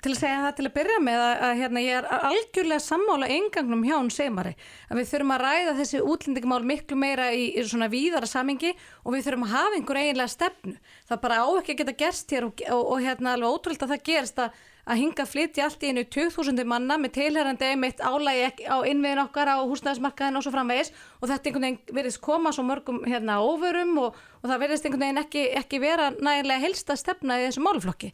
[0.00, 3.28] til að segja það til að byrja með að, að hérna, ég er algjörlega sammála
[3.34, 4.54] engangnum hjá hún segmari
[4.88, 9.12] að við þurfum að ræða þessi útlendingamál miklu meira í, í svona víðara samingi og
[9.12, 10.74] við þurfum að hafa einhver eiginlega stefnu.
[11.12, 13.92] Það bara á ekki að geta gerst hér og, og, og hérna alveg ótrúlega að
[13.92, 18.00] það gerst að að hinga að flytja allt í einu 2000 manna með tilherrandi einmitt
[18.00, 22.54] álægi á innviðin okkar á húsnæðismarkaðin og svo framvegis og þetta einhvern veginn verðist koma
[22.56, 26.96] svo mörgum hérna óvörum og, og það verðist einhvern veginn ekki, ekki vera nægilega helsta
[26.96, 28.12] stefna í þessu máluflokki.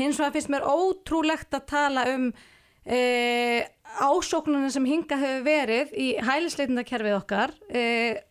[0.00, 2.28] Hins vegar finnst mér ótrúlegt að tala um
[2.82, 3.00] e,
[4.02, 7.82] ásóknuna sem hinga hefur verið í hælisleitindakerfið okkar e,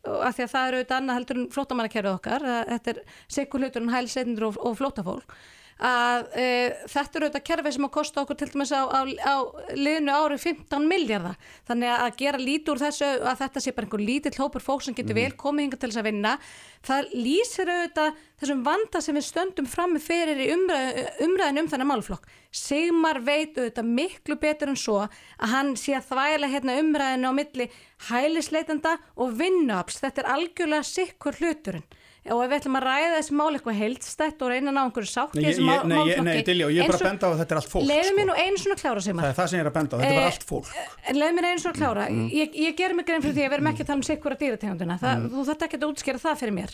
[0.03, 3.05] af því að það eru auðvitað annað heldur en flótamannakerfið okkar, þetta er
[3.39, 5.39] sikur hlutur en hælisleitindur og, og flótafólk
[5.75, 6.45] að e,
[6.87, 9.35] þetta eru auðvitað kerfi sem að kosta okkur til dæmis á, á, á
[9.75, 11.35] liðinu ári 15 miljardar
[11.67, 14.95] þannig að gera lít úr þessu að þetta sé bara einhver lítill hópur fólk sem
[14.95, 15.21] getur mm.
[15.21, 16.37] vel komið hinga til þess að vinna.
[16.85, 21.69] Það lýsir auðvitað þessum vanda sem við stöndum fram með fyrir í umræð, umræðin um
[21.71, 26.77] þennan málflokk Sigmar veit auðvitað miklu betur en svo að hann sé að þvæla hérna
[26.79, 27.67] umræðinu á milli
[28.07, 31.83] hælisleitanda og vinnuaps þetta er algjörlega sikkur hluturinn
[32.25, 35.09] og ef við ætlum að ræða þessi mál eitthvað heildstætt og reyna að ná einhverju
[35.11, 37.39] sátt í þessi málflokki Nei, nei, Dilja, og ég er bara að benda á að
[37.41, 38.15] þetta er allt fólk mér sko.
[38.25, 39.97] nú einu svona klára sem að Það er það sem ég er að benda á,
[39.99, 42.25] þetta er bara allt fólk eh, Leðið mér einu svona klára, mm.
[42.33, 44.33] ég, ég ger mig grein fyrir því að við erum ekki að tala um sikkur
[44.33, 45.29] að dýrategundina mm.
[45.35, 46.71] þú þetta ekki að útskjara það fyrir mér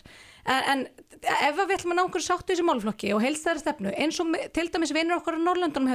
[0.48, 0.80] en, en
[1.19, 4.26] ef við ætlum að ná einhverju sátt í þessi málflokki og heildstæðari stefnu eins og
[4.56, 5.91] til dæmis vinnur okkar á Norrlöndunum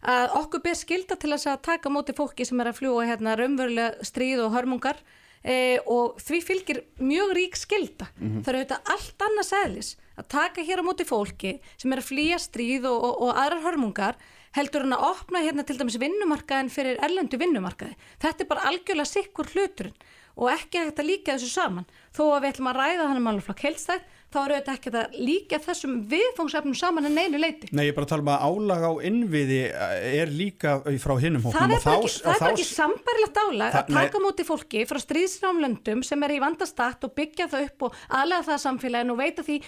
[0.00, 4.06] að okkur ber skilda til að taka móti fólki sem er að fljúa hérna raunverulega
[4.06, 5.00] stríð og hörmungar
[5.44, 8.08] e, og því fylgir mjög rík skilda.
[8.16, 8.42] Mm -hmm.
[8.44, 12.10] Það eru auðvitað allt annað sælis að taka hér á móti fólki sem er að
[12.10, 14.16] flýja stríð og, og, og aðrar hörmungar
[14.56, 17.94] heldur hann að opna hérna til dæmis vinnumarkaðin fyrir erlendu vinnumarkaði.
[18.18, 19.94] Þetta er bara algjörlega sikkur hluturinn
[20.36, 21.86] og ekki að þetta líka þessu saman.
[22.16, 25.58] Þó að við ætlum að ræða þannig máluflokk helstætt þá eru þetta ekki að líka
[25.64, 27.70] þessum viðfóngsefnum saman en einu leiti.
[27.74, 31.14] Nei, ég er bara að tala um að álag á innviði eh, er líka frá
[31.22, 31.56] hinnum hóknum.
[31.58, 36.26] Það er bara ekki, bara ekki sambarilegt álag að taka múti fólki frá stríðsrámlöndum sem
[36.26, 39.58] er í vandastakt og byggja það upp og aðlega það samfélagin og veita því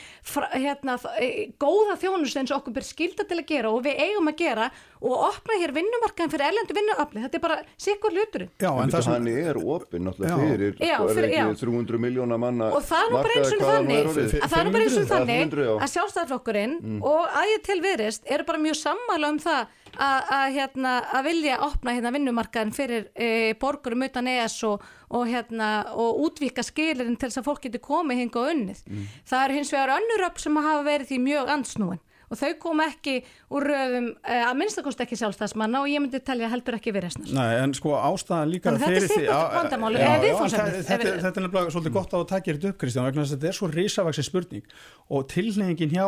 [0.54, 4.30] hérna, e, góða þjónust eins og okkur ber skilda til að gera og við eigum
[4.30, 7.22] að gera og opna hér vinnumarkaðin fyrir ellendu vinnuafli.
[7.24, 8.50] Þetta er bara sikkur luturinn.
[8.62, 9.28] Já, en það sem...
[9.42, 13.12] er opinn náttúrulega fyrir, já, sko, fyrir, er ekki 300 miljóna manna og það er
[13.12, 16.98] nú bara eins og þannig það er nú bara eins og þannig að sjálfstæðarflokkurinn mm.
[17.12, 19.62] og aðið til viðrist eru bara mjög sammála um það
[19.92, 23.28] að, að, hérna, að vilja opna hérna, vinnumarkaðin fyrir e,
[23.60, 28.22] borgurum utan ES og, og, hérna, og útvíka skilirinn til þess að fólk getur komið
[28.22, 28.80] hinga og unnið.
[28.88, 29.10] Mm.
[29.28, 32.02] Það er hins vegar önnur upp sem hafa verið því mjög ansnúin
[32.32, 33.18] og þau kom ekki
[33.52, 37.34] úr röðum uh, að minnstakost ekki sjálfstæðsmanna og ég myndi telja heldur ekki við resnast.
[37.36, 39.20] Nei, en sko ástæðan líka fyrir því...
[39.22, 40.78] Þetta er vandamáli, eða viðfónsefnið.
[40.88, 43.38] Þetta, þetta er nefnilega svolítið gott á að taka þetta upp, Kristján, vegna þess að
[43.38, 44.76] þetta er svo risavaksið spurning
[45.12, 46.06] og tilnefingin hjá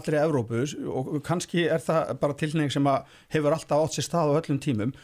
[0.00, 2.92] allri Evrópus og kannski er það bara tilnefing sem
[3.36, 4.94] hefur alltaf átt sér stað á öllum tímum,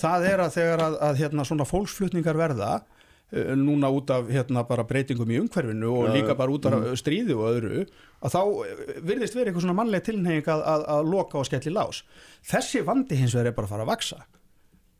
[0.00, 2.99] það er að þegar að, að hérna, svona fólksflutningar verða Eh,
[3.30, 6.96] núna út af hérna bara breytingum í umhverfinu og líka bara út af mm.
[6.98, 11.12] stríði og öðru að þá eh, virðist verið eitthvað svona mannleg tilnefing að, að, að
[11.12, 12.02] loka og skelli lás.
[12.50, 14.20] Þessi vandi hins vegar er bara að fara að vaksa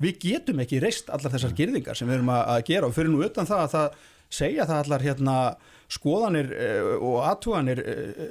[0.00, 3.12] við getum ekki reist allar þessar girðingar sem við erum að, að gera og fyrir
[3.12, 4.00] nú utan það að það
[4.30, 5.36] segja það allar hérna
[5.90, 7.80] skoðanir eh, og aðtúanir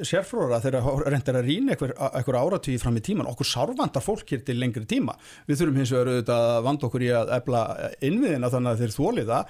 [0.07, 4.55] sérfróra þegar reyndar að rýna eitthvað áratíði fram í tíman okkur sárvandar fólk hér til
[4.61, 5.17] lengri tíma.
[5.49, 7.65] Við þurfum hins vegar auðvitað að vanda okkur í að ebla
[7.99, 9.41] innviðina þannig að þeir þóliða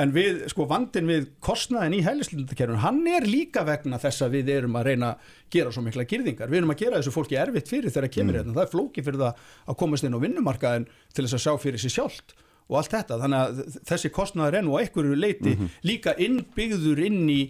[0.00, 4.50] en við, sko, vandin við kostnaðin í heilislindakerfun, hann er líka vegna þess að við
[4.56, 7.70] erum að reyna að gera svo mikla girðingar, við erum að gera þessu fólki erfitt
[7.70, 8.40] fyrir þegar það kemur mm.
[8.40, 11.52] hérna, það er flóki fyrir það að komast inn á vinnumarkaðin til þess að sjá
[11.62, 12.34] fyrir sér sjálft
[12.64, 15.76] og allt þetta, þannig að þessi kostnaður er nú á einhverju leiti mm -hmm.
[15.84, 17.40] líka innbyggður inn í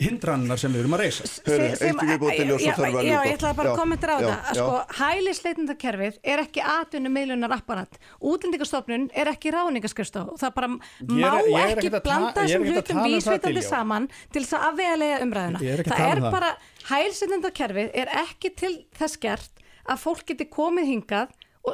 [0.00, 1.28] hindrannar sem við erum að reysa
[3.00, 7.56] Já, ég ætla bara að kommentera á það að sko hælisleitindakerfið er ekki atvinnu miðlunar
[7.56, 10.80] apparat útlendingastofnun er ekki ráningaskrifstof það bara má
[11.60, 15.60] er, ekki blanda þessum hlutum um vísveitandi saman til þess að afvega umræðuna.
[15.86, 16.50] Það er um bara,
[16.90, 21.32] hælisleitindakerfið er ekki til þess gert að fólk geti komið hingað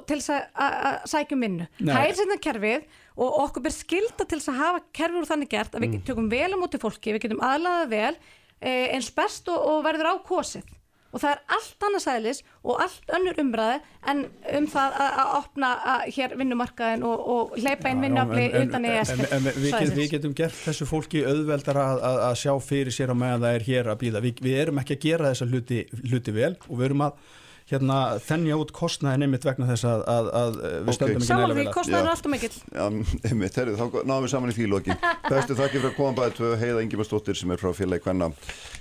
[0.09, 1.69] til þess að sækjum vinnu.
[1.83, 2.87] Hælisleitindakerfið
[3.17, 6.07] og okkur ber skilda til þess að hafa kerfur þannig gert að við mm.
[6.09, 8.17] tökum vel á móti fólki, við getum aðlaða vel
[8.61, 10.75] eh, eins best og, og verður á kosið.
[11.15, 13.77] Og það er allt annarsæðilis og allt önnur umræði
[14.11, 14.19] en
[14.59, 19.23] um það að opna að hér vinnumarkaðin og, og hleypa inn vinnafli utan í ESF
[19.25, 23.15] en, en við, við getum gert þessu fólki auðveldar að, að, að sjá fyrir sér
[23.15, 25.81] á meðan það er hér að býða, við, við erum ekki að gera þessa hluti,
[26.11, 27.25] hluti vel og við erum að
[27.71, 30.97] hérna þennja út kostnæðin einmitt vegna þess að, að, að við okay.
[30.97, 31.73] stöndum ekki neila vel að.
[31.75, 32.53] Kostnæðin er alltaf mikill.
[32.71, 32.85] Já,
[33.31, 34.99] einmitt, herru, þá náðum við saman í fílóki.
[35.31, 38.31] Bestu þakki fyrir að koma bæðið tvö heiða Ingimarsdóttir sem er frá félagi Kvenna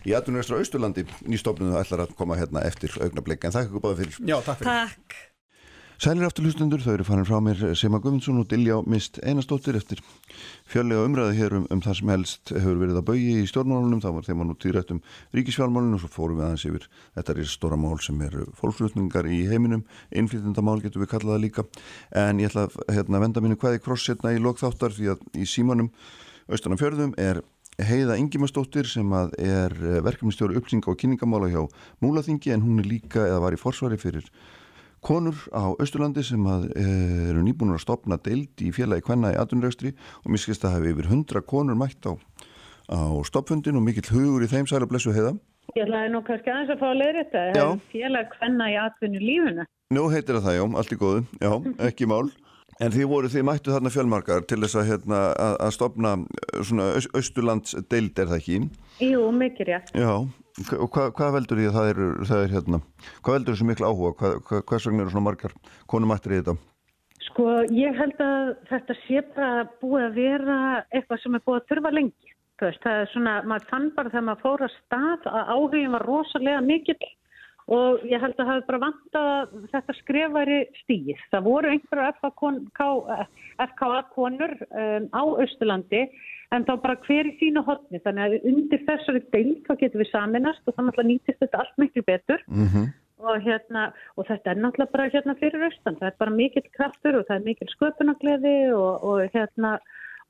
[0.06, 1.08] í Atunvegstra Austurlandi.
[1.26, 4.22] Nýstofnum ætlar að koma hérna eftir augnablik, en þakka ykkur báðið fyrir.
[4.30, 4.76] Já, takk fyrir.
[4.86, 5.24] Takk.
[5.96, 10.02] Sælir aftur hlustundur, þau eru farin frá mér Sema Guðmundsson og Dilljá Mist Einastóttir eftir
[10.68, 14.18] fjöllega umræði hér um, um það sem helst hefur verið að bauði í stjórnmálunum, það
[14.18, 15.00] var þeim að nú týrætt um
[15.40, 19.40] ríkisfjálmálunum og svo fórum við aðeins yfir þetta er stóra mál sem er fólksflutningar í
[19.48, 21.66] heiminum, innflytjandamál getur við kallaða líka,
[22.12, 25.48] en ég ætla að hérna, venda mínu hvaði kross hérna í lokþáttar því að í
[25.48, 25.94] símanum
[26.52, 27.40] austanum fjörðum er
[27.76, 29.74] Heiða Ingimarsdóttir sem að er
[30.04, 31.66] verkefnistjóru upplýsinga og kynningamála hjá
[32.04, 34.30] Múlaþingi en hún er líka eða var í forsvari fyrir
[35.06, 39.94] konur á Östurlandi sem eh, eru nýbúinur að stopna deild í félagi kvenna í atunrækstri
[40.24, 42.18] og miskist að hafi yfir hundra konur mætt á
[42.90, 45.36] á stoppfundin og mikill hugur í þeim sæla blessu heiða.
[45.76, 47.44] Ég ætlaði nú kannski aðeins að fá að leiða þetta.
[47.58, 47.66] Já.
[47.92, 49.66] Félag hvenna í atvinnu lífuna.
[49.96, 51.52] Nú heitir það það, já, allt í góðu, já,
[51.90, 52.30] ekki mál.
[52.84, 56.16] En þið voru, þið mættu þarna fjölmarkar til þess að, hérna, að, að stopna
[56.60, 58.58] svona aust, austurlands deild, er það ekki?
[59.06, 59.94] Jú, mikið rétt.
[59.96, 60.12] Já,
[60.56, 62.00] og hva, hvað veldur því að það er,
[62.30, 62.80] það er hérna,
[63.22, 65.56] hvað veldur þessu miklu áhuga, hvað, hvað, hvers vegna eru svona margar
[65.92, 66.56] konumættir í þetta?
[67.26, 70.58] Sko, ég held að þetta sé bara búið að vera
[70.96, 72.34] eitthvað sem er búið að þurfa lengi.
[72.56, 76.62] Það er svona, maður fann bara þegar maður fór að stað að áhugin var rosalega
[76.64, 77.00] mikill
[77.72, 81.24] og ég held að það hefði bara vantað að þetta skrefari stíð.
[81.32, 82.12] Það voru einhverja
[83.66, 86.04] FKA konur um, á Östurlandi
[86.54, 88.02] en þá bara hver í sínu hodni.
[88.06, 91.82] Þannig að undir þessari deil þá getum við saminast og þannig að nýtist þetta allt
[91.82, 92.46] miklu betur.
[92.48, 92.94] Mm -hmm.
[93.26, 93.90] Og, hérna,
[94.20, 95.96] og þetta er náttúrulega bara hérna fyrir austan.
[95.98, 99.80] Það er bara mikill kraftur og það er mikill sköpunagleði og, og hérna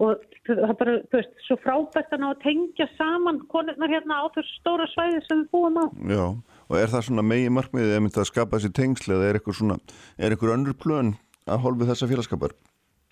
[0.03, 4.19] og það er bara, þú veist, svo frábært að ná að tengja saman konurnar hérna
[4.19, 5.85] á þessu stóra svæði sem við búum á.
[6.11, 6.25] Já,
[6.69, 9.59] og er það svona megi markmiðið eða myndið að skapa þessi tengsli eða er eitthvað
[9.59, 9.77] svona,
[10.17, 11.11] er eitthvað önnur plön
[11.45, 12.55] að hólfið þessa félagskapar?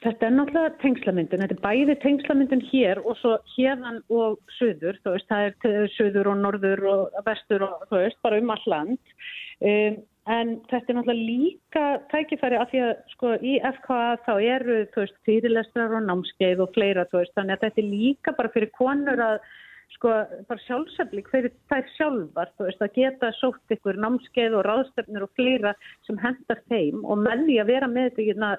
[0.03, 5.13] Þetta er náttúrulega tengslamyndin, þetta er bæði tengslamyndin hér og svo hérðan og söður, þú
[5.13, 5.45] veist, það
[5.77, 9.13] er söður og norður og vestur og þú veist, bara um all land.
[9.63, 10.01] Um,
[10.31, 15.01] en þetta er náttúrulega líka tækifæri af því að sko í FKA þá eru þú
[15.03, 18.71] veist fyrirlestrar og námskeið og fleira þú veist þannig að þetta er líka bara fyrir
[18.77, 19.49] konur að
[19.95, 20.13] sko
[20.49, 25.33] bara sjálfseflik fyrir þær sjálfar þú veist að geta sótt ykkur námskeið og ráðstefnir og
[25.37, 25.73] fleira
[26.07, 28.51] sem hendar þeim og með því að vera með þetta hérna,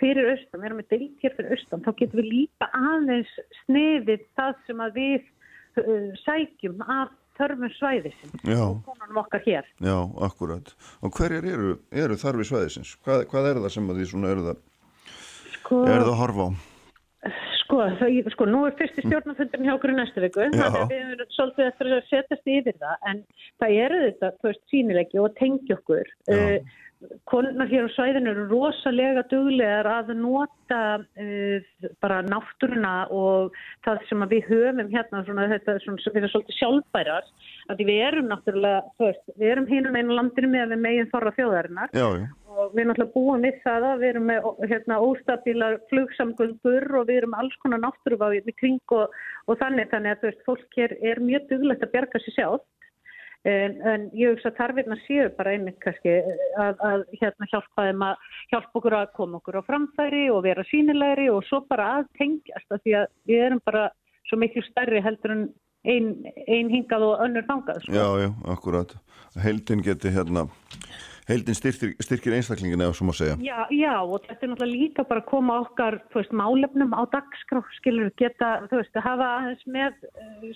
[0.00, 4.62] fyrir austan, vera með deilt hér fyrir austan þá getum við líka aðeins sniðið það
[4.66, 5.20] sem að við
[5.80, 9.68] uh, sækjum af þörfum svæðisins og konunum okkar hér.
[9.80, 9.96] Já,
[10.26, 10.74] akkurat.
[11.00, 12.96] Og hverjar eru, eru þarfi svæðisins?
[13.06, 14.60] Hvað, hvað er það sem að því svona eru það,
[15.54, 16.69] sko, eru það að horfa á?
[17.60, 21.10] Sko, það, sko, nú er fyrsti stjórnafundurinn hjá okkur í næstu viku, þannig að við
[21.14, 23.24] erum svolítið eftir að setjast yfir það, en
[23.60, 26.14] það eru þetta, þú veist, sínilegi og tengja okkur.
[26.32, 26.78] Uh,
[27.28, 33.56] konunar hér á svæðinu eru rosalega duglegar að nota uh, bara náttúruna og
[33.86, 37.30] það sem við höfum hérna svona, þetta svona, sem við erum svolítið sjálfbærar
[37.72, 41.96] að við erum náttúrulega veist, við erum hínum einu landinu með við megin þorra þjóðarinnar
[41.96, 42.28] já, já.
[42.50, 47.22] Og við náttúrulega búin við það að við erum með hérna, óstabílar flugsamgöngur og við
[47.22, 49.14] erum alls konar náttúruváði í kring og,
[49.46, 52.68] og þannig þannig að veist, fólk hér er mjög duglegt að berga sér sjálf
[53.48, 56.12] En, en ég hugsa að tarfirna séu bara einmitt kannski
[56.60, 60.64] að, að hérna hjálpa þeim að hjálpa okkur að koma okkur á framfæri og vera
[60.68, 63.86] sínilegri og svo bara að tengjast að því að við erum bara
[64.28, 65.46] svo miklu stærri heldur en
[65.88, 66.10] einn
[66.44, 67.80] ein hingað og önnur þangað.
[67.86, 67.96] Sko.
[67.96, 68.92] Já, já, akkurat.
[69.40, 70.44] Heldin geti hérna
[71.30, 73.36] heldin styrkir, styrkir einstaklingin eða sem að segja.
[73.44, 77.62] Já, já og þetta er náttúrulega líka bara að koma okkar veist, málefnum á dagskrá,
[77.78, 80.04] skilur geta, þú veist, að hafa aðeins með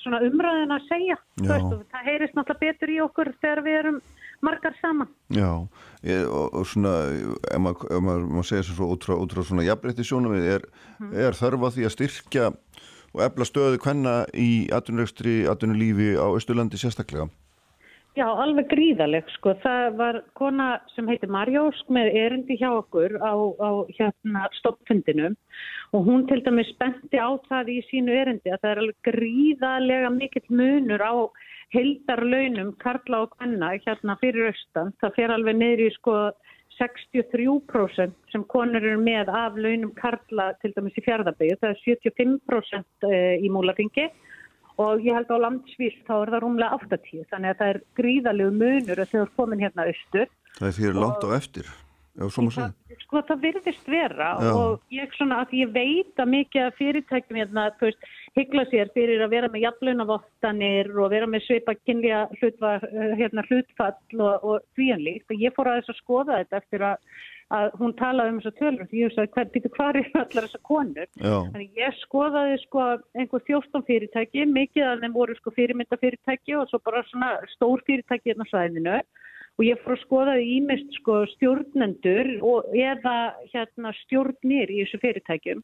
[0.02, 4.02] svona umræðin að segja veist, það heyrist náttúrulega betur í okkur þegar við erum
[4.44, 5.10] margar saman.
[5.32, 5.50] Já,
[6.04, 9.64] ég, og, og svona ef maður, ef maður, segja svo út frá, út frá svona
[9.66, 10.66] jafnbreytti sjónum er,
[10.98, 11.14] mm.
[11.26, 12.50] er þörfa því að styrkja
[13.14, 17.28] og efla stöðu hvenna í atvinnuröxtri, atvinnulífi á Östurlandi sérstaklega?
[18.14, 19.56] Já, alveg gríðaleg, sko.
[19.58, 25.34] Það var kona sem heitir Marjósk með erindi hjá okkur á, á hérna stoppfundinum
[25.90, 30.12] og hún til dæmis spenti á það í sínu erindi að það er alveg gríðalega
[30.14, 31.14] mikill munur á
[31.74, 34.94] heldarlaunum Karla og Kvenna hérna fyrir austan.
[35.02, 36.14] Það fer alveg í sko
[36.78, 41.58] 63% sem konur eru með af launum Karla til dæmis í fjörðabíu.
[41.58, 43.10] Það er 75%
[43.42, 44.06] í múlafingi
[44.82, 48.58] og ég held á landsvís þá er það rúmlega 80 þannig að það er gríðalegu
[48.58, 50.28] munur að þau eru komin hérna austur.
[50.58, 51.72] Það er því að láta á eftir
[52.14, 54.28] það, sko það virðist vera.
[54.38, 54.50] Já.
[54.54, 58.06] og ég svona ég veit að mikið fyrirtækjum hérna veist
[58.38, 62.78] hyggla sér fyrir að vera með jafnlaunavottanir og vera með sveipa kynlja hlutfall,
[63.18, 67.24] hérna, hlutfall og, og þvíanlíkt og ég fór að þess að skoða þetta eftir að
[67.52, 70.62] að hún talaði um þessar tölur því ég sagði hvað, býtu hvað er allar þessar
[70.68, 71.08] konur?
[71.20, 71.36] Já.
[71.52, 72.86] þannig ég skoðaði sko
[73.20, 78.32] einhver 14 fyrirtæki mikið af þeim voru sko fyrirmyndafyrirtæki og svo bara svona stór fyrirtæki
[78.32, 79.00] hérna svæðinu.
[79.54, 83.18] Og ég fór að skoðaði ímest sko stjórnendur og eða
[83.52, 85.60] hérna stjórnir í þessu fyrirtækjum.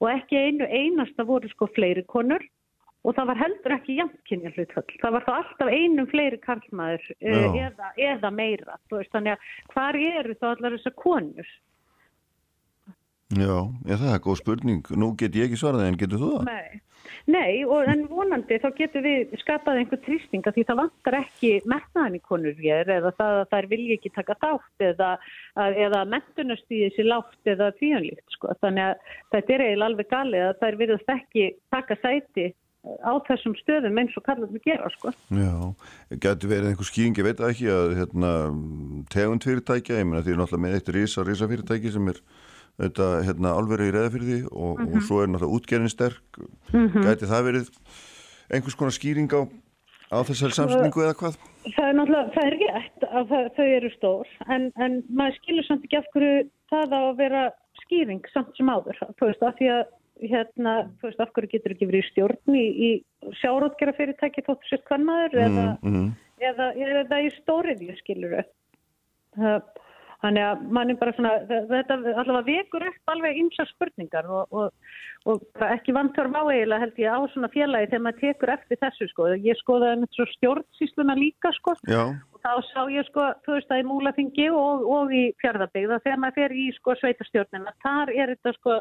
[0.00, 2.44] Og ekki einu einasta voru sko fleiri konur
[3.04, 4.86] og það var heldur ekki jafnkynja hlutfall.
[5.00, 8.76] Það var þá alltaf einum fleiri karlmaður uh, eða, eða meira.
[8.92, 11.56] Veist, þannig að hvar eru þá allar þessar konur?
[13.30, 13.56] Já,
[13.86, 14.94] já, það er góð spurning.
[14.98, 16.48] Nú get ég ekki svaraði en getur þú það?
[16.50, 16.80] Nei,
[17.30, 22.16] Nei og en vonandi þá getur við skapað einhver trýstinga því það vantar ekki metnaðan
[22.18, 25.10] í konur hér eða það að þær vilja ekki taka þátt eða,
[25.86, 28.54] eða mentunastíði sér látt eða tvíanlíkt sko.
[28.64, 31.46] Þannig að þetta er eiginlega alveg galið að þær viljast ekki
[31.76, 32.48] taka sæti
[32.80, 35.12] á þessum stöðum eins og kallar við gera sko.
[35.36, 35.52] Já,
[36.22, 38.30] getur verið einhver skýring, ég veit ekki að hérna,
[39.12, 42.22] tegund fyrirtækja, ég menna því er náttúrulega með eitt rísa, rísa fyrirtæki sem er
[42.80, 44.96] auðvitað hérna, alveg í reðafyrði og, mm -hmm.
[44.96, 46.40] og svo er náttúrulega útgerðin sterk,
[46.72, 47.04] mm -hmm.
[47.04, 47.70] getur það verið
[48.50, 49.40] einhvers konar skýring á,
[50.10, 51.36] á þessari samsningu eða hvað?
[51.76, 55.66] Það er náttúrulega, það er rétt að það, þau eru stór en, en maður skilur
[55.68, 57.42] samt ekki af hverju það á að vera
[57.84, 59.84] skýring samt sem áður, þú veist, af því að
[60.28, 64.70] hérna, þú veist, af hverju getur ekki verið í stjórn í, í sjárótgera fyrirtæki þóttu
[64.70, 66.08] sér kannmaður mm, eða, mm.
[66.40, 69.62] eða, eða, eða í stóriðju, skilur það.
[70.20, 74.98] Þannig að mann er bara svona, þetta allavega vekur upp alveg ymsa spurningar og, og,
[75.30, 79.08] og ekki vantarf á eiginlega held ég á svona félagi þegar maður tekur eftir þessu
[79.08, 79.30] sko.
[79.40, 82.02] Ég skoðaði með svo stjórnsísluna líka sko Já.
[82.12, 86.22] og þá sá ég sko, þú veist að í Múlafingi og, og í Fjörðarbygða þegar
[86.26, 88.80] maður fer í sko sveitastjórnina, þar er þetta sko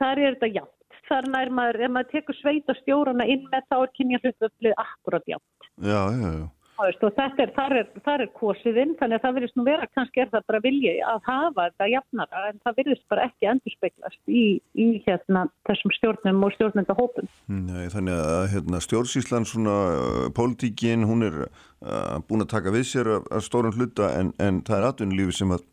[0.00, 0.78] þar er þetta játt.
[1.08, 5.32] Þar nær maður, ef maður tekur sveita stjórnana inn með þá er kynja hlutaflið akkurat
[5.34, 5.70] játt.
[5.82, 6.50] Já, já, já.
[6.82, 9.88] Veist, og þetta er, þar er, þar er kosiðinn, þannig að það verðist nú vera,
[9.94, 13.74] kannski er það bara vilja að hafa þetta jafnara, en það verðist bara ekki endur
[13.76, 14.44] speiklast í,
[14.74, 17.28] í hérna, þessum stjórnum og stjórnendahópum.
[17.52, 22.88] Nei, þannig að hérna, stjórnsíslan, svona, uh, pólitíkin, hún er uh, búin að taka við
[22.88, 25.68] sér að, að stórun hluta, en, en það er atvinnulífi sem að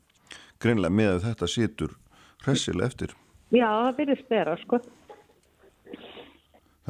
[0.61, 1.97] greinlega með þetta situr
[2.43, 3.17] hressilega eftir.
[3.49, 4.79] Já, það byrjir spera, sko.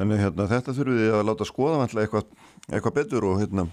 [0.00, 2.32] Þannig hérna, þetta þurfum við að láta skoða eitthvað,
[2.68, 3.66] eitthvað betur og, hérna,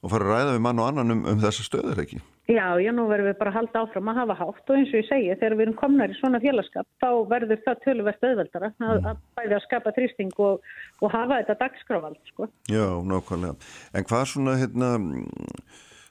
[0.00, 2.20] og fara að ræða við mann og annan um, um þessa stöður ekki.
[2.46, 5.00] Já, já, nú verðum við bara að halda áfram að hafa hátt og eins og
[5.00, 8.84] ég segi, þegar við erum komnar í svona félagskap, þá verður það tölverst auðveldara að,
[9.00, 9.08] mm.
[9.10, 10.70] að bæði að skapa þrýsting og,
[11.00, 12.48] og hafa þetta dagskráfald, sko.
[12.70, 13.72] Já, nákvæmlega.
[13.96, 14.92] En hvað svona, hérna...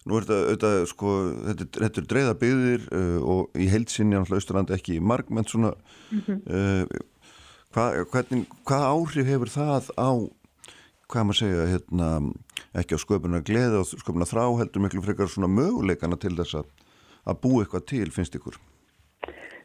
[0.05, 1.11] Nú er þetta, auðvitað, sko,
[1.47, 5.71] þetta, þetta er dreyða byggðir uh, og í heilsinni á Ísturlandi ekki margmenn svona,
[6.11, 6.37] mm -hmm.
[6.45, 7.31] uh,
[7.73, 10.09] hvað, hvernig, hvað áhrif hefur það á,
[11.09, 12.11] hvað maður segja, hérna,
[12.77, 16.71] ekki á sköpunar gleði og sköpunar þrá heldur miklu frekar svona möguleikana til þess að,
[17.25, 18.61] að bú eitthvað til, finnst ykkur?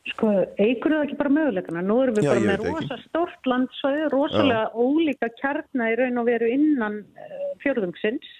[0.08, 1.84] Sko, eigur það ekki bara möguleikana?
[1.84, 4.72] Nú erum við Já, bara með rosa stort landsvæði, rosalega Já.
[4.72, 8.38] ólíka kjarnar í raun og veru innan uh, fjörðungsins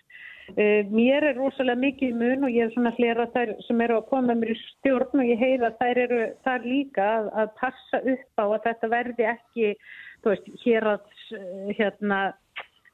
[0.56, 4.34] mér er rosalega mikið mun og ég er svona hlera þær sem eru að koma
[4.34, 8.44] mér í stjórn og ég heiða þær eru þar líka að, að passa upp á
[8.44, 9.74] að þetta verði ekki,
[10.22, 11.00] þú veist, hér að
[11.38, 12.20] uh, hérna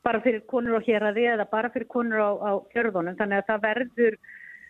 [0.06, 3.16] bara fyrir konur á hér að þið eða bara fyrir konur á, á fjörðunum.
[3.18, 4.18] Þannig að það verður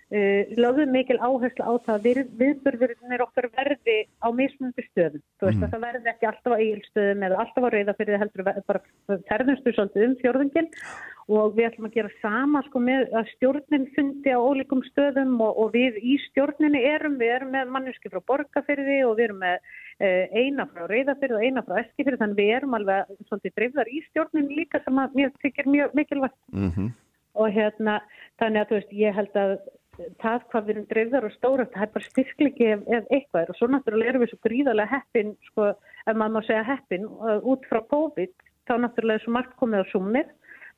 [0.06, 5.56] Uh, lögðum mikil áherslu á það við, viðbörðurinnir okkar verði á mismunandi stöðum, þú veist
[5.58, 5.64] mm.
[5.66, 10.04] að það verði ekki alltaf á eigilstöðum eða alltaf á reyðafyrði heldur bara ferðumstu svolítið
[10.06, 10.68] um fjörðungin
[11.26, 15.58] og við ætlum að gera sama sko með að stjórnin fundi á ólíkum stöðum og,
[15.64, 19.56] og við í stjórninni erum, við erum með manneski frá borgarfyrði og við erum með
[19.58, 24.04] uh, eina frá reyðafyrði og eina frá eskifyrði þannig við erum alveg svolítið dreifðar í
[24.12, 26.94] stjórninni líka sem að mér þykir mjög mikilvægt mm -hmm.
[27.42, 27.98] og hérna
[28.38, 29.58] þannig að þú veist ég held að
[30.22, 33.52] það hvað við erum dreifðar og stóra það er bara styrklegi ef, ef eitthvað er
[33.52, 35.70] og svo náttúrulega erum við svo gríðarlega heppin sko,
[36.06, 37.06] ef maður má segja heppin
[37.52, 38.34] út frá COVID
[38.66, 40.32] þá náttúrulega er svo margt komið á sumir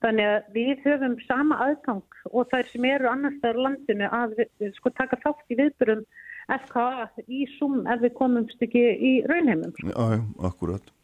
[0.05, 4.75] þannig að við höfum sama aðgang og þær sem eru annars þar landinu að við,
[4.77, 6.05] sko taka þátt í viðbyrjum
[6.49, 9.75] FKA í sum ef við komumst ekki í raunheimum.
[9.85, 10.95] Já, akkurat.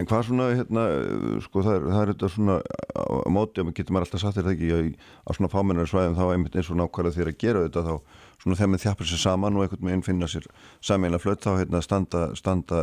[0.00, 0.82] En hvað svona, hérna,
[1.44, 2.54] sko það er, það er þetta svona
[2.96, 6.22] á móti og getur maður alltaf satt það ekki að á svona fámennar svæðum þá
[6.32, 9.58] einmitt eins og nákvæmlega þeir að gera þetta þá svona þegar maður þjafur sér saman
[9.58, 10.48] og einhvern veginn finna sér
[10.80, 12.80] sammeila flött þá hérna standa, standa,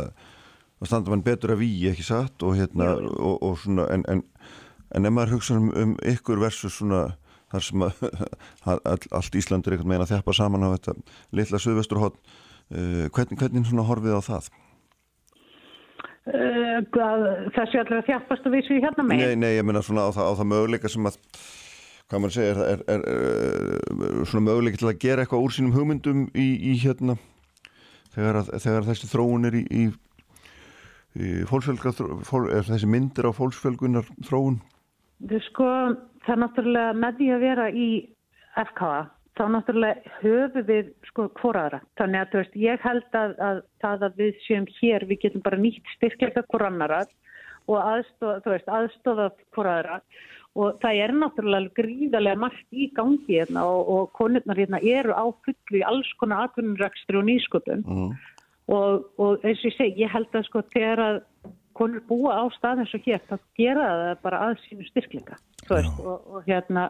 [0.86, 4.22] standa mann betur að víi ekki satt og hérna og, og svona en, en,
[4.94, 7.08] en ef maður hugsa um, um ykkur versus svona
[7.50, 8.06] þar sem að
[8.70, 8.80] all,
[9.18, 10.96] allt Íslandur einhvern veginn að þjapa saman á þetta
[11.34, 12.22] litla söðvesturhótt,
[12.70, 14.52] uh, hvernig, hvernig svona horfið á það?
[16.34, 20.32] Uh, þessi þjafast og vísu hérna með Nei, nei, ég minna svona á það, á
[20.40, 21.18] það möguleika sem að
[22.10, 26.24] hvað maður segir, er, er, er svona möguleika til að gera eitthvað úr sínum hugmyndum
[26.34, 27.16] í, í hérna
[28.14, 29.84] þegar, að, þegar þessi þróun er í, í,
[31.20, 31.94] í fólksfjölga
[32.26, 34.58] fól, þessi myndir á fólksfjölgunar þróun.
[35.30, 35.70] Þú sko,
[36.24, 37.88] það er náttúrulega með því að vera í
[38.70, 39.00] FKA
[39.40, 41.80] þá náttúrulega höfum við sko hvoraðra.
[41.96, 45.60] Þannig að veist, ég held að, að það að við séum hér, við getum bara
[45.60, 47.00] nýtt styrkleika hvorannara
[47.70, 50.00] og aðstofa, veist, aðstofa hvoraðra
[50.58, 55.24] og það er náttúrulega gríðarlega margt í gangi hérna og, og konurnar hérna eru á
[55.44, 58.08] fullu í alls konar atvinnurrekstri og nýsköpun mm.
[58.74, 61.20] og, og eins og ég segi, ég held að sko þegar að
[61.80, 65.38] konur búa á stað eins og hér, þá gera það bara að sínu styrkleika
[65.70, 66.88] og, og, hérna,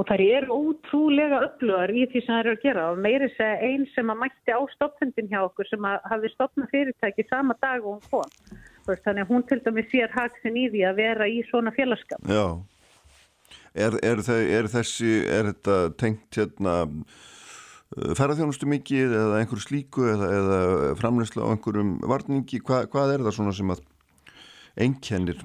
[0.00, 3.70] og þær eru ótrúlega öflugar í því sem þær eru að gera og meiri segja
[3.70, 7.86] einn sem að mætti á stoppfundin hjá okkur sem að hafi stoppnað fyrirtæki sama dag
[7.86, 11.42] og hún kom þannig að hún til dæmi sér haksin í því að vera í
[11.50, 12.24] svona félagskap.
[12.26, 12.46] Já,
[13.74, 14.24] er, er,
[14.58, 16.80] er þessi, er þetta tengt hérna
[17.92, 20.60] ferðarþjónustu mikið eða einhverju slíku eða, eða
[21.00, 23.82] framleysla á einhverjum varningi, Hva, hvað er það svona sem að
[24.80, 25.40] einkennir,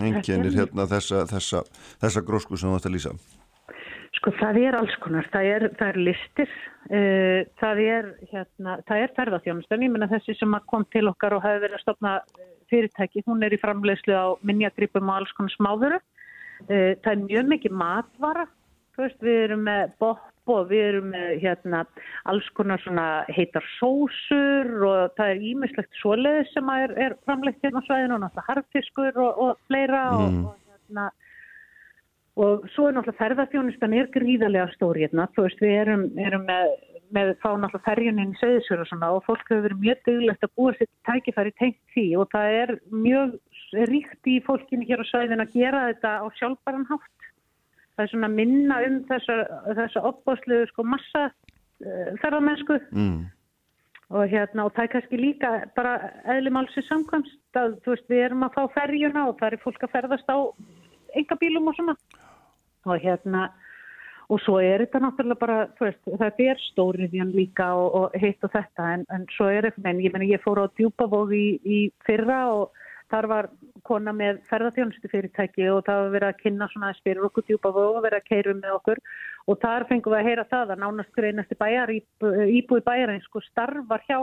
[0.00, 1.62] einkennir hérna þessa, þessa,
[2.02, 3.14] þessa grósku sem þú ætti að lýsa?
[4.16, 6.52] Sko það er alls konar, það er, það er listir,
[6.88, 11.44] uh, það er, hérna, það er ferðarþjónustan, ég menna þessi sem kom til okkar og
[11.44, 12.14] hafi verið að stopna
[12.72, 17.52] fyrirtæki, hún er í framleyslu á minjagripum og alls konar smáðuru, uh, það er mjög
[17.52, 18.46] mikið matvara,
[19.00, 21.82] veist, við erum með bopp og við erum með hérna,
[22.30, 22.82] alls konar
[23.34, 28.24] heitar sósur og það er ímislegt svoleiðis sem er, er framlegt hérna á svæðinu og
[28.24, 30.42] náttúrulega harfiskur og, og fleira mm.
[30.46, 31.06] og, og, hérna,
[32.36, 36.76] og svo er náttúrulega ferðarþjónustan er gríðarlega stóri hérna, þú veist við erum, erum með,
[37.16, 40.54] með fá náttúrulega ferjunin í söðisur og svona og fólk hefur verið mjög duglegt að
[40.60, 43.36] búa sér tækifæri tengt því og það er mjög
[43.90, 47.30] ríkt í fólkinu hér á svæðinu að gera þetta á sjálfbæran hátt
[47.96, 53.18] það er svona minna um þessa, opbáslu sko massa uh, ferðarmennsku mm.
[54.12, 55.96] og hérna og það er kannski líka bara
[56.36, 59.94] eðlumálsi samkvæmst að þú veist við erum að fá ferjuna og það er fólk að
[59.96, 60.38] ferðast á
[61.16, 61.96] enga bílum og svona
[62.86, 63.48] og hérna
[64.26, 68.52] og svo er þetta náttúrulega bara veist, það er stóriðjan líka og, og heitt og
[68.54, 71.78] þetta en, en svo er þetta en ég, meni, ég fór á djúpavóð í, í
[72.06, 72.82] fyrra og
[73.12, 73.48] Þar var
[73.86, 77.70] kona með ferðarþjónustu fyrirtæki og það var verið að kynna svona aðeins fyrir okkur djúpa
[77.70, 79.00] og verið að keiru með okkur
[79.46, 84.02] og þar fengum við að heyra það að nánast greinasti bæjar, íbúi bæjarins sko starfar
[84.08, 84.18] hjá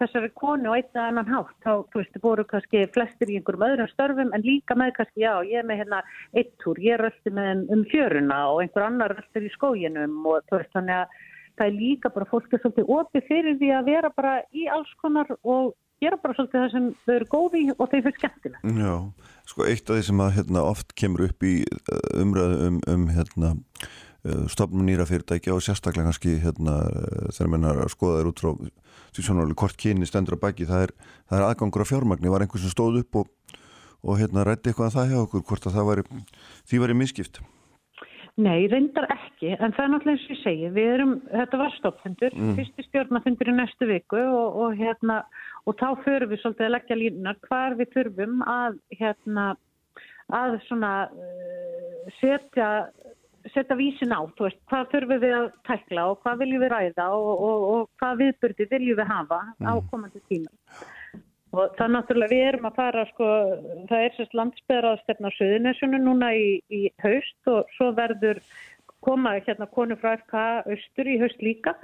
[0.00, 1.56] þessari konu og eitt að annan hátt.
[1.64, 5.24] Þá, þú veist, það voru kannski flestir í einhverjum öðrum störfum en líka með kannski,
[5.26, 6.00] já, ég er með hérna
[6.38, 10.60] eitt túr, ég röldi með um fjöruna og einhver annar röldir í skóginum og þú
[10.60, 11.20] veist, þannig að
[11.60, 14.92] það er líka bara fólk er svolítið opið fyrir því að vera bara í alls
[15.02, 18.74] konar og gera bara svolítið það sem þau eru góði og þau fyrir skemmtilega.
[18.80, 18.94] Já,
[19.52, 23.08] sko eitt af því sem að hérna, oft kemur upp í uh, umræðu um, um
[23.12, 23.52] hérna,
[24.24, 28.52] uh, stopnum nýra fyrirtæki og sérstaklega kannski hérna, uh, þegar mennar skoða þeir út frá
[29.10, 30.96] því svona hvort kynni stendur að baki, það er,
[31.28, 33.56] það er aðgangur af fjármagni, var einhvers sem stóð upp og,
[34.06, 36.04] og hérna rætti eitthvað að það hjá okkur, hvort að það var,
[36.70, 37.42] því var í miskipt.
[38.40, 41.74] Nei, reyndar ekki, en það er náttúrulega eins og ég segi, við erum, þetta var
[41.76, 42.52] stoppfundur, mm.
[42.56, 45.16] fyrsti stjórnafundur í næstu viku og, og hérna,
[45.68, 49.46] og þá förum við svolítið að leggja línunar hvar við þurfum að, hérna,
[50.40, 52.70] að svona uh, setja,
[53.54, 57.10] setja vísin á, þú veist, hvað þurfum við að tækla og hvað viljum við ræða
[57.16, 59.68] og, og, og hvað viðbyrdi viljum við hafa mm.
[59.68, 60.50] á komandi tíma.
[61.50, 63.28] Og það er náttúrulega, við erum að fara, sko,
[63.90, 68.38] það er sérst landsbyðraðstefna á Suðunessunum núna í, í haust og svo verður
[69.02, 71.74] komaði hérna konu frá FK austur í haust líka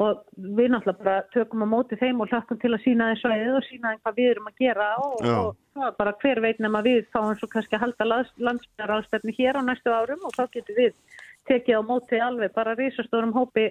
[0.00, 3.58] og við náttúrulega bara tökum á móti þeim og hlakkum til að sína þessu aðeins
[3.58, 6.82] og sína hvað við erum að gera og, og það er bara hver veit nema
[6.86, 8.08] við fáum svo kannski að halda
[8.48, 11.18] landsbyðraðstefni hér á næstu árum og þá getur við
[11.50, 13.70] tekið á móti alveg bara risastórum hópi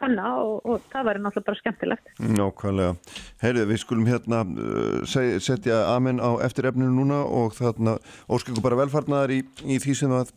[0.00, 2.08] hvenna og, og það væri náttúrulega bara skemmtilegt.
[2.18, 2.94] Nákvæmlega.
[3.42, 9.30] Heyrðu, við skulum hérna uh, setja amen á eftirefninu núna og þarna óskilku bara velfarnar
[9.30, 10.34] í, í því sem að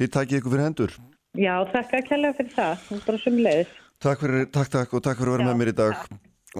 [0.00, 0.98] þið takið ykkur fyrir hendur.
[1.38, 2.90] Já, þakka alveg fyrir það.
[3.06, 3.78] Bara sem leiðis.
[4.02, 6.00] Takk fyrir, takk, takk og takk fyrir að vera með mér í dag.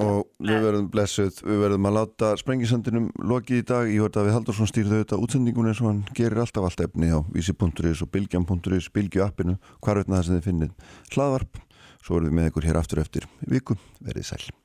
[0.03, 4.29] Og við verðum blessuð, við verðum að láta sprengisandinum lokið í dag, ég veit að
[4.29, 8.13] við Haldursson stýrðu auðvitað útsendingunni eins og hann gerir alltaf allt efni á vísi.is og
[8.15, 11.61] bilgjan.is, bilgju appinu, hvar veitna það sem þið finnið hlaðvarp
[12.03, 13.79] Svo erum við með ykkur hér aftur eftir viku.
[14.03, 14.62] Verðið sæl.